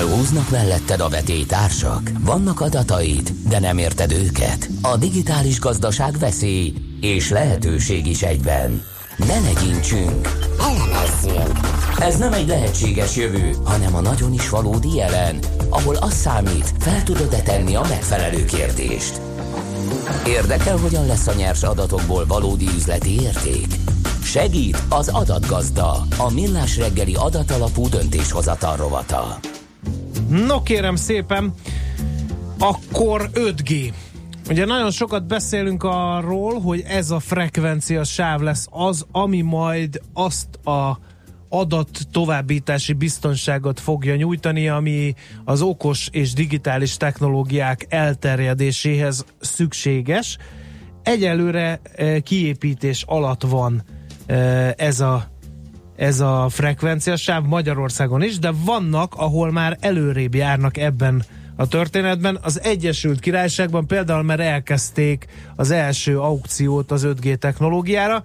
Elhúznak 0.05 0.51
melletted 0.51 1.01
a 1.01 1.09
vetétársak? 1.09 2.11
Vannak 2.21 2.61
adataid, 2.61 3.33
de 3.49 3.59
nem 3.59 3.79
érted 3.79 4.13
őket? 4.13 4.69
A 4.83 4.97
digitális 4.97 5.61
gazdaság 5.61 6.19
veszély 6.19 6.75
és 7.01 7.31
lehetőség 7.31 8.07
is 8.07 8.23
egyben. 8.23 8.83
Ne 9.17 9.41
legyintsünk! 9.41 10.29
Elemezzünk! 10.61 11.59
Ez 11.99 12.17
nem 12.17 12.33
egy 12.33 12.47
lehetséges 12.47 13.17
jövő, 13.17 13.57
hanem 13.65 13.95
a 13.95 14.01
nagyon 14.01 14.33
is 14.33 14.49
valódi 14.49 14.95
jelen, 14.95 15.39
ahol 15.69 15.95
az 15.95 16.15
számít, 16.15 16.75
fel 16.79 17.03
tudod-e 17.03 17.43
tenni 17.43 17.75
a 17.75 17.87
megfelelő 17.89 18.45
kérdést. 18.45 19.21
Érdekel, 20.27 20.77
hogyan 20.77 21.07
lesz 21.07 21.27
a 21.27 21.35
nyers 21.35 21.63
adatokból 21.63 22.27
valódi 22.27 22.67
üzleti 22.77 23.21
érték? 23.21 23.67
Segít 24.23 24.83
az 24.89 25.09
adatgazda, 25.09 26.07
a 26.19 26.33
millás 26.33 26.77
reggeli 26.77 27.15
adatalapú 27.15 27.89
döntéshozatal 27.89 28.77
rovata. 28.77 29.39
No 30.35 30.63
kérem 30.63 30.97
szépen, 30.97 31.55
akkor 32.59 33.31
5G. 33.35 33.93
Ugye 34.51 34.65
nagyon 34.65 34.91
sokat 34.91 35.27
beszélünk 35.27 35.83
arról, 35.83 36.61
hogy 36.61 36.85
ez 36.87 37.11
a 37.11 37.21
frekvencia 37.21 38.05
sáv 38.05 38.41
lesz 38.41 38.67
az, 38.71 39.07
ami 39.13 39.41
majd 39.41 40.01
azt 40.13 40.67
a 40.67 40.99
adat 41.49 41.99
továbbítási 42.13 42.93
biztonságot 42.93 43.81
fogja 43.81 44.17
nyújtani, 44.17 44.69
ami 44.69 45.15
az 45.45 45.63
okos 45.63 46.09
és 46.13 46.33
digitális 46.33 46.97
technológiák 46.97 47.87
elterjedéséhez 47.89 49.25
szükséges. 49.41 50.39
Egyelőre 51.03 51.81
eh, 51.83 52.21
kiépítés 52.21 53.05
alatt 53.07 53.43
van 53.43 53.83
eh, 54.27 54.71
ez 54.77 55.01
a 55.01 55.33
ez 55.97 56.21
a 56.21 56.47
frekvenciasáv 56.51 57.45
Magyarországon 57.45 58.23
is, 58.23 58.39
de 58.39 58.53
vannak, 58.65 59.15
ahol 59.17 59.53
már 59.53 59.77
előrébb 59.81 60.35
járnak 60.35 60.77
ebben 60.77 61.25
a 61.57 61.69
történetben. 61.69 62.39
Az 62.43 62.61
Egyesült 62.63 63.21
Királyságban 63.21 63.87
például 63.87 64.23
már 64.23 64.41
elkezdték 64.41 65.27
az 65.57 65.71
első 65.71 66.21
aukciót 66.21 66.91
az 66.91 67.07
5G 67.07 67.37
technológiára, 67.37 68.25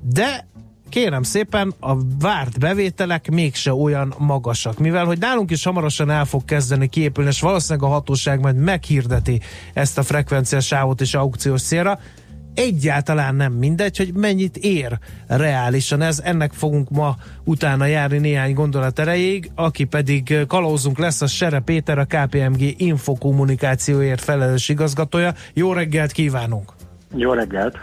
de 0.00 0.46
kérem 0.88 1.22
szépen, 1.22 1.74
a 1.80 1.96
várt 2.18 2.58
bevételek 2.58 3.30
mégse 3.30 3.74
olyan 3.74 4.14
magasak, 4.18 4.78
mivel 4.78 5.04
hogy 5.04 5.18
nálunk 5.18 5.50
is 5.50 5.64
hamarosan 5.64 6.10
el 6.10 6.24
fog 6.24 6.44
kezdeni 6.44 6.88
kiépülni, 6.88 7.30
és 7.30 7.40
valószínűleg 7.40 7.88
a 7.88 7.92
hatóság 7.92 8.40
majd 8.40 8.56
meghirdeti 8.56 9.40
ezt 9.72 9.98
a 9.98 10.02
frekvenciasávot 10.02 11.00
is 11.00 11.14
aukciós 11.14 11.62
célra, 11.62 11.98
egyáltalán 12.54 13.34
nem 13.34 13.52
mindegy, 13.52 13.96
hogy 13.96 14.12
mennyit 14.14 14.56
ér 14.56 14.98
reálisan 15.26 16.02
ez. 16.02 16.20
Ennek 16.24 16.52
fogunk 16.52 16.90
ma 16.90 17.16
utána 17.44 17.86
járni 17.86 18.18
néhány 18.18 18.54
gondolat 18.54 18.98
erejéig, 18.98 19.50
aki 19.54 19.84
pedig 19.84 20.46
kalózunk 20.46 20.98
lesz 20.98 21.22
a 21.22 21.26
Sere 21.26 21.60
Péter, 21.60 21.98
a 21.98 22.04
KPMG 22.04 22.80
infokommunikációért 22.80 24.20
felelős 24.20 24.68
igazgatója. 24.68 25.34
Jó 25.52 25.72
reggelt 25.72 26.12
kívánunk! 26.12 26.72
Jó 27.16 27.32
reggelt! 27.32 27.76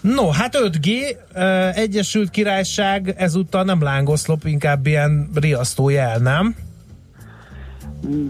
No, 0.00 0.28
hát 0.30 0.56
5G, 0.62 0.88
uh, 1.34 1.78
Egyesült 1.78 2.30
Királyság 2.30 3.14
ezúttal 3.16 3.64
nem 3.64 3.82
lángoszlop, 3.82 4.44
inkább 4.44 4.86
ilyen 4.86 5.30
riasztó 5.34 5.88
jel, 5.88 6.18
nem? 6.18 6.54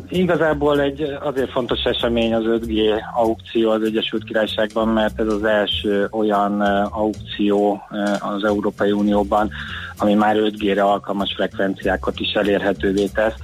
Igazából 0.08 0.80
egy 0.80 1.02
azért 1.20 1.50
fontos 1.50 1.82
esemény 1.84 2.34
az 2.34 2.44
5G 2.46 3.00
aukció 3.14 3.70
az 3.70 3.82
Egyesült 3.82 4.24
Királyságban, 4.24 4.88
mert 4.88 5.20
ez 5.20 5.26
az 5.26 5.44
első 5.44 6.08
olyan 6.10 6.60
aukció 6.90 7.82
az 8.18 8.44
Európai 8.44 8.92
Unióban, 8.92 9.50
ami 9.96 10.14
már 10.14 10.36
5G-re 10.38 10.82
alkalmas 10.82 11.32
frekvenciákat 11.36 12.20
is 12.20 12.32
elérhetővé 12.32 13.06
tesz. 13.06 13.34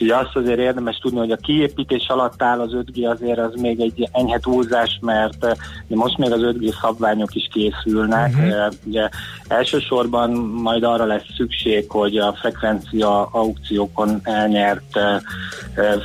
Ugye 0.00 0.16
azt 0.16 0.36
azért 0.36 0.58
érdemes 0.58 0.98
tudni, 0.98 1.18
hogy 1.18 1.30
a 1.30 1.36
kiépítés 1.36 2.06
alatt 2.08 2.42
áll 2.42 2.60
az 2.60 2.70
5G 2.72 3.10
azért 3.10 3.38
az 3.38 3.52
még 3.60 3.80
egy 3.80 4.08
enyhe 4.12 4.38
túlzás, 4.38 4.98
mert 5.02 5.44
uh, 5.44 5.96
most 5.96 6.18
még 6.18 6.32
az 6.32 6.40
5G 6.42 6.80
szabványok 6.80 7.34
is 7.34 7.48
készülnek. 7.52 8.34
Uh-huh. 8.34 8.72
Ugye 8.84 9.08
elsősorban 9.48 10.30
majd 10.62 10.82
arra 10.82 11.04
lesz 11.04 11.34
szükség, 11.36 11.90
hogy 11.90 12.16
a 12.16 12.32
frekvencia 12.32 13.28
aukciókon 13.32 14.20
elnyert 14.22 14.98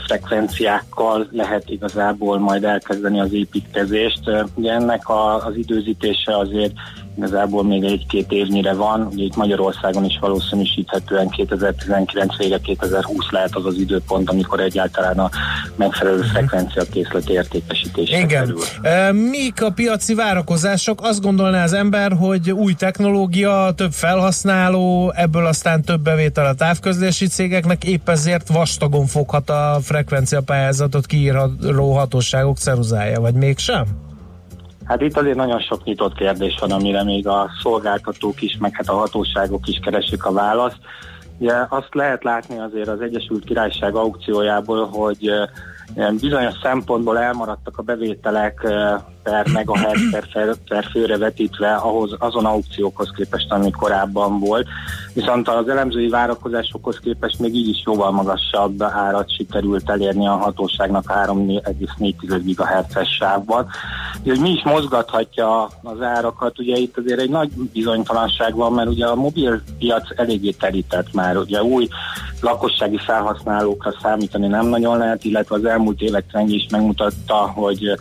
frekvenciákkal 0.06 1.28
lehet 1.32 1.70
igazából 1.70 2.40
majd 2.40 2.64
elkezdeni 2.64 3.20
az 3.20 3.34
építkezést. 3.34 4.20
Ugye 4.56 4.72
ennek 4.72 5.10
a, 5.10 5.46
az 5.46 5.56
időzítése 5.56 6.38
azért 6.38 6.74
igazából 7.20 7.64
még 7.64 7.84
egy-két 7.84 8.32
évnyire 8.32 8.74
van, 8.74 9.10
ugye 9.12 9.24
itt 9.24 9.36
Magyarországon 9.36 10.06
is 10.06 10.18
valószínűsíthetően 10.20 11.30
2019 11.30 12.38
vége 12.38 12.60
2020 12.60 13.30
lehet 13.32 13.56
az 13.56 13.66
az 13.66 13.76
időpont, 13.78 14.30
amikor 14.30 14.60
egyáltalán 14.60 15.20
a 15.20 15.30
megfelelő 15.76 16.22
frekvencia 16.22 16.84
készlet 16.92 17.30
értékesítésre 17.30 18.18
Igen. 18.18 18.28
kerül. 18.28 18.60
Mik 19.30 19.64
a 19.64 19.72
piaci 19.72 20.14
várakozások? 20.14 21.02
Azt 21.02 21.22
gondolná 21.22 21.64
az 21.64 21.74
ember, 21.74 22.12
hogy 22.12 22.52
új 22.52 22.74
technológia, 22.74 23.72
több 23.76 23.92
felhasználó, 23.92 25.14
ebből 25.16 25.46
aztán 25.46 25.82
több 25.82 26.02
bevétel 26.02 26.46
a 26.46 26.54
távközlési 26.54 27.28
cégeknek, 27.28 27.84
épp 27.84 28.10
ezért 28.10 28.48
vastagon 28.48 29.06
foghat 29.06 29.50
a 29.50 29.78
frekvencia 29.82 30.42
pályázatot 30.42 31.06
kiíró 31.06 31.94
hatóságok 31.96 32.58
ceruzája, 32.58 33.20
vagy 33.20 33.34
mégsem? 33.34 34.09
Hát 34.90 35.02
itt 35.02 35.18
azért 35.18 35.36
nagyon 35.36 35.60
sok 35.60 35.84
nyitott 35.84 36.14
kérdés 36.14 36.58
van, 36.60 36.72
amire 36.72 37.04
még 37.04 37.28
a 37.28 37.50
szolgáltatók 37.62 38.42
is, 38.42 38.58
meg 38.60 38.76
hát 38.76 38.88
a 38.88 38.94
hatóságok 38.94 39.68
is 39.68 39.80
keresik 39.80 40.26
a 40.26 40.32
választ. 40.32 40.78
Ugye 41.38 41.54
azt 41.70 41.94
lehet 41.94 42.24
látni 42.24 42.60
azért 42.60 42.88
az 42.88 43.02
Egyesült 43.02 43.44
Királyság 43.44 43.96
aukciójából, 43.96 44.86
hogy 44.86 45.28
eh, 45.96 46.12
bizonyos 46.12 46.54
szempontból 46.62 47.20
elmaradtak 47.20 47.78
a 47.78 47.82
bevételek 47.82 48.62
eh, 48.64 48.94
per 49.24 49.48
megahertz 49.54 50.10
per, 50.12 50.56
per, 50.68 50.86
főre 50.92 51.18
vetítve 51.18 51.74
ahhoz, 51.74 52.16
azon 52.20 52.46
aukciókhoz 52.46 53.12
képest, 53.16 53.52
ami 53.52 53.72
korábban 53.72 54.40
volt. 54.40 54.68
Viszont 55.14 55.48
az 55.48 55.70
elemzői 55.70 56.08
várakozásokhoz 56.08 57.00
képest 57.04 57.40
még 57.40 57.56
így 57.56 57.68
is 57.68 57.84
jóval 57.86 58.12
magasabb 58.12 58.82
árat 58.82 59.36
sikerült 59.36 59.90
elérni 59.90 60.28
a 60.28 60.36
hatóságnak 60.36 61.04
3,4 61.08 62.14
GHz-es 62.56 63.10
sávban. 63.10 63.68
Úgyhogy 64.20 64.40
mi 64.40 64.50
is 64.50 64.64
mozgathatja 64.64 65.64
az 65.84 66.02
árakat, 66.02 66.60
ugye 66.60 66.78
itt 66.78 66.98
azért 66.98 67.20
egy 67.20 67.30
nagy 67.30 67.50
bizonytalanság 67.74 68.56
van, 68.56 68.74
mert 68.74 68.90
ugye 68.90 69.06
a 69.06 69.16
mobil 69.16 69.62
piac 69.80 70.04
eléggé 70.16 70.52
terített 70.52 71.14
már, 71.14 71.38
ugye 71.38 71.64
új 71.64 71.88
lakossági 72.42 72.98
felhasználókra 72.98 73.94
számítani 74.02 74.48
nem 74.48 74.66
nagyon 74.66 74.98
lehet, 74.98 75.24
illetve 75.24 75.56
az 75.56 75.66
elmúlt 75.66 76.02
évek 76.02 76.28
trendje 76.28 76.56
is 76.56 76.68
megmutatta, 76.72 77.36
hogy 77.36 77.98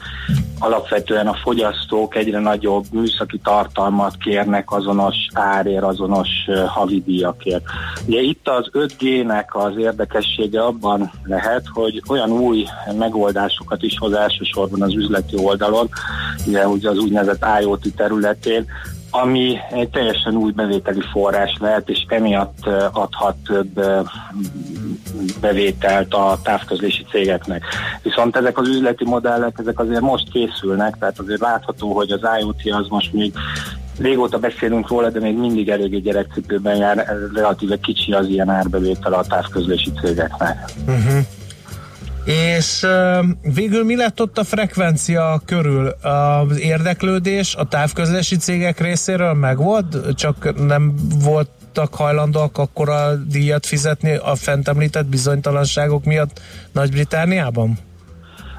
alapvetően 1.08 1.26
a 1.26 1.38
fogyasztók 1.42 2.14
egyre 2.16 2.38
nagyobb 2.38 2.84
műszaki 2.92 3.38
tartalmat 3.38 4.16
kérnek 4.16 4.72
azonos 4.72 5.16
árér, 5.32 5.82
azonos 5.82 6.28
havidíjakért. 6.66 7.64
Ugye 8.06 8.20
itt 8.20 8.48
az 8.48 8.70
5G-nek 8.72 9.52
az 9.52 9.76
érdekessége 9.76 10.64
abban 10.64 11.10
lehet, 11.24 11.64
hogy 11.72 12.02
olyan 12.08 12.30
új 12.30 12.64
megoldásokat 12.98 13.82
is 13.82 13.98
hoz 13.98 14.12
elsősorban 14.12 14.82
az 14.82 14.94
üzleti 14.94 15.36
oldalon, 15.36 15.88
ugye 16.46 16.88
az 16.88 16.98
úgynevezett 16.98 17.44
IoT 17.60 17.94
területén, 17.96 18.66
ami 19.10 19.58
egy 19.70 19.88
teljesen 19.88 20.34
új 20.34 20.52
bevételi 20.52 21.02
forrás 21.12 21.56
lehet, 21.60 21.88
és 21.88 22.04
emiatt 22.08 22.66
adhat 22.92 23.36
több 23.46 23.80
bevételt 25.40 26.14
a 26.14 26.38
távközlési 26.42 27.04
cégeknek. 27.10 27.64
Viszont 28.02 28.36
ezek 28.36 28.58
az 28.58 28.68
üzleti 28.68 29.04
modellek, 29.04 29.56
ezek 29.58 29.80
azért 29.80 30.00
most 30.00 30.30
készülnek, 30.32 30.96
tehát 30.98 31.18
azért 31.18 31.40
látható, 31.40 31.92
hogy 31.92 32.10
az 32.10 32.20
IoT 32.40 32.80
az 32.80 32.86
most 32.88 33.12
még 33.12 33.32
Régóta 33.98 34.38
beszélünk 34.38 34.88
róla, 34.88 35.10
de 35.10 35.20
még 35.20 35.36
mindig 35.36 35.68
eléggé 35.68 35.98
gyerekcipőben 35.98 36.76
jár, 36.76 37.06
relatíve 37.34 37.76
kicsi 37.76 38.12
az 38.12 38.28
ilyen 38.28 38.48
árbevétel 38.48 39.12
a 39.12 39.24
távközlési 39.24 39.92
cégeknek. 40.00 40.70
Uh-huh. 40.86 41.26
És 42.28 42.86
végül 43.54 43.84
mi 43.84 43.96
lett 43.96 44.20
ott 44.20 44.38
a 44.38 44.44
frekvencia 44.44 45.40
körül? 45.44 45.86
Az 45.88 46.60
érdeklődés 46.60 47.54
a 47.54 47.64
távközlési 47.64 48.36
cégek 48.36 48.80
részéről 48.80 49.32
megvolt, 49.32 50.14
csak 50.14 50.66
nem 50.66 50.94
voltak 51.24 51.94
hajlandóak 51.94 52.58
akkor 52.58 52.88
a 52.88 53.14
díjat 53.14 53.66
fizetni 53.66 54.16
a 54.16 54.34
fent 54.34 54.68
említett 54.68 55.06
bizonytalanságok 55.06 56.04
miatt 56.04 56.40
Nagy-Britániában? 56.72 57.78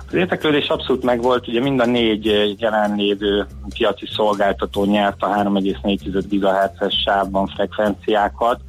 Az 0.08 0.14
érdeklődés 0.14 0.68
abszolút 0.68 1.04
megvolt, 1.04 1.48
ugye 1.48 1.62
mind 1.62 1.80
a 1.80 1.86
négy 1.86 2.56
jelenlévő 2.58 3.48
piaci 3.78 4.06
szolgáltató 4.16 4.86
nyert 4.86 5.24
a 5.24 5.28
3,4 5.28 6.24
GHz-es 6.30 6.94
sávban 7.06 7.48
frekvenciákat, 7.48 8.60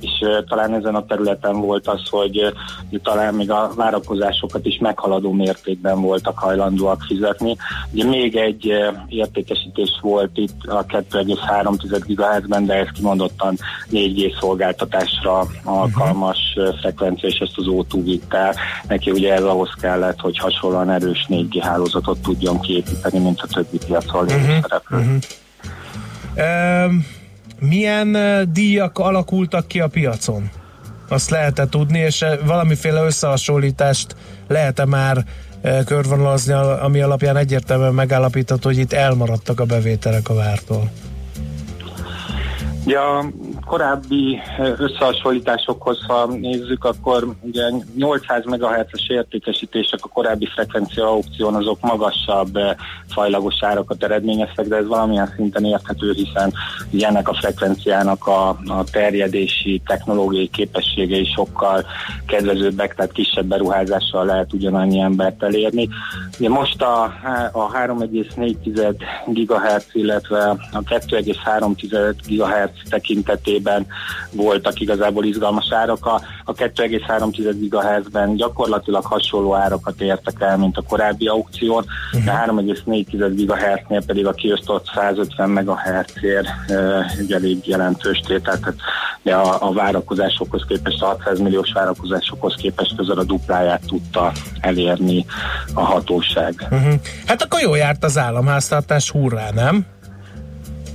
és 0.00 0.10
talán 0.48 0.74
ezen 0.74 0.94
a 0.94 1.04
területen 1.06 1.60
volt 1.60 1.88
az, 1.88 2.00
hogy 2.10 2.52
talán 3.02 3.34
még 3.34 3.50
a 3.50 3.70
várakozásokat 3.76 4.66
is 4.66 4.78
meghaladó 4.80 5.32
mértékben 5.32 6.00
voltak 6.00 6.38
hajlandóak 6.38 7.02
fizetni. 7.02 7.56
Ugye 7.92 8.04
még 8.04 8.36
egy 8.36 8.72
értékesítés 9.08 9.98
volt 10.00 10.30
itt 10.36 10.62
a 10.66 10.84
2,3 10.86 12.02
GHz-ben, 12.06 12.66
de 12.66 12.74
ez 12.74 12.86
kimondottan 12.94 13.56
4G 13.92 14.38
szolgáltatásra 14.40 15.46
alkalmas 15.64 16.38
ö, 16.56 16.70
frekvencia, 16.80 17.28
és 17.28 17.38
ezt 17.38 17.56
az 17.58 17.64
O2 17.68 18.00
vitt 18.04 18.34
el. 18.34 18.54
Neki 18.88 19.10
ugye 19.10 19.34
ez 19.34 19.42
ahhoz 19.44 19.70
kellett, 19.80 20.18
hogy 20.20 20.38
hasonlóan 20.38 20.90
erős 20.90 21.26
4G 21.28 21.58
hálózatot 21.60 22.18
tudjon 22.22 22.60
kiépíteni, 22.60 23.18
mint 23.18 23.40
a 23.40 23.46
többi 23.46 23.78
piacon 23.86 24.24
Mhm, 24.24 24.58
szereplő. 24.62 24.98
mhm. 24.98 25.16
Öm, 26.36 27.06
milyen 27.60 28.16
díjak 28.52 28.98
alakultak 28.98 29.66
ki 29.66 29.80
a 29.80 29.86
piacon? 29.86 30.50
Azt 31.08 31.30
lehet-e 31.30 31.66
tudni, 31.66 31.98
és 31.98 32.24
valamiféle 32.44 33.02
összehasonlítást 33.02 34.16
lehet-e 34.46 34.84
már 34.84 35.24
körvonalazni, 35.84 36.52
ami 36.52 37.00
alapján 37.00 37.36
egyértelműen 37.36 37.94
megállapítható, 37.94 38.68
hogy 38.68 38.78
itt 38.78 38.92
elmaradtak 38.92 39.60
a 39.60 39.64
bevételek 39.64 40.28
a 40.28 40.34
vártól? 40.34 40.90
Ugye 42.84 42.98
a 42.98 43.30
korábbi 43.68 44.40
eh, 44.58 44.72
összehasonlításokhoz, 44.78 45.98
ha 46.06 46.26
nézzük, 46.26 46.84
akkor 46.84 47.34
ugye 47.40 47.62
800 47.96 48.44
MHz-es 48.44 49.08
értékesítések 49.08 49.98
a 50.02 50.08
korábbi 50.08 50.46
frekvencia 50.46 51.06
aukción 51.06 51.54
azok 51.54 51.80
magasabb 51.80 52.56
eh, 52.56 52.74
fajlagos 53.08 53.54
árakat 53.60 54.04
eredményeztek, 54.04 54.66
de 54.66 54.76
ez 54.76 54.86
valamilyen 54.86 55.32
szinten 55.36 55.64
érthető, 55.64 56.12
hiszen 56.12 56.52
ennek 57.00 57.28
a 57.28 57.34
frekvenciának 57.34 58.26
a, 58.26 58.48
a 58.48 58.84
terjedési 58.92 59.82
technológiai 59.86 60.48
képességei 60.48 61.24
sokkal 61.24 61.84
kedvezőbbek, 62.26 62.94
tehát 62.94 63.12
kisebb 63.12 63.46
beruházással 63.46 64.24
lehet 64.24 64.52
ugyanannyi 64.52 65.00
embert 65.00 65.42
elérni. 65.42 65.88
Ugye 66.38 66.48
most 66.48 66.82
a, 66.82 67.02
a 67.52 67.70
3,4 67.72 68.94
GHz, 69.26 69.86
illetve 69.92 70.48
a 70.72 70.82
2,3 70.82 72.16
GHz 72.26 72.90
tekintetében 72.90 73.57
voltak 74.32 74.80
igazából 74.80 75.24
izgalmas 75.24 75.66
árak. 75.70 76.06
A, 76.06 76.20
a 76.44 76.52
2,3 76.52 77.58
GHz-ben 77.70 78.36
gyakorlatilag 78.36 79.04
hasonló 79.04 79.54
árakat 79.54 80.00
értek 80.00 80.34
el, 80.38 80.56
mint 80.56 80.76
a 80.76 80.82
korábbi 80.88 81.26
aukción, 81.26 81.84
de 82.24 82.44
3,4 82.46 83.04
GHz-nél 83.36 84.04
pedig 84.06 84.26
a 84.26 84.32
kiosztott 84.32 84.86
150 84.94 85.50
MHz-ért 85.50 86.70
e, 86.70 87.06
egy 87.18 87.32
elég 87.32 87.66
jelentős 87.66 88.20
tétel, 88.26 88.58
tehát 88.58 88.76
de 89.22 89.34
a, 89.34 89.68
a 89.68 89.72
várakozásokhoz 89.72 90.64
képest, 90.68 91.02
a 91.02 91.06
600 91.06 91.38
milliós 91.38 91.72
várakozásokhoz 91.72 92.54
képest 92.54 92.96
közel 92.96 93.18
a 93.18 93.24
dupláját 93.24 93.82
tudta 93.86 94.32
elérni 94.60 95.26
a 95.74 95.80
hatóság. 95.80 96.66
Uh-huh. 96.70 96.94
Hát 97.26 97.42
akkor 97.42 97.60
jó 97.60 97.74
járt 97.74 98.04
az 98.04 98.18
államháztartás, 98.18 99.10
hurrá, 99.10 99.50
nem? 99.50 99.86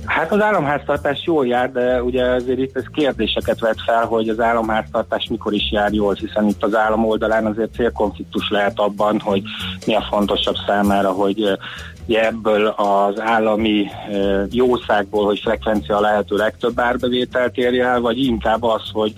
Hát 0.06 0.32
az 0.32 0.40
államháztartás 0.40 1.22
jól 1.26 1.46
jár, 1.46 1.72
de 1.72 2.02
ugye 2.02 2.24
azért 2.24 2.58
itt 2.58 2.76
ez 2.76 2.84
kérdéseket 2.92 3.60
vet 3.60 3.80
fel, 3.86 4.04
hogy 4.04 4.28
az 4.28 4.40
államháztartás 4.40 5.26
mikor 5.30 5.52
is 5.52 5.70
jár 5.72 5.92
jól, 5.92 6.14
hiszen 6.14 6.46
itt 6.46 6.64
az 6.64 6.74
állam 6.74 7.04
oldalán 7.04 7.46
azért 7.46 7.74
célkonfliktus 7.74 8.50
lehet 8.50 8.78
abban, 8.78 9.20
hogy 9.20 9.42
mi 9.86 9.94
a 9.94 10.06
fontosabb 10.10 10.56
számára, 10.66 11.10
hogy 11.10 11.58
ebből 12.08 12.66
az 12.66 13.20
állami 13.20 13.86
jószágból, 14.50 15.24
hogy 15.24 15.38
frekvencia 15.38 16.00
lehető 16.00 16.36
legtöbb 16.36 16.80
árbevételt 16.80 17.56
érje 17.56 17.86
el, 17.86 18.00
vagy 18.00 18.24
inkább 18.24 18.62
az, 18.62 18.82
hogy 18.92 19.14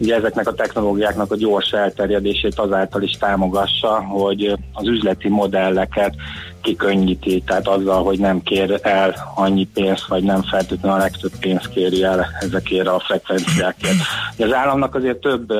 ugye 0.00 0.14
ezeknek 0.14 0.48
a 0.48 0.54
technológiáknak 0.54 1.32
a 1.32 1.36
gyors 1.36 1.70
elterjedését 1.70 2.58
azáltal 2.58 3.02
is 3.02 3.10
támogassa, 3.10 4.04
hogy 4.04 4.56
az 4.72 4.86
üzleti 4.86 5.28
modelleket 5.28 6.14
kikönnyíti, 6.60 7.42
tehát 7.46 7.68
azzal, 7.68 8.02
hogy 8.02 8.18
nem 8.18 8.42
kér 8.42 8.78
el 8.82 9.32
annyi 9.34 9.68
pénzt, 9.74 10.06
vagy 10.06 10.22
nem 10.22 10.42
feltétlenül 10.42 10.98
a 10.98 11.02
legtöbb 11.02 11.32
pénzt 11.40 11.68
kéri 11.68 12.02
el 12.02 12.26
ezekért 12.40 12.86
a 12.86 13.02
frekvenciákért. 13.06 13.96
Az 14.38 14.52
államnak 14.52 14.94
azért 14.94 15.18
több 15.18 15.52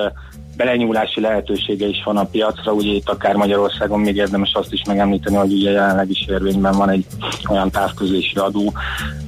belenyúlási 0.61 1.21
lehetősége 1.21 1.87
is 1.87 2.03
van 2.05 2.17
a 2.17 2.25
piacra, 2.25 2.73
ugye 2.73 2.93
itt 2.93 3.09
akár 3.09 3.37
Magyarországon 3.37 4.01
még 4.01 4.17
érdemes 4.17 4.53
azt 4.55 4.73
is 4.73 4.83
megemlíteni, 4.87 5.37
hogy 5.37 5.53
ugye 5.53 5.71
jelenleg 5.71 6.11
is 6.11 6.27
érvényben 6.29 6.77
van 6.77 6.91
egy 6.91 7.07
olyan 7.51 7.71
távközlési 7.71 8.37
adó, 8.37 8.73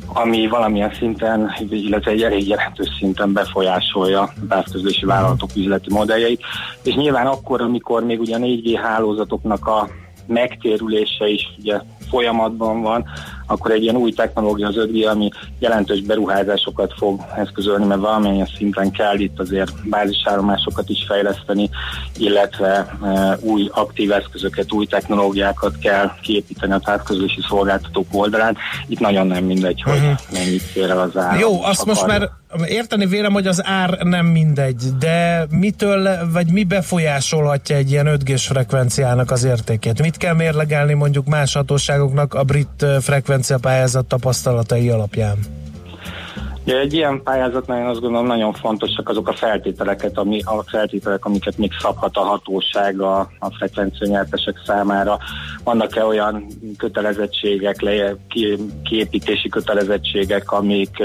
ami 0.07 0.47
valamilyen 0.47 0.95
szinten, 0.99 1.55
illetve 1.71 2.11
egy 2.11 2.23
elég 2.23 2.49
jelentős 2.49 2.89
szinten 2.99 3.33
befolyásolja 3.33 4.21
a 4.21 4.33
távközlési 4.49 5.05
vállalatok 5.05 5.51
üzleti 5.57 5.93
modelljeit, 5.93 6.41
és 6.83 6.95
nyilván 6.95 7.27
akkor, 7.27 7.61
amikor 7.61 8.05
még 8.05 8.21
ugye 8.21 8.37
a 8.37 8.39
4G 8.39 8.79
hálózatoknak 8.83 9.67
a 9.67 9.89
megtérülése 10.27 11.29
is 11.29 11.43
ugye 11.59 11.81
folyamatban 12.11 12.83
van, 12.83 13.05
akkor 13.53 13.71
egy 13.71 13.83
ilyen 13.83 13.97
új 13.97 14.13
technológia 14.13 14.67
az 14.67 14.75
5G, 14.79 15.11
ami 15.11 15.31
jelentős 15.59 16.01
beruházásokat 16.01 16.93
fog 16.97 17.21
eszközölni, 17.37 17.85
mert 17.85 18.01
valamilyen 18.01 18.49
szinten 18.57 18.91
kell 18.91 19.19
itt 19.19 19.39
azért 19.39 19.89
bázisállomásokat 19.89 20.89
is 20.89 21.05
fejleszteni, 21.09 21.71
illetve 22.17 22.97
e, 23.03 23.39
új 23.41 23.71
aktív 23.73 24.13
eszközöket, 24.13 24.73
új 24.73 24.87
technológiákat 24.87 25.79
kell 25.79 26.11
kiépíteni 26.23 26.73
a 26.73 26.79
távközlési 26.79 27.41
szolgáltatók 27.49 28.07
oldalán. 28.11 28.57
Itt 28.87 29.01
nagyon 29.01 29.27
nem 29.27 29.45
mindegy, 29.45 29.83
hogy 29.83 30.01
mennyit 30.33 30.73
kér 30.73 30.91
el 30.91 31.01
az 31.01 31.17
állam. 31.17 31.39
Jó, 31.39 31.63
azt 31.63 31.85
most 31.85 32.07
már 32.07 32.31
érteni 32.67 33.07
vélem, 33.07 33.33
hogy 33.33 33.47
az 33.47 33.63
ár 33.65 33.99
nem 34.03 34.27
mindegy, 34.27 34.83
de 34.99 35.47
mitől, 35.51 36.31
vagy 36.33 36.53
mi 36.53 36.65
befolyásolhatja 36.65 37.77
egy 37.77 37.91
ilyen 37.91 38.07
5 38.07 38.25
g 38.25 38.39
frekvenciának 38.39 39.31
az 39.31 39.45
értékét? 39.45 40.03
Mit 40.03 40.17
kell 40.17 40.35
mérlegelni 40.35 40.93
mondjuk 40.93 41.27
más 41.27 41.55
hatóságoknak 41.55 42.35
a 42.35 42.43
brit 42.43 42.87
ö, 43.43 43.53
frekvenciapályázat 43.53 44.07
tapasztalatai 44.07 44.89
alapján? 44.89 45.62
Ugye 46.65 46.79
egy 46.79 46.93
ilyen 46.93 47.23
pályázatnál 47.23 47.79
én 47.79 47.87
azt 47.87 48.01
gondolom 48.01 48.27
nagyon 48.27 48.53
fontosak 48.53 49.09
azok 49.09 49.29
a 49.29 49.33
feltételeket, 49.33 50.19
ami, 50.19 50.41
a 50.45 50.63
feltételek, 50.63 51.25
amiket 51.25 51.59
még 51.59 51.73
szabhat 51.81 52.17
a 52.17 52.21
hatóság 52.21 53.01
a, 53.01 53.19
a 53.39 53.55
frekvencianyertesek 53.57 54.55
számára. 54.67 55.19
Vannak-e 55.65 56.05
olyan 56.05 56.47
kötelezettségek, 56.77 57.81
le, 57.81 58.15
ki, 58.29 58.57
kiépítési 58.85 59.49
kötelezettségek, 59.49 60.53
amik 60.53 61.03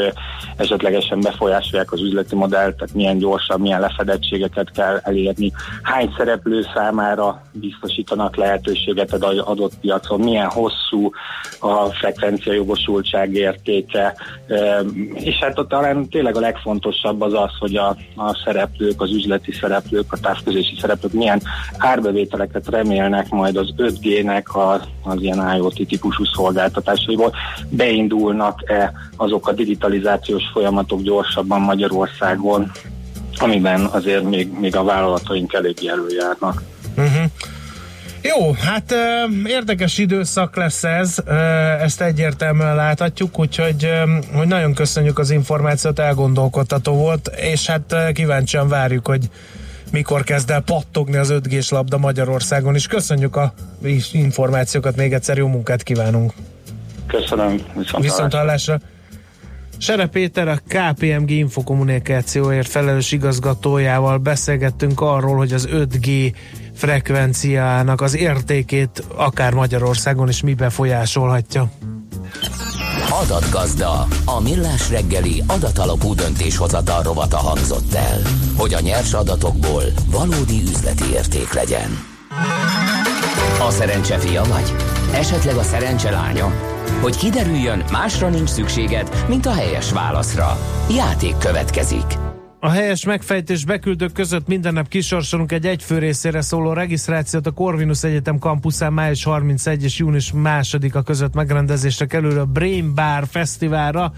esetlegesen 0.58 1.20
befolyásolják 1.20 1.92
az 1.92 2.02
üzleti 2.02 2.36
modellt, 2.36 2.76
tehát 2.76 2.94
milyen 2.94 3.18
gyorsan, 3.18 3.60
milyen 3.60 3.80
lefedettségeket 3.80 4.72
kell 4.72 5.00
elérni, 5.04 5.52
hány 5.82 6.14
szereplő 6.18 6.66
számára 6.74 7.42
biztosítanak 7.52 8.36
lehetőséget 8.36 9.14
egy 9.14 9.42
adott 9.46 9.80
piacon, 9.82 10.20
milyen 10.20 10.50
hosszú 10.50 11.12
a 11.60 11.86
frekvencia 11.86 12.54
jogosultság 12.54 13.34
értéke, 13.34 14.16
és 15.14 15.36
hát 15.48 15.60
ott 15.60 15.70
talán 15.70 16.10
tényleg 16.10 16.36
a 16.36 16.40
legfontosabb 16.40 17.22
az 17.22 17.34
az, 17.34 17.52
hogy 17.60 17.76
a, 17.76 17.88
a 18.16 18.42
szereplők, 18.46 19.02
az 19.02 19.12
üzleti 19.12 19.52
szereplők, 19.52 20.14
a 20.14 20.18
távközlési 20.18 20.78
szereplők 20.80 21.14
milyen 21.14 21.42
árbevételeket 21.78 22.70
remélnek 22.70 23.30
majd 23.30 23.58
az 23.58 23.74
5G-nek 23.78 24.46
az, 24.46 24.82
az 25.04 25.22
ilyen 25.22 25.56
IoT 25.56 25.88
típusú 25.88 26.24
szolgáltatásaiból. 26.26 27.34
Beindulnak-e 27.70 28.94
azok 29.16 29.48
a 29.48 29.52
digitalizációs 29.52 30.44
folyamatok 30.54 31.02
gyorsabban 31.02 31.62
Magyarországon, 31.62 32.72
amiben 33.38 33.86
azért 33.86 34.24
még, 34.24 34.60
még 34.60 34.76
a 34.76 34.84
vállalataink 34.84 35.54
elég 35.54 35.86
előjárnak. 35.86 36.62
Uh-huh. 36.98 37.32
Jó, 38.28 38.52
hát 38.52 38.94
érdekes 39.46 39.98
időszak 39.98 40.56
lesz 40.56 40.84
ez, 40.84 41.18
ezt 41.82 42.02
egyértelműen 42.02 42.76
láthatjuk, 42.76 43.40
úgyhogy 43.40 43.92
hogy 44.34 44.48
nagyon 44.48 44.74
köszönjük 44.74 45.20
az 45.20 45.32
információt, 45.32 46.00
elgondolkodtató 46.00 46.94
volt, 46.94 47.32
és 47.36 47.66
hát 47.66 47.96
kíváncsian 48.14 48.68
várjuk, 48.68 49.08
hogy 49.08 49.30
mikor 49.92 50.24
kezd 50.24 50.50
el 50.50 50.62
pattogni 50.62 51.18
az 51.18 51.34
5G-s 51.34 51.70
labda 51.70 51.98
Magyarországon 51.98 52.76
is. 52.76 52.88
Köszönjük 52.88 53.36
a 53.36 53.54
információkat, 54.12 54.96
még 54.96 55.14
egyszer 55.14 55.38
jó 55.38 55.48
munkát 55.48 55.84
kívánunk. 55.84 56.34
Köszönöm, 57.08 57.62
viszont, 57.76 58.04
Viszont 58.04 58.34
hallásra. 58.34 58.80
Sere 59.80 60.06
Péter, 60.06 60.48
a 60.48 60.60
KPMG 60.68 61.30
infokommunikációért 61.30 62.68
felelős 62.68 63.12
igazgatójával 63.12 64.18
beszélgettünk 64.18 65.02
arról, 65.02 65.36
hogy 65.36 65.54
az 65.54 65.68
5G 65.72 66.34
frekvenciának 66.78 68.02
az 68.02 68.16
értékét 68.16 69.04
akár 69.16 69.54
Magyarországon 69.54 70.30
is 70.30 70.42
mi 70.42 70.54
befolyásolhatja. 70.54 71.70
Adatgazda, 73.22 74.08
a 74.26 74.42
millás 74.42 74.90
reggeli 74.90 75.44
adatalapú 75.48 76.14
döntéshozatal 76.14 77.04
rovata 77.04 77.38
hangzott 77.38 77.94
el, 77.94 78.22
hogy 78.58 78.74
a 78.74 78.80
nyers 78.80 79.14
adatokból 79.14 79.84
valódi 80.12 80.62
üzleti 80.62 81.04
érték 81.12 81.54
legyen. 81.54 81.90
A 83.68 83.72
szerencse 83.72 84.18
fia 84.18 84.44
vagy? 84.44 84.76
Esetleg 85.14 85.56
a 85.56 85.64
szerencse 85.64 86.12
lánya? 86.12 86.52
Hogy 87.02 87.18
kiderüljön, 87.18 87.84
másra 87.92 88.30
nincs 88.30 88.50
szükséged, 88.50 89.26
mint 89.28 89.46
a 89.46 89.54
helyes 89.54 89.92
válaszra. 89.92 90.58
Játék 90.90 91.38
következik. 91.38 92.27
A 92.60 92.70
helyes 92.70 93.06
megfejtés 93.06 93.66
beküldők 93.66 94.12
között 94.12 94.48
minden 94.48 94.74
nap 94.74 94.88
kisorsolunk 94.88 95.52
egy 95.52 95.66
egyfő 95.66 95.98
részére 95.98 96.42
szóló 96.42 96.74
regisztrációt 96.74 97.48
a 97.48 97.52
Corvinus 97.52 98.04
Egyetem 98.04 98.40
kampuszán 98.40 98.94
május 98.94 99.24
31 99.24 99.84
és 99.84 99.98
június 99.98 100.34
2-a 100.36 101.02
között 101.02 101.34
megrendezésre 101.34 102.06
kerül 102.06 102.40
a 102.40 102.46
Brain 102.46 102.94
Bar 102.94 103.28
Fesztiválra. 103.30 104.14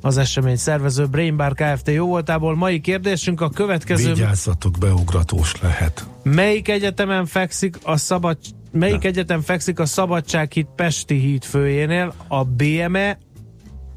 Az 0.00 0.18
esemény 0.18 0.56
szervező 0.56 1.06
Brain 1.06 1.36
Bar 1.36 1.52
Kft. 1.54 1.88
jó 1.90 2.06
voltából. 2.06 2.56
Mai 2.56 2.80
kérdésünk 2.80 3.40
a 3.40 3.48
következő. 3.48 4.12
Vigyázzatok, 4.12 4.78
beugratós 4.78 5.60
lehet. 5.60 6.06
Melyik 6.22 6.68
egyetemen 6.68 7.26
fekszik 7.26 7.78
a 7.82 7.96
szabad 7.96 8.38
Melyik 8.72 9.04
egyetem 9.04 9.40
fekszik 9.40 9.78
a 9.78 9.86
Szabadsághíd 9.86 10.66
Pesti 10.76 11.14
híd 11.14 11.44
főjénél? 11.44 12.14
A 12.28 12.44
BME, 12.44 13.18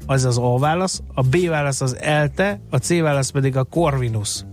az 0.06 0.24
az 0.24 0.38
A 0.38 0.58
válasz, 0.58 1.02
a 1.14 1.22
B 1.22 1.48
válasz 1.48 1.80
az 1.80 1.96
ELTE, 2.00 2.60
a 2.70 2.76
C 2.76 3.00
válasz 3.00 3.30
pedig 3.30 3.56
a 3.56 3.64
Corvinus. 3.64 4.44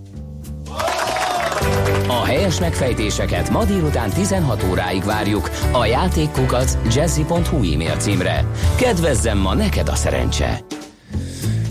A 2.08 2.26
helyes 2.26 2.60
megfejtéseket 2.60 3.50
ma 3.50 3.66
délután 3.66 4.10
16 4.10 4.64
óráig 4.70 5.04
várjuk 5.04 5.50
a 5.72 5.86
játékkukac 5.86 6.78
jazzy.hu 6.96 7.74
e-mail 7.74 7.96
címre. 7.98 8.46
Kedvezzem 8.78 9.38
ma 9.38 9.54
neked 9.54 9.90
a 9.90 9.96
szerencse! 9.96 10.79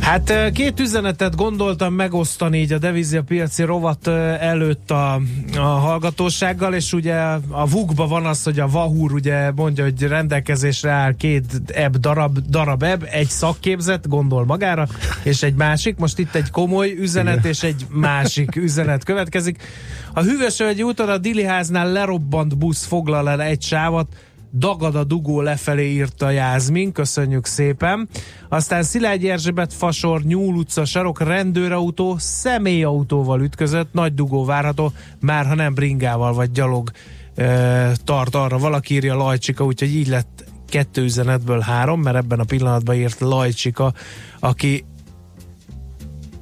Hát 0.09 0.53
két 0.53 0.81
üzenetet 0.81 1.37
gondoltam 1.37 1.95
megosztani 1.95 2.59
így 2.59 2.73
a 2.73 2.79
deviziapiaci 2.79 3.63
rovat 3.63 4.07
ö, 4.07 4.35
előtt 4.41 4.91
a, 4.91 5.21
a 5.57 5.61
hallgatósággal, 5.61 6.75
és 6.75 6.93
ugye 6.93 7.15
a 7.51 7.67
VUG-ba 7.67 8.07
van 8.07 8.27
az, 8.27 8.43
hogy 8.43 8.61
a 8.61 8.69
Vahur 8.69 9.13
ugye 9.13 9.51
mondja, 9.51 9.85
hogy 9.85 10.03
rendelkezésre 10.03 10.91
áll 10.91 11.17
két 11.17 11.45
ebb 11.67 11.97
darab, 11.97 12.39
darab 12.39 12.83
ebb, 12.83 13.09
egy 13.11 13.29
szakképzet, 13.29 14.09
gondol 14.09 14.45
magára, 14.45 14.87
és 15.23 15.43
egy 15.43 15.55
másik. 15.55 15.97
Most 15.97 16.19
itt 16.19 16.35
egy 16.35 16.51
komoly 16.51 16.95
üzenet, 16.99 17.45
és 17.45 17.63
egy 17.63 17.87
másik 17.91 18.57
üzenet 18.57 19.05
következik. 19.05 19.63
A 20.13 20.23
Hűvösvölgyi 20.23 20.83
úton 20.83 21.09
a 21.09 21.19
Diliháznál 21.19 21.93
lerobbant 21.93 22.59
busz 22.59 22.85
foglal 22.85 23.31
el 23.31 23.43
egy 23.43 23.63
sávat, 23.63 24.07
dagad 24.53 24.95
a 24.95 25.05
dugó 25.05 25.41
lefelé 25.41 25.93
írta 25.93 26.31
Jászmin, 26.31 26.93
köszönjük 26.93 27.47
szépen. 27.47 28.09
Aztán 28.49 28.83
Szilágyi 28.83 29.31
Erzsébet 29.31 29.73
fasor, 29.73 30.23
Nyúl 30.23 30.55
utca, 30.55 30.85
sarok, 30.85 31.21
rendőrautó, 31.21 32.17
személyautóval 32.19 33.41
ütközött, 33.41 33.93
nagy 33.93 34.15
dugó 34.15 34.45
várható, 34.45 34.93
már 35.21 35.47
ha 35.47 35.55
nem 35.55 35.75
bringával 35.75 36.33
vagy 36.33 36.51
gyalog 36.51 36.91
e, 37.35 37.93
tart 38.05 38.35
arra. 38.35 38.59
Valaki 38.59 38.95
írja 38.95 39.15
Lajcsika, 39.15 39.65
úgyhogy 39.65 39.95
így 39.95 40.09
lett 40.09 40.45
kettő 40.69 41.03
üzenetből 41.03 41.61
három, 41.61 42.01
mert 42.01 42.17
ebben 42.17 42.41
a 42.41 42.45
pillanatban 42.45 42.95
írt 42.95 43.21
Lajcsika, 43.21 43.93
aki 44.41 44.85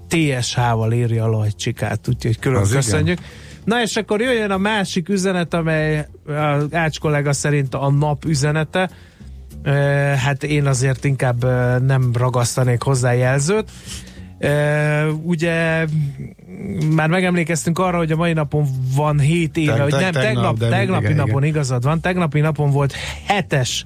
TSH-val 0.08 0.92
írja 0.92 1.24
a 1.24 1.28
Lajcsikát, 1.28 2.08
úgyhogy 2.08 2.38
külön 2.38 2.60
Az 2.60 2.70
köszönjük. 2.70 3.18
Na 3.66 3.82
és 3.82 3.96
akkor 3.96 4.20
jöjjön 4.20 4.50
a 4.50 4.58
másik 4.58 5.08
üzenet, 5.08 5.54
amely 5.54 6.06
Ács 6.70 6.98
kollega 6.98 7.32
szerint 7.32 7.74
a 7.74 7.90
nap 7.90 8.24
üzenete. 8.24 8.90
Hát 10.24 10.42
én 10.42 10.66
azért 10.66 11.04
inkább 11.04 11.44
nem 11.82 12.10
ragasztanék 12.14 12.82
hozzá 12.82 13.12
jelzőt. 13.12 13.70
Ugye 15.22 15.86
már 16.94 17.08
megemlékeztünk 17.08 17.78
arra, 17.78 17.96
hogy 17.96 18.12
a 18.12 18.16
mai 18.16 18.32
napon 18.32 18.66
van 18.94 19.18
7 19.18 19.56
éve, 19.56 19.82
hogy 19.82 19.92
nem, 19.92 20.12
tegnap, 20.12 20.58
tegnapi 20.58 21.12
napon 21.12 21.44
igazad 21.44 21.84
van, 21.84 22.00
tegnapi 22.00 22.40
napon 22.40 22.70
volt 22.70 22.94
hetes 23.26 23.84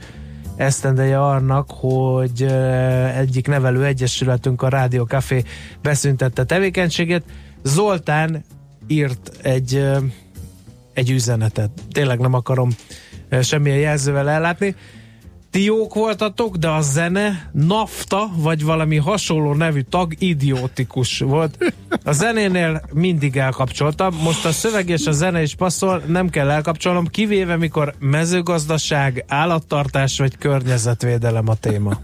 esztendeje 0.56 1.22
annak, 1.22 1.70
hogy 1.70 2.42
egyik 3.16 3.46
nevelő 3.46 3.84
egyesületünk, 3.84 4.62
a 4.62 4.68
Rádió 4.68 5.04
Café 5.04 5.42
beszüntette 5.82 6.44
tevékenységét. 6.44 7.22
Zoltán 7.62 8.44
írt 8.90 9.30
egy, 9.42 9.86
egy 10.92 11.10
üzenetet. 11.10 11.70
Tényleg 11.92 12.18
nem 12.18 12.34
akarom 12.34 12.70
semmilyen 13.40 13.78
jelzővel 13.78 14.28
ellátni. 14.30 14.74
Ti 15.50 15.64
jók 15.64 15.94
voltatok, 15.94 16.56
de 16.56 16.68
a 16.68 16.80
zene 16.80 17.50
nafta, 17.52 18.30
vagy 18.36 18.64
valami 18.64 18.96
hasonló 18.96 19.54
nevű 19.54 19.80
tag 19.80 20.14
idiótikus 20.18 21.18
volt. 21.18 21.74
A 22.04 22.12
zenénél 22.12 22.82
mindig 22.92 23.36
elkapcsoltam, 23.36 24.14
most 24.22 24.44
a 24.44 24.52
szöveg 24.52 24.88
és 24.88 25.06
a 25.06 25.12
zene 25.12 25.42
is 25.42 25.54
passzol, 25.54 26.02
nem 26.06 26.28
kell 26.28 26.50
elkapcsolnom, 26.50 27.06
kivéve 27.06 27.56
mikor 27.56 27.94
mezőgazdaság, 27.98 29.24
állattartás 29.28 30.18
vagy 30.18 30.38
környezetvédelem 30.38 31.48
a 31.48 31.54
téma. 31.54 32.00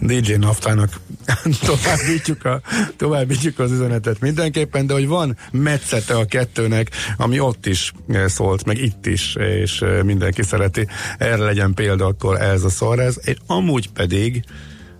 DJ 0.00 0.32
Naftának 0.32 1.00
továbbítjuk, 1.66 2.44
a, 2.44 2.60
továbbítjuk 2.96 3.58
az 3.58 3.72
üzenetet 3.72 4.20
mindenképpen, 4.20 4.86
de 4.86 4.92
hogy 4.92 5.06
van 5.06 5.36
metszete 5.52 6.14
a 6.14 6.24
kettőnek, 6.24 6.90
ami 7.16 7.40
ott 7.40 7.66
is 7.66 7.92
eh, 8.08 8.28
szólt, 8.28 8.64
meg 8.64 8.78
itt 8.78 9.06
is, 9.06 9.34
és 9.34 9.82
eh, 9.82 10.02
mindenki 10.02 10.42
szereti. 10.42 10.86
Erre 11.18 11.44
legyen 11.44 11.74
példa, 11.74 12.06
akkor 12.06 12.40
ez 12.40 12.64
a 12.64 12.68
szar 12.68 12.98
ez. 12.98 13.16
És 13.22 13.36
amúgy 13.46 13.90
pedig 13.90 14.44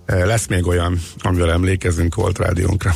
eh, 0.07 0.25
lesz 0.25 0.47
még 0.47 0.67
olyan, 0.67 1.01
amivel 1.19 1.53
emlékezünk 1.53 2.15
volt 2.15 2.39
rádiónkra. 2.39 2.95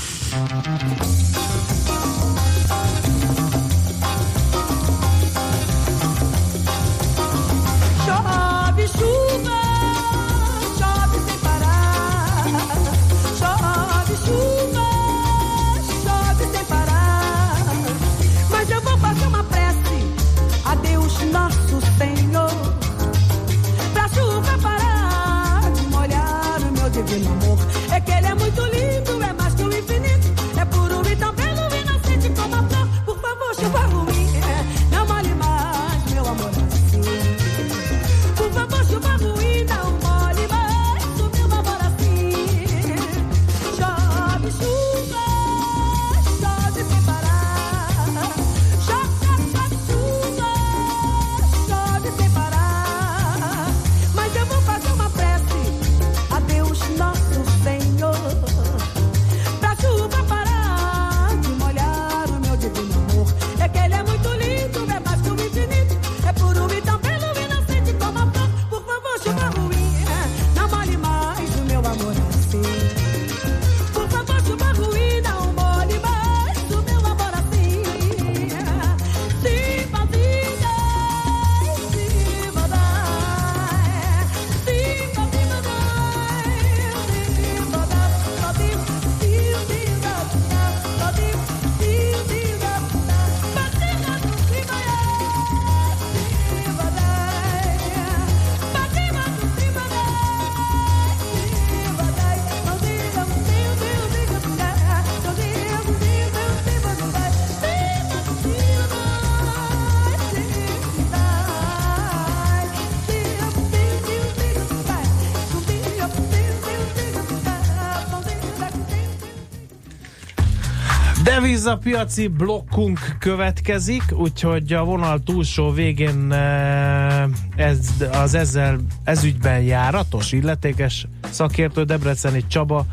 Devizapiaci 121.68 122.28
blokkunk 122.28 122.98
következik, 123.18 124.02
úgyhogy 124.12 124.72
a 124.72 124.84
vonal 124.84 125.18
túlsó 125.24 125.70
végén 125.70 126.32
eh, 126.32 127.22
ez, 127.56 127.78
az 128.12 128.34
ezzel 128.34 128.78
ezügyben 129.04 129.60
járatos, 129.60 130.32
illetékes 130.32 131.06
szakértő 131.30 131.82
Debreceni 131.82 132.46
Csaba, 132.46 132.84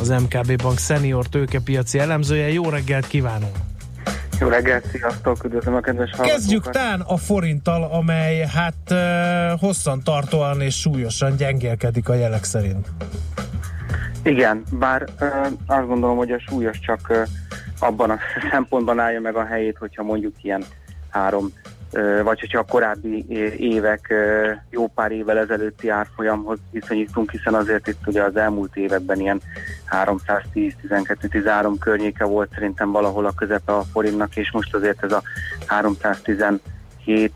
az 0.00 0.08
MKB 0.08 0.62
Bank 0.62 0.78
senior 0.78 1.26
tőkepiaci 1.26 1.98
elemzője. 1.98 2.52
Jó 2.52 2.68
reggelt 2.68 3.06
kívánunk! 3.06 3.56
Jó 4.40 4.48
reggelt, 4.48 4.86
sziasztok, 4.86 5.44
üdvözlöm 5.44 5.74
a 5.74 5.80
kedves 5.80 6.10
hallgatókat. 6.10 6.40
Kezdjük 6.40 6.70
tán 6.70 7.00
a 7.00 7.16
forinttal, 7.16 7.82
amely 7.82 8.46
hát 8.46 8.74
uh, 8.90 9.60
hosszan 9.60 10.02
tartóan 10.02 10.60
és 10.60 10.80
súlyosan 10.80 11.36
gyengélkedik 11.36 12.08
a 12.08 12.14
jelek 12.14 12.44
szerint. 12.44 12.88
Igen, 14.22 14.62
bár 14.72 15.08
uh, 15.20 15.28
azt 15.66 15.86
gondolom, 15.86 16.16
hogy 16.16 16.30
a 16.30 16.40
súlyos 16.48 16.78
csak 16.78 17.28
abban 17.80 18.10
a 18.10 18.18
szempontban 18.50 18.98
állja 18.98 19.20
meg 19.20 19.36
a 19.36 19.44
helyét, 19.44 19.76
hogyha 19.78 20.02
mondjuk 20.02 20.34
ilyen 20.42 20.64
három, 21.10 21.52
vagy 22.22 22.40
hogyha 22.40 22.58
a 22.58 22.64
korábbi 22.68 23.24
évek 23.58 24.14
jó 24.70 24.86
pár 24.86 25.12
évvel 25.12 25.38
ezelőtti 25.38 25.88
árfolyamhoz 25.88 26.58
viszonyítunk, 26.70 27.30
hiszen 27.30 27.54
azért 27.54 27.88
itt 27.88 28.06
ugye 28.06 28.22
az 28.22 28.36
elmúlt 28.36 28.76
években 28.76 29.20
ilyen 29.20 29.40
310-12-13 30.04 31.74
környéke 31.80 32.24
volt 32.24 32.50
szerintem 32.54 32.90
valahol 32.90 33.26
a 33.26 33.34
közepe 33.36 33.72
a 33.72 33.82
forintnak, 33.92 34.36
és 34.36 34.52
most 34.52 34.74
azért 34.74 35.04
ez 35.04 35.12
a 35.12 35.22
317 37.10 37.32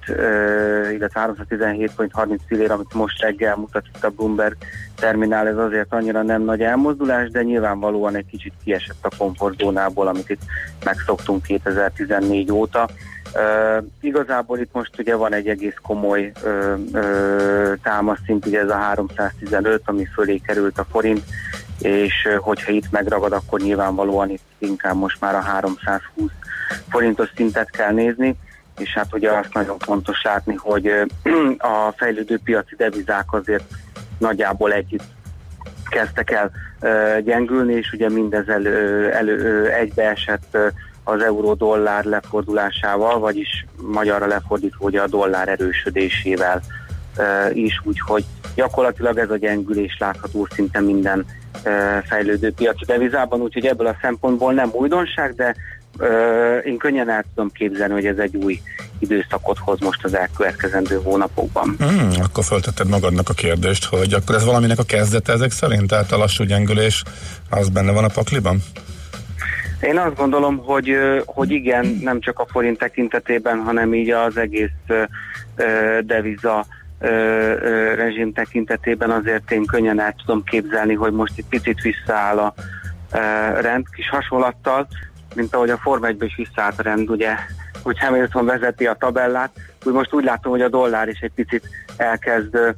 illetve 0.93 1.35
317.30 1.49 2.39
fillér, 2.47 2.71
amit 2.71 2.95
most 2.95 3.21
reggel 3.21 3.57
mutat 3.57 3.85
itt 3.95 4.05
a 4.05 4.11
Bloomberg 4.11 4.57
terminál, 4.95 5.47
ez 5.47 5.57
azért 5.57 5.93
annyira 5.93 6.23
nem 6.23 6.43
nagy 6.43 6.63
elmozdulás, 6.63 7.31
de 7.31 7.43
nyilvánvalóan 7.43 8.17
egy 8.17 8.27
kicsit 8.27 8.53
kiesett 8.65 9.05
a 9.05 9.17
komfortzónából, 9.19 10.07
amit 10.07 10.31
itt 10.31 10.43
megszoktunk 10.85 11.43
2014 11.43 12.53
óta. 12.53 12.89
Uh, 13.35 13.85
igazából 14.01 14.59
itt 14.59 14.73
most 14.73 14.99
ugye 14.99 15.15
van 15.15 15.33
egy 15.33 15.49
egész 15.49 15.77
komoly 15.83 16.33
uh, 16.45 16.79
uh, 16.93 17.73
támaszszint, 17.83 18.47
ugye 18.47 18.61
ez 18.61 18.69
a 18.69 18.75
315, 18.75 19.83
ami 19.85 20.05
fölé 20.05 20.37
került 20.37 20.79
a 20.79 20.87
forint, 20.91 21.23
és 21.81 22.13
uh, 22.25 22.35
hogyha 22.35 22.73
itt 22.73 22.91
megragad, 22.91 23.33
akkor 23.33 23.61
nyilvánvalóan 23.61 24.31
itt 24.31 24.45
inkább 24.59 24.97
most 24.97 25.21
már 25.21 25.35
a 25.35 25.41
320 25.41 26.31
forintos 26.89 27.33
szintet 27.37 27.71
kell 27.71 27.93
nézni, 27.93 28.37
és 28.79 28.93
hát 28.95 29.15
ugye 29.15 29.31
azt 29.31 29.55
nagyon 29.55 29.79
fontos 29.79 30.23
látni, 30.23 30.55
hogy 30.55 30.87
a 31.59 31.93
fejlődő 31.97 32.39
piaci 32.45 32.75
devizák 32.77 33.33
azért 33.33 33.65
nagyjából 34.19 34.73
együtt 34.73 35.05
kezdtek 35.89 36.31
el 36.31 36.51
gyengülni, 37.21 37.75
és 37.75 37.93
ugye 37.93 38.09
mindez 38.09 38.49
elő, 38.49 39.11
elő, 39.13 39.69
egybeesett 39.71 40.57
az 41.05 41.23
euró-dollár 41.23 42.05
lefordulásával, 42.05 43.19
vagyis 43.19 43.67
magyarra 43.77 44.27
lefordítva 44.27 44.85
ugye 44.85 45.01
a 45.01 45.07
dollár 45.07 45.49
erősödésével 45.49 46.63
is, 47.53 47.81
úgyhogy 47.85 48.25
gyakorlatilag 48.55 49.19
ez 49.19 49.31
a 49.31 49.37
gyengülés 49.37 49.97
látható 49.99 50.49
szinte 50.55 50.81
minden 50.81 51.27
fejlődő 52.05 52.53
piaci 52.53 52.85
devizában, 52.85 53.41
úgyhogy 53.41 53.67
ebből 53.67 53.87
a 53.87 53.97
szempontból 54.01 54.53
nem 54.53 54.71
újdonság, 54.73 55.35
de 55.35 55.55
én 56.65 56.77
könnyen 56.77 57.11
el 57.11 57.25
tudom 57.35 57.51
képzelni, 57.51 57.93
hogy 57.93 58.07
ez 58.07 58.19
egy 58.19 58.37
új 58.37 58.61
időszakot 58.99 59.59
hoz 59.59 59.81
most 59.81 60.05
az 60.05 60.15
elkövetkezendő 60.15 61.01
hónapokban. 61.03 61.75
Hmm, 61.79 62.11
akkor 62.23 62.45
föltetted 62.45 62.89
magadnak 62.89 63.29
a 63.29 63.35
kérdést, 63.35 63.85
hogy 63.85 64.13
akkor 64.13 64.35
ez 64.35 64.45
valaminek 64.45 64.79
a 64.79 64.83
kezdete 64.83 65.33
ezek 65.33 65.51
szerint, 65.51 65.89
tehát 65.89 66.13
a 66.13 66.17
lassú 66.17 66.45
gyengülés 66.45 67.03
az 67.51 67.69
benne 67.69 67.93
van 67.93 68.05
a 68.05 68.09
pakliban? 68.09 68.63
Én 69.81 69.99
azt 69.99 70.17
gondolom, 70.17 70.57
hogy, 70.57 70.97
hogy 71.25 71.51
igen, 71.51 71.99
nem 72.03 72.21
csak 72.21 72.39
a 72.39 72.47
forint 72.51 72.79
tekintetében, 72.79 73.59
hanem 73.59 73.95
így 73.95 74.11
az 74.11 74.37
egész 74.37 74.71
deviza 76.01 76.67
rezsim 77.95 78.33
tekintetében 78.33 79.11
azért 79.11 79.51
én 79.51 79.65
könnyen 79.65 80.01
el 80.01 80.15
tudom 80.25 80.45
képzelni, 80.45 80.95
hogy 80.95 81.13
most 81.13 81.33
egy 81.37 81.45
picit 81.49 81.81
visszaáll 81.81 82.39
a 82.39 82.55
rend 83.61 83.85
kis 83.97 84.09
hasonlattal, 84.09 84.87
mint 85.35 85.55
ahogy 85.55 85.71
a 85.71 85.79
Forma 85.79 86.07
1 86.07 86.23
is 86.23 86.37
visszaállt 86.37 86.79
a 86.79 86.83
rend, 86.83 87.11
ugye, 87.11 87.35
hogy 87.83 87.99
Hamilton 87.99 88.45
vezeti 88.45 88.87
a 88.87 88.95
tabellát, 88.95 89.51
úgy 89.85 89.93
most 89.93 90.13
úgy 90.13 90.25
látom, 90.25 90.53
hogy 90.53 90.63
a 90.63 90.69
dollár 90.69 91.09
is 91.09 91.21
egy 91.21 91.33
picit 91.35 91.69
elkezd 91.97 92.75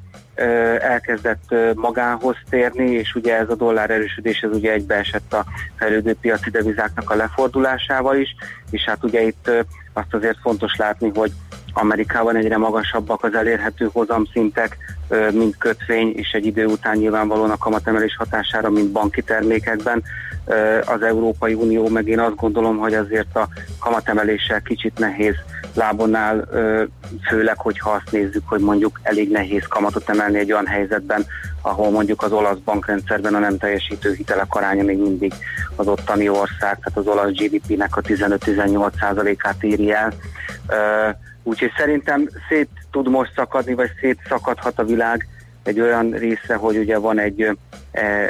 elkezdett 0.81 1.55
magához 1.75 2.37
térni, 2.51 2.91
és 2.91 3.15
ugye 3.15 3.37
ez 3.37 3.51
a 3.51 3.55
dollár 3.55 3.91
erősödés, 3.91 4.41
ez 4.41 4.51
ugye 4.53 4.73
egybeesett 4.73 5.33
a 5.33 5.45
fejlődő 5.77 6.15
piaci 6.21 6.51
devizáknak 6.51 7.11
a 7.11 7.15
lefordulásával 7.15 8.17
is, 8.17 8.35
és 8.71 8.85
hát 8.85 9.05
ugye 9.05 9.23
itt 9.23 9.51
azt 9.93 10.15
azért 10.15 10.39
fontos 10.41 10.77
látni, 10.77 11.11
hogy 11.15 11.33
Amerikában 11.73 12.37
egyre 12.37 12.57
magasabbak 12.57 13.25
az 13.25 13.35
elérhető 13.35 13.89
hozamszintek, 13.93 14.77
mint 15.33 15.57
kötvény, 15.59 16.13
és 16.17 16.31
egy 16.33 16.47
idő 16.47 16.67
után 16.67 16.97
nyilvánvalóan 16.97 17.51
a 17.51 17.57
kamatemelés 17.57 18.17
hatására, 18.17 18.71
mint 18.71 18.93
banki 18.93 19.23
termékekben. 19.23 20.03
Az 20.85 21.03
Európai 21.03 21.55
Unió 21.55 21.89
meg 21.89 22.09
én 22.09 22.19
azt 22.21 22.37
gondolom, 22.37 22.77
hogy 22.77 22.95
azért 22.95 23.37
a 23.37 23.49
kamatemeléssel 23.79 24.63
kicsit 24.63 24.99
nehéz 24.99 25.35
lábon 25.75 26.15
áll, 26.15 26.49
főleg, 27.29 27.59
hogyha 27.59 27.91
azt 27.91 28.11
nézzük, 28.11 28.43
hogy 28.49 28.61
mondjuk 28.61 29.01
elég 29.03 29.31
nehéz 29.31 29.67
kamatot 29.69 30.09
emelni 30.09 30.39
egy 30.39 30.53
olyan 30.53 30.67
helyzetben, 30.67 31.27
ahol 31.63 31.91
mondjuk 31.91 32.23
az 32.23 32.33
olasz 32.33 32.59
bankrendszerben 32.65 33.35
a 33.35 33.39
nem 33.39 33.59
teljesítő 33.59 34.15
hitelek 34.15 34.55
aránya 34.55 34.83
még 34.83 34.99
mindig 34.99 35.33
az 35.77 35.87
ottani 35.87 36.29
ország, 36.29 36.79
tehát 36.79 36.93
az 36.95 37.07
olasz 37.07 37.31
GDP-nek 37.31 37.97
a 37.97 38.01
15-18%-át 38.01 39.63
éri 39.63 39.93
el. 39.93 40.13
Úgyhogy 41.49 41.73
szerintem 41.77 42.29
szét 42.49 42.69
tud 42.91 43.09
most 43.09 43.33
szakadni, 43.35 43.75
vagy 43.75 43.91
szétszakadhat 44.01 44.79
a 44.79 44.85
világ 44.85 45.29
egy 45.63 45.81
olyan 45.81 46.11
része, 46.11 46.55
hogy 46.55 46.77
ugye 46.77 46.99
van 46.99 47.19
egy, 47.19 47.59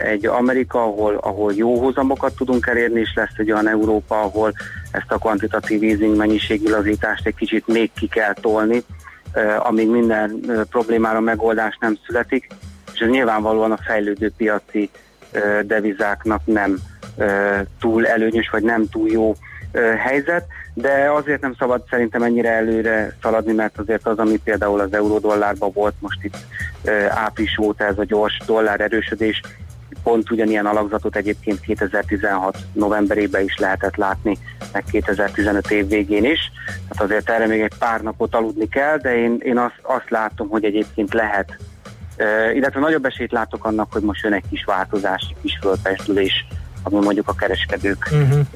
egy 0.03 0.27
Amerika, 0.27 0.83
ahol, 0.83 1.15
ahol 1.15 1.53
jó 1.55 1.81
hozamokat 1.81 2.37
tudunk 2.37 2.67
elérni, 2.67 3.01
és 3.01 3.13
lesz 3.15 3.35
egy 3.37 3.53
olyan 3.53 3.69
Európa, 3.69 4.21
ahol 4.21 4.53
ezt 4.91 5.11
a 5.11 5.19
kvantitatív 5.19 5.83
easing 5.83 6.17
mennyiségi 6.17 6.69
lazítást 6.69 7.27
egy 7.27 7.35
kicsit 7.35 7.67
még 7.67 7.91
ki 7.93 8.09
kell 8.09 8.35
tolni, 8.35 8.83
amíg 9.59 9.89
minden 9.89 10.41
problémára 10.71 11.21
megoldás 11.21 11.77
nem 11.81 11.99
születik, 12.07 12.47
és 12.93 13.01
ez 13.01 13.09
nyilvánvalóan 13.09 13.73
a 13.73 13.83
fejlődő 13.87 14.33
piaci 14.37 14.91
devizáknak 15.63 16.41
nem 16.45 16.77
túl 17.81 18.07
előnyös, 18.07 18.49
vagy 18.51 18.63
nem 18.63 18.89
túl 18.89 19.11
jó 19.11 19.35
helyzet, 19.99 20.47
de 20.79 21.11
azért 21.11 21.41
nem 21.41 21.55
szabad 21.59 21.83
szerintem 21.91 22.23
ennyire 22.23 22.51
előre 22.51 23.17
szaladni, 23.23 23.53
mert 23.53 23.79
azért 23.79 24.07
az, 24.07 24.19
ami 24.19 24.37
például 24.45 24.81
az 24.81 24.93
euró-dollárban 24.93 25.71
volt 25.75 25.95
most 25.99 26.19
itt 26.23 26.37
április 27.09 27.59
óta 27.59 27.85
ez 27.85 27.99
a 27.99 28.05
gyors 28.05 28.41
dollár 28.47 28.81
erősödés, 28.81 29.41
pont 30.03 30.31
ugyanilyen 30.31 30.67
alakzatot 30.67 31.17
egyébként 31.17 31.61
2016 31.61 32.59
novemberében 32.73 33.43
is 33.43 33.57
lehetett 33.57 33.97
látni, 33.97 34.39
meg 34.73 34.85
2015 34.91 35.71
év 35.71 35.89
végén 35.89 36.25
is. 36.25 36.41
Tehát 36.67 37.03
azért 37.03 37.31
erre 37.31 37.47
még 37.47 37.61
egy 37.61 37.79
pár 37.79 38.01
napot 38.01 38.35
aludni 38.35 38.69
kell, 38.69 38.97
de 38.97 39.17
én, 39.17 39.41
én 39.45 39.59
azt, 39.59 39.79
azt 39.83 40.11
látom, 40.11 40.49
hogy 40.49 40.65
egyébként 40.65 41.15
lehet, 41.15 41.57
illetve 42.55 42.81
nagyobb 42.81 43.05
esélyt 43.05 43.33
látok 43.33 43.65
annak, 43.65 43.93
hogy 43.93 44.03
most 44.03 44.23
jön 44.23 44.33
egy 44.33 44.49
kis 44.51 44.65
változás, 44.65 45.27
egy 45.31 45.41
kis 45.43 45.59
fölpestülés 45.61 46.47
ami 46.87 47.05
mondjuk 47.05 47.29
a 47.29 47.35
kereskedők. 47.35 48.09
Uh-huh. 48.13 48.47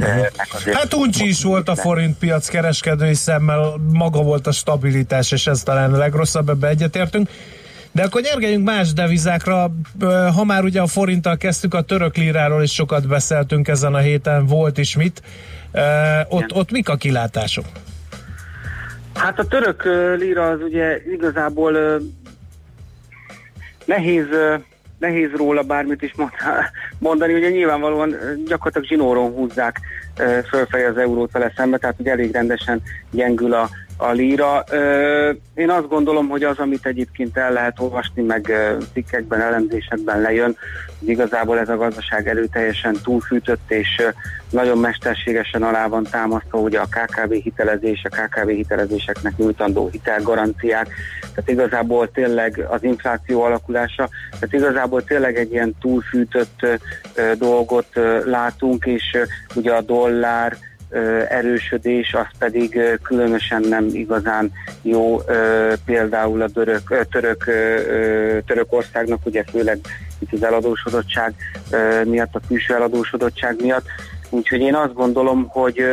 Hát 0.72 0.94
úgy 0.94 1.20
is 1.20 1.42
volt 1.42 1.68
a 1.68 1.76
forint 1.76 2.18
piac 2.18 2.48
kereskedői 2.48 3.14
szemmel, 3.14 3.74
maga 3.92 4.22
volt 4.22 4.46
a 4.46 4.52
stabilitás, 4.52 5.32
és 5.32 5.46
ez 5.46 5.62
talán 5.62 5.94
a 5.94 5.96
legrosszabb, 5.96 6.48
ebbe 6.48 6.68
egyetértünk. 6.68 7.28
De 7.92 8.02
akkor 8.02 8.20
nyergeljünk 8.20 8.64
más 8.64 8.92
devizákra. 8.92 9.72
Ha 10.34 10.44
már 10.44 10.64
ugye 10.64 10.80
a 10.80 10.86
forinttal 10.86 11.36
kezdtük, 11.36 11.74
a 11.74 11.82
török 11.82 12.16
líráról 12.16 12.62
is 12.62 12.72
sokat 12.72 13.08
beszéltünk 13.08 13.68
ezen 13.68 13.94
a 13.94 13.98
héten, 13.98 14.46
volt 14.46 14.78
is 14.78 14.96
mit. 14.96 15.22
Ott, 16.28 16.54
ott 16.54 16.70
mik 16.70 16.88
a 16.88 16.96
kilátások? 16.96 17.64
Hát 19.14 19.38
a 19.38 19.46
török 19.46 19.84
líra 20.18 20.48
az 20.48 20.60
ugye 20.60 21.02
igazából 21.12 22.00
nehéz 23.84 24.26
nehéz 25.00 25.30
róla 25.36 25.62
bármit 25.62 26.02
is 26.02 26.14
mondani, 26.98 27.34
ugye 27.34 27.50
nyilvánvalóan 27.50 28.14
gyakorlatilag 28.46 28.86
zsinóron 28.86 29.32
húzzák 29.32 29.80
fölfelé 30.48 30.84
az 30.84 30.96
eurót 30.96 31.32
vele 31.32 31.52
szembe, 31.56 31.78
tehát 31.78 32.00
ugye 32.00 32.10
elég 32.10 32.32
rendesen 32.32 32.82
gyengül 33.10 33.52
a, 33.54 33.68
a 34.00 34.12
líra. 34.12 34.64
Én 35.54 35.70
azt 35.70 35.88
gondolom, 35.88 36.28
hogy 36.28 36.42
az, 36.42 36.58
amit 36.58 36.86
egyébként 36.86 37.36
el 37.36 37.52
lehet 37.52 37.80
olvasni, 37.80 38.22
meg 38.22 38.52
cikkekben, 38.92 39.40
elemzésekben 39.40 40.20
lejön, 40.20 40.56
hogy 40.98 41.08
igazából 41.08 41.58
ez 41.58 41.68
a 41.68 41.76
gazdaság 41.76 42.28
erőteljesen 42.28 42.96
túlfűtött, 43.02 43.70
és 43.70 44.02
nagyon 44.50 44.78
mesterségesen 44.78 45.62
alá 45.62 45.86
van 45.86 46.06
támasztva 46.10 46.58
ugye 46.58 46.78
a 46.78 46.88
KKV 46.90 47.32
hitelezés, 47.32 48.04
a 48.04 48.08
KKV 48.08 48.48
hitelezéseknek 48.48 49.36
nyújtandó 49.36 49.88
hitelgaranciák, 49.92 50.88
tehát 51.20 51.50
igazából 51.50 52.10
tényleg 52.10 52.66
az 52.68 52.82
infláció 52.82 53.42
alakulása, 53.42 54.08
tehát 54.30 54.52
igazából 54.52 55.04
tényleg 55.04 55.36
egy 55.36 55.52
ilyen 55.52 55.74
túlfűtött 55.80 56.66
dolgot 57.38 58.00
látunk, 58.24 58.84
és 58.84 59.18
ugye 59.54 59.72
a 59.72 59.80
dollár, 59.80 60.56
erősödés, 61.28 62.14
az 62.14 62.26
pedig 62.38 62.80
különösen 63.02 63.62
nem 63.68 63.86
igazán 63.92 64.52
jó 64.82 65.22
például 65.84 66.42
a 66.42 66.48
török, 66.48 67.06
török, 67.10 67.44
Törökországnak, 68.46 69.26
ugye 69.26 69.44
főleg 69.50 69.78
itt 70.18 70.32
az 70.32 70.42
eladósodottság 70.42 71.34
miatt, 72.04 72.34
a 72.34 72.40
külső 72.48 72.74
eladósodottság 72.74 73.56
miatt. 73.62 73.86
Úgyhogy 74.30 74.60
én 74.60 74.74
azt 74.74 74.94
gondolom, 74.94 75.46
hogy 75.48 75.84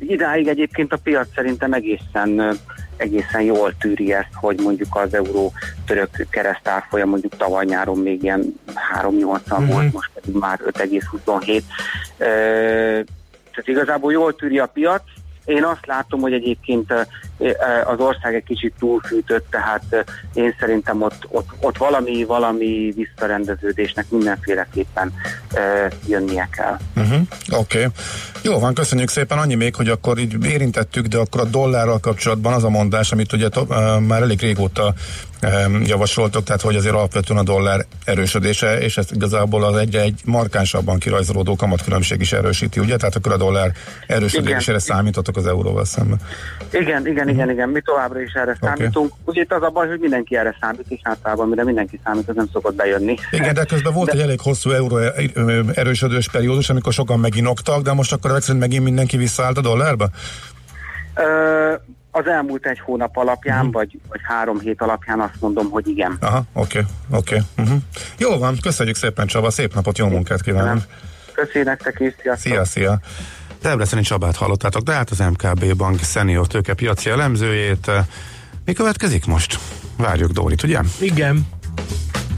idáig 0.00 0.48
egyébként 0.48 0.92
a 0.92 0.98
piac 1.02 1.28
szerintem 1.34 1.72
egészen 1.72 2.58
egészen 2.96 3.42
jól 3.42 3.74
tűri 3.80 4.12
ezt, 4.12 4.28
hogy 4.34 4.60
mondjuk 4.62 4.96
az 4.96 5.14
euró 5.14 5.52
török 5.86 6.26
keresztárfolyam 6.30 7.08
mondjuk 7.08 7.36
tavaly 7.36 7.64
nyáron 7.64 7.98
még 7.98 8.22
ilyen 8.22 8.60
3,80 8.92 9.58
Mhm. 9.58 9.72
volt, 9.72 9.92
most 9.92 10.10
pedig 10.14 10.34
már 10.34 10.60
5,27. 10.64 11.62
Tehát 13.56 13.70
igazából 13.70 14.12
jól 14.12 14.34
tűri 14.34 14.58
a 14.58 14.66
piac. 14.66 15.02
Én 15.44 15.64
azt 15.64 15.86
látom, 15.86 16.20
hogy 16.20 16.32
egyébként 16.32 16.92
az 17.84 17.98
ország 17.98 18.34
egy 18.34 18.44
kicsit 18.44 18.74
túlfűtött, 18.78 19.46
tehát 19.50 19.82
ö, 19.90 20.00
én 20.34 20.54
szerintem 20.60 21.02
ott, 21.02 21.26
ott, 21.28 21.48
ott 21.60 21.76
valami, 21.76 22.24
valami 22.24 22.92
visszarendeződésnek 22.96 24.06
mindenféleképpen 24.08 25.12
ö, 25.54 25.86
jönnie 26.06 26.48
kell. 26.56 26.78
Uh-huh. 26.96 27.20
Oké. 27.50 27.78
Okay. 27.78 27.90
Jó 28.42 28.58
van, 28.58 28.74
köszönjük 28.74 29.08
szépen. 29.08 29.38
Annyi 29.38 29.54
még, 29.54 29.74
hogy 29.74 29.88
akkor 29.88 30.18
így 30.18 30.44
érintettük, 30.44 31.06
de 31.06 31.18
akkor 31.18 31.40
a 31.40 31.44
dollárral 31.44 31.98
kapcsolatban 31.98 32.52
az 32.52 32.64
a 32.64 32.68
mondás, 32.68 33.12
amit 33.12 33.32
ugye 33.32 33.48
to, 33.48 33.60
uh, 33.60 34.00
már 34.00 34.22
elég 34.22 34.40
régóta 34.40 34.94
um, 35.42 35.82
javasoltok, 35.84 36.44
tehát 36.44 36.60
hogy 36.60 36.76
azért 36.76 36.94
alapvetően 36.94 37.38
a 37.38 37.42
dollár 37.42 37.84
erősödése, 38.04 38.78
és 38.78 38.96
ezt 38.96 39.12
igazából 39.12 39.64
az 39.64 39.76
egyre 39.76 40.00
egy 40.00 40.20
markánsabban 40.24 40.98
kirajzolódó 40.98 41.56
kamatkülönbség 41.56 42.20
is 42.20 42.32
erősíti, 42.32 42.80
ugye? 42.80 42.96
Tehát 42.96 43.16
akkor 43.16 43.32
a 43.32 43.36
dollár 43.36 43.72
erősödésére 44.06 44.78
számítotok 44.78 45.36
az 45.36 45.46
euróval 45.46 45.84
szemben. 45.84 46.20
Igen, 46.70 47.06
igen, 47.06 47.25
igen, 47.28 47.50
igen, 47.50 47.68
mi 47.68 47.80
továbbra 47.80 48.20
is 48.20 48.32
erre 48.32 48.50
Oké. 48.50 48.58
számítunk. 48.66 49.12
Ugye 49.24 49.40
itt 49.40 49.52
az 49.52 49.62
a 49.62 49.70
baj, 49.70 49.88
hogy 49.88 50.00
mindenki 50.00 50.36
erre 50.36 50.56
számít, 50.60 50.84
és 50.88 51.00
általában 51.02 51.48
mire 51.48 51.64
mindenki 51.64 52.00
számít, 52.04 52.28
az 52.28 52.34
nem 52.34 52.48
szokott 52.52 52.74
bejönni. 52.74 53.16
Igen, 53.30 53.54
de 53.54 53.64
közben 53.64 53.92
volt 53.92 54.08
egy 54.12 54.20
elég 54.20 54.40
hosszú 54.40 54.70
euró 54.70 54.98
erősödős 55.74 56.28
periódus, 56.30 56.70
amikor 56.70 56.92
sokan 56.92 57.20
meginoktak, 57.20 57.82
de 57.82 57.92
most 57.92 58.12
akkor 58.12 58.42
szerint 58.42 58.60
megint 58.60 58.84
mindenki 58.84 59.16
visszaállt 59.16 59.56
a 59.58 59.60
dollárba? 59.60 60.08
Ö, 61.14 61.72
az 62.10 62.26
elmúlt 62.26 62.66
egy 62.66 62.80
hónap 62.80 63.16
alapján, 63.16 63.56
Mhm. 63.58 63.66
uh-huh. 63.66 63.82
vagy, 63.82 63.98
vagy 64.08 64.20
három 64.22 64.60
hét 64.60 64.82
alapján 64.82 65.20
azt 65.20 65.40
mondom, 65.40 65.70
hogy 65.70 65.88
igen. 65.88 66.16
Aha, 66.20 66.42
oké, 66.52 66.80
oké. 67.10 67.42
Uh-huh. 67.58 67.76
Jó 68.18 68.38
van, 68.38 68.56
köszönjük 68.62 68.96
szépen 68.96 69.26
Csaba, 69.26 69.50
szép 69.50 69.74
napot, 69.74 69.98
jó 69.98 70.06
munkát 70.08 70.42
kívánok. 70.42 70.82
Köszönjük 71.32 71.64
nektek 71.68 72.00
is, 72.00 72.14
sziasztok! 72.22 72.52
Szia, 72.52 72.64
szia. 72.64 72.98
Debreceni 73.62 74.02
Csabát 74.02 74.36
hallottátok, 74.36 74.82
de 74.82 74.92
hát 74.92 75.10
az 75.10 75.18
MKB 75.18 75.74
Bank 75.74 76.00
Senior 76.00 76.46
tőke 76.46 76.74
piaci 76.74 77.10
elemzőjét. 77.10 77.90
Mi 78.64 78.72
következik 78.72 79.26
most? 79.26 79.58
Várjuk 79.96 80.30
Dórit, 80.30 80.62
ugye? 80.62 80.80
Igen. 80.98 81.46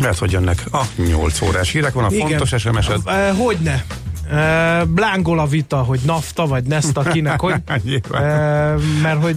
Mert 0.01 0.19
hogy 0.19 0.33
jönnek 0.33 0.65
a 0.71 0.83
8 0.97 1.41
órás 1.41 1.71
hírek, 1.71 1.93
van 1.93 2.05
a 2.05 2.09
Igen. 2.11 2.29
fontos 2.29 2.61
SMS-ed. 2.61 3.01
E, 3.07 3.33
hogyne. 3.33 3.85
Blángol 4.89 5.39
a 5.39 5.47
vita, 5.47 5.77
hogy 5.77 6.01
nafta 6.07 6.47
vagy 6.47 6.65
nesta 6.65 7.03
kinek, 7.03 7.41
hogy, 7.41 7.55
e, 8.13 8.75
mert 9.03 9.23
hogy 9.23 9.37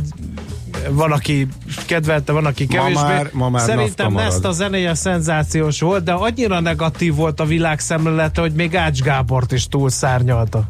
van, 0.89 1.11
aki 1.11 1.47
kedvelte, 1.85 2.31
van, 2.31 2.45
aki 2.45 2.65
Ma 2.69 2.73
kevésbé. 2.73 3.01
már- 3.01 3.33
ma 3.33 3.49
már 3.49 3.61
Szerintem 3.61 4.11
marad. 4.11 4.27
Nesta 4.27 4.51
zenéje 4.51 4.93
szenzációs 4.93 5.79
volt, 5.81 6.03
de 6.03 6.11
annyira 6.11 6.59
negatív 6.59 7.15
volt 7.15 7.39
a 7.39 7.45
világszemlélete, 7.45 8.41
hogy 8.41 8.53
még 8.53 8.75
Ács 8.75 9.01
Gábort 9.01 9.51
is 9.51 9.67
túlszárnyalta. 9.67 10.67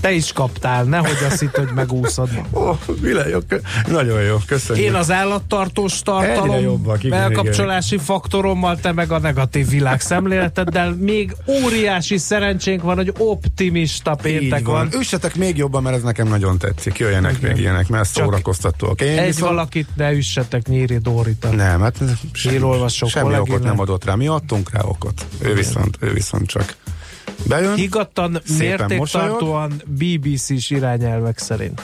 Te 0.00 0.12
is 0.12 0.32
kaptál, 0.32 0.84
nehogy 0.84 1.16
azt 1.26 1.40
hitt, 1.40 1.56
hogy 1.56 1.68
megúszod. 1.74 2.28
Ó, 2.52 2.70
Vile, 3.00 3.28
jó, 3.28 3.38
kö- 3.48 3.62
nagyon 3.88 4.22
jó, 4.22 4.36
köszönjük. 4.46 4.86
Én 4.86 4.94
az 4.94 5.10
állattartós 5.10 6.02
tartalom 6.02 6.60
jobbak, 6.60 7.04
igen, 7.04 7.18
elkapcsolási 7.20 7.98
faktorommal, 7.98 8.76
te 8.76 8.92
meg 8.92 9.10
a 9.12 9.18
negatív 9.18 9.68
világszemléleteddel. 9.68 10.94
Még 10.94 11.36
óriási 11.64 12.18
szerencsénk 12.18 12.82
van, 12.82 12.96
hogy 12.96 13.12
optimista 13.18 14.14
péntek 14.14 14.58
Így 14.58 14.64
van. 14.64 14.88
van. 14.90 15.00
Üssetek 15.00 15.36
még 15.36 15.56
jobban, 15.56 15.82
mert 15.82 15.96
ez 15.96 16.02
nekem 16.02 16.28
nagyon 16.28 16.58
tetszik. 16.58 16.98
Jöjjenek 16.98 17.36
Igen. 17.36 17.50
még 17.50 17.60
ilyenek, 17.60 17.88
mert 17.88 18.12
Csak 18.14 18.24
szórakoztatóak. 18.24 19.00
Én 19.00 19.18
Egy 19.18 19.26
viszont... 19.26 19.50
valakit 19.52 19.88
ne 19.96 20.12
üssetek 20.12 20.66
Nyíri 20.66 20.98
Dórita. 20.98 21.50
Nem, 21.50 21.80
hát 21.80 21.96
semmi 22.32 22.58
kollégénál. 22.58 23.40
okot 23.40 23.62
nem 23.62 23.80
adott 23.80 24.04
rá. 24.04 24.14
Mi 24.14 24.26
adtunk 24.26 24.70
rá 24.72 24.80
okot. 24.82 25.26
Ő 25.42 25.54
viszont, 25.54 25.96
ő 26.00 26.12
viszont 26.12 26.46
csak 26.46 26.76
bejön. 27.48 27.74
Higgadtan, 27.74 28.40
szépen 28.44 28.96
mosolyog. 28.96 28.98
mértéktartóan 28.98 29.82
BBC-s 29.86 30.70
irányelvek 30.70 31.38
szerint. 31.38 31.82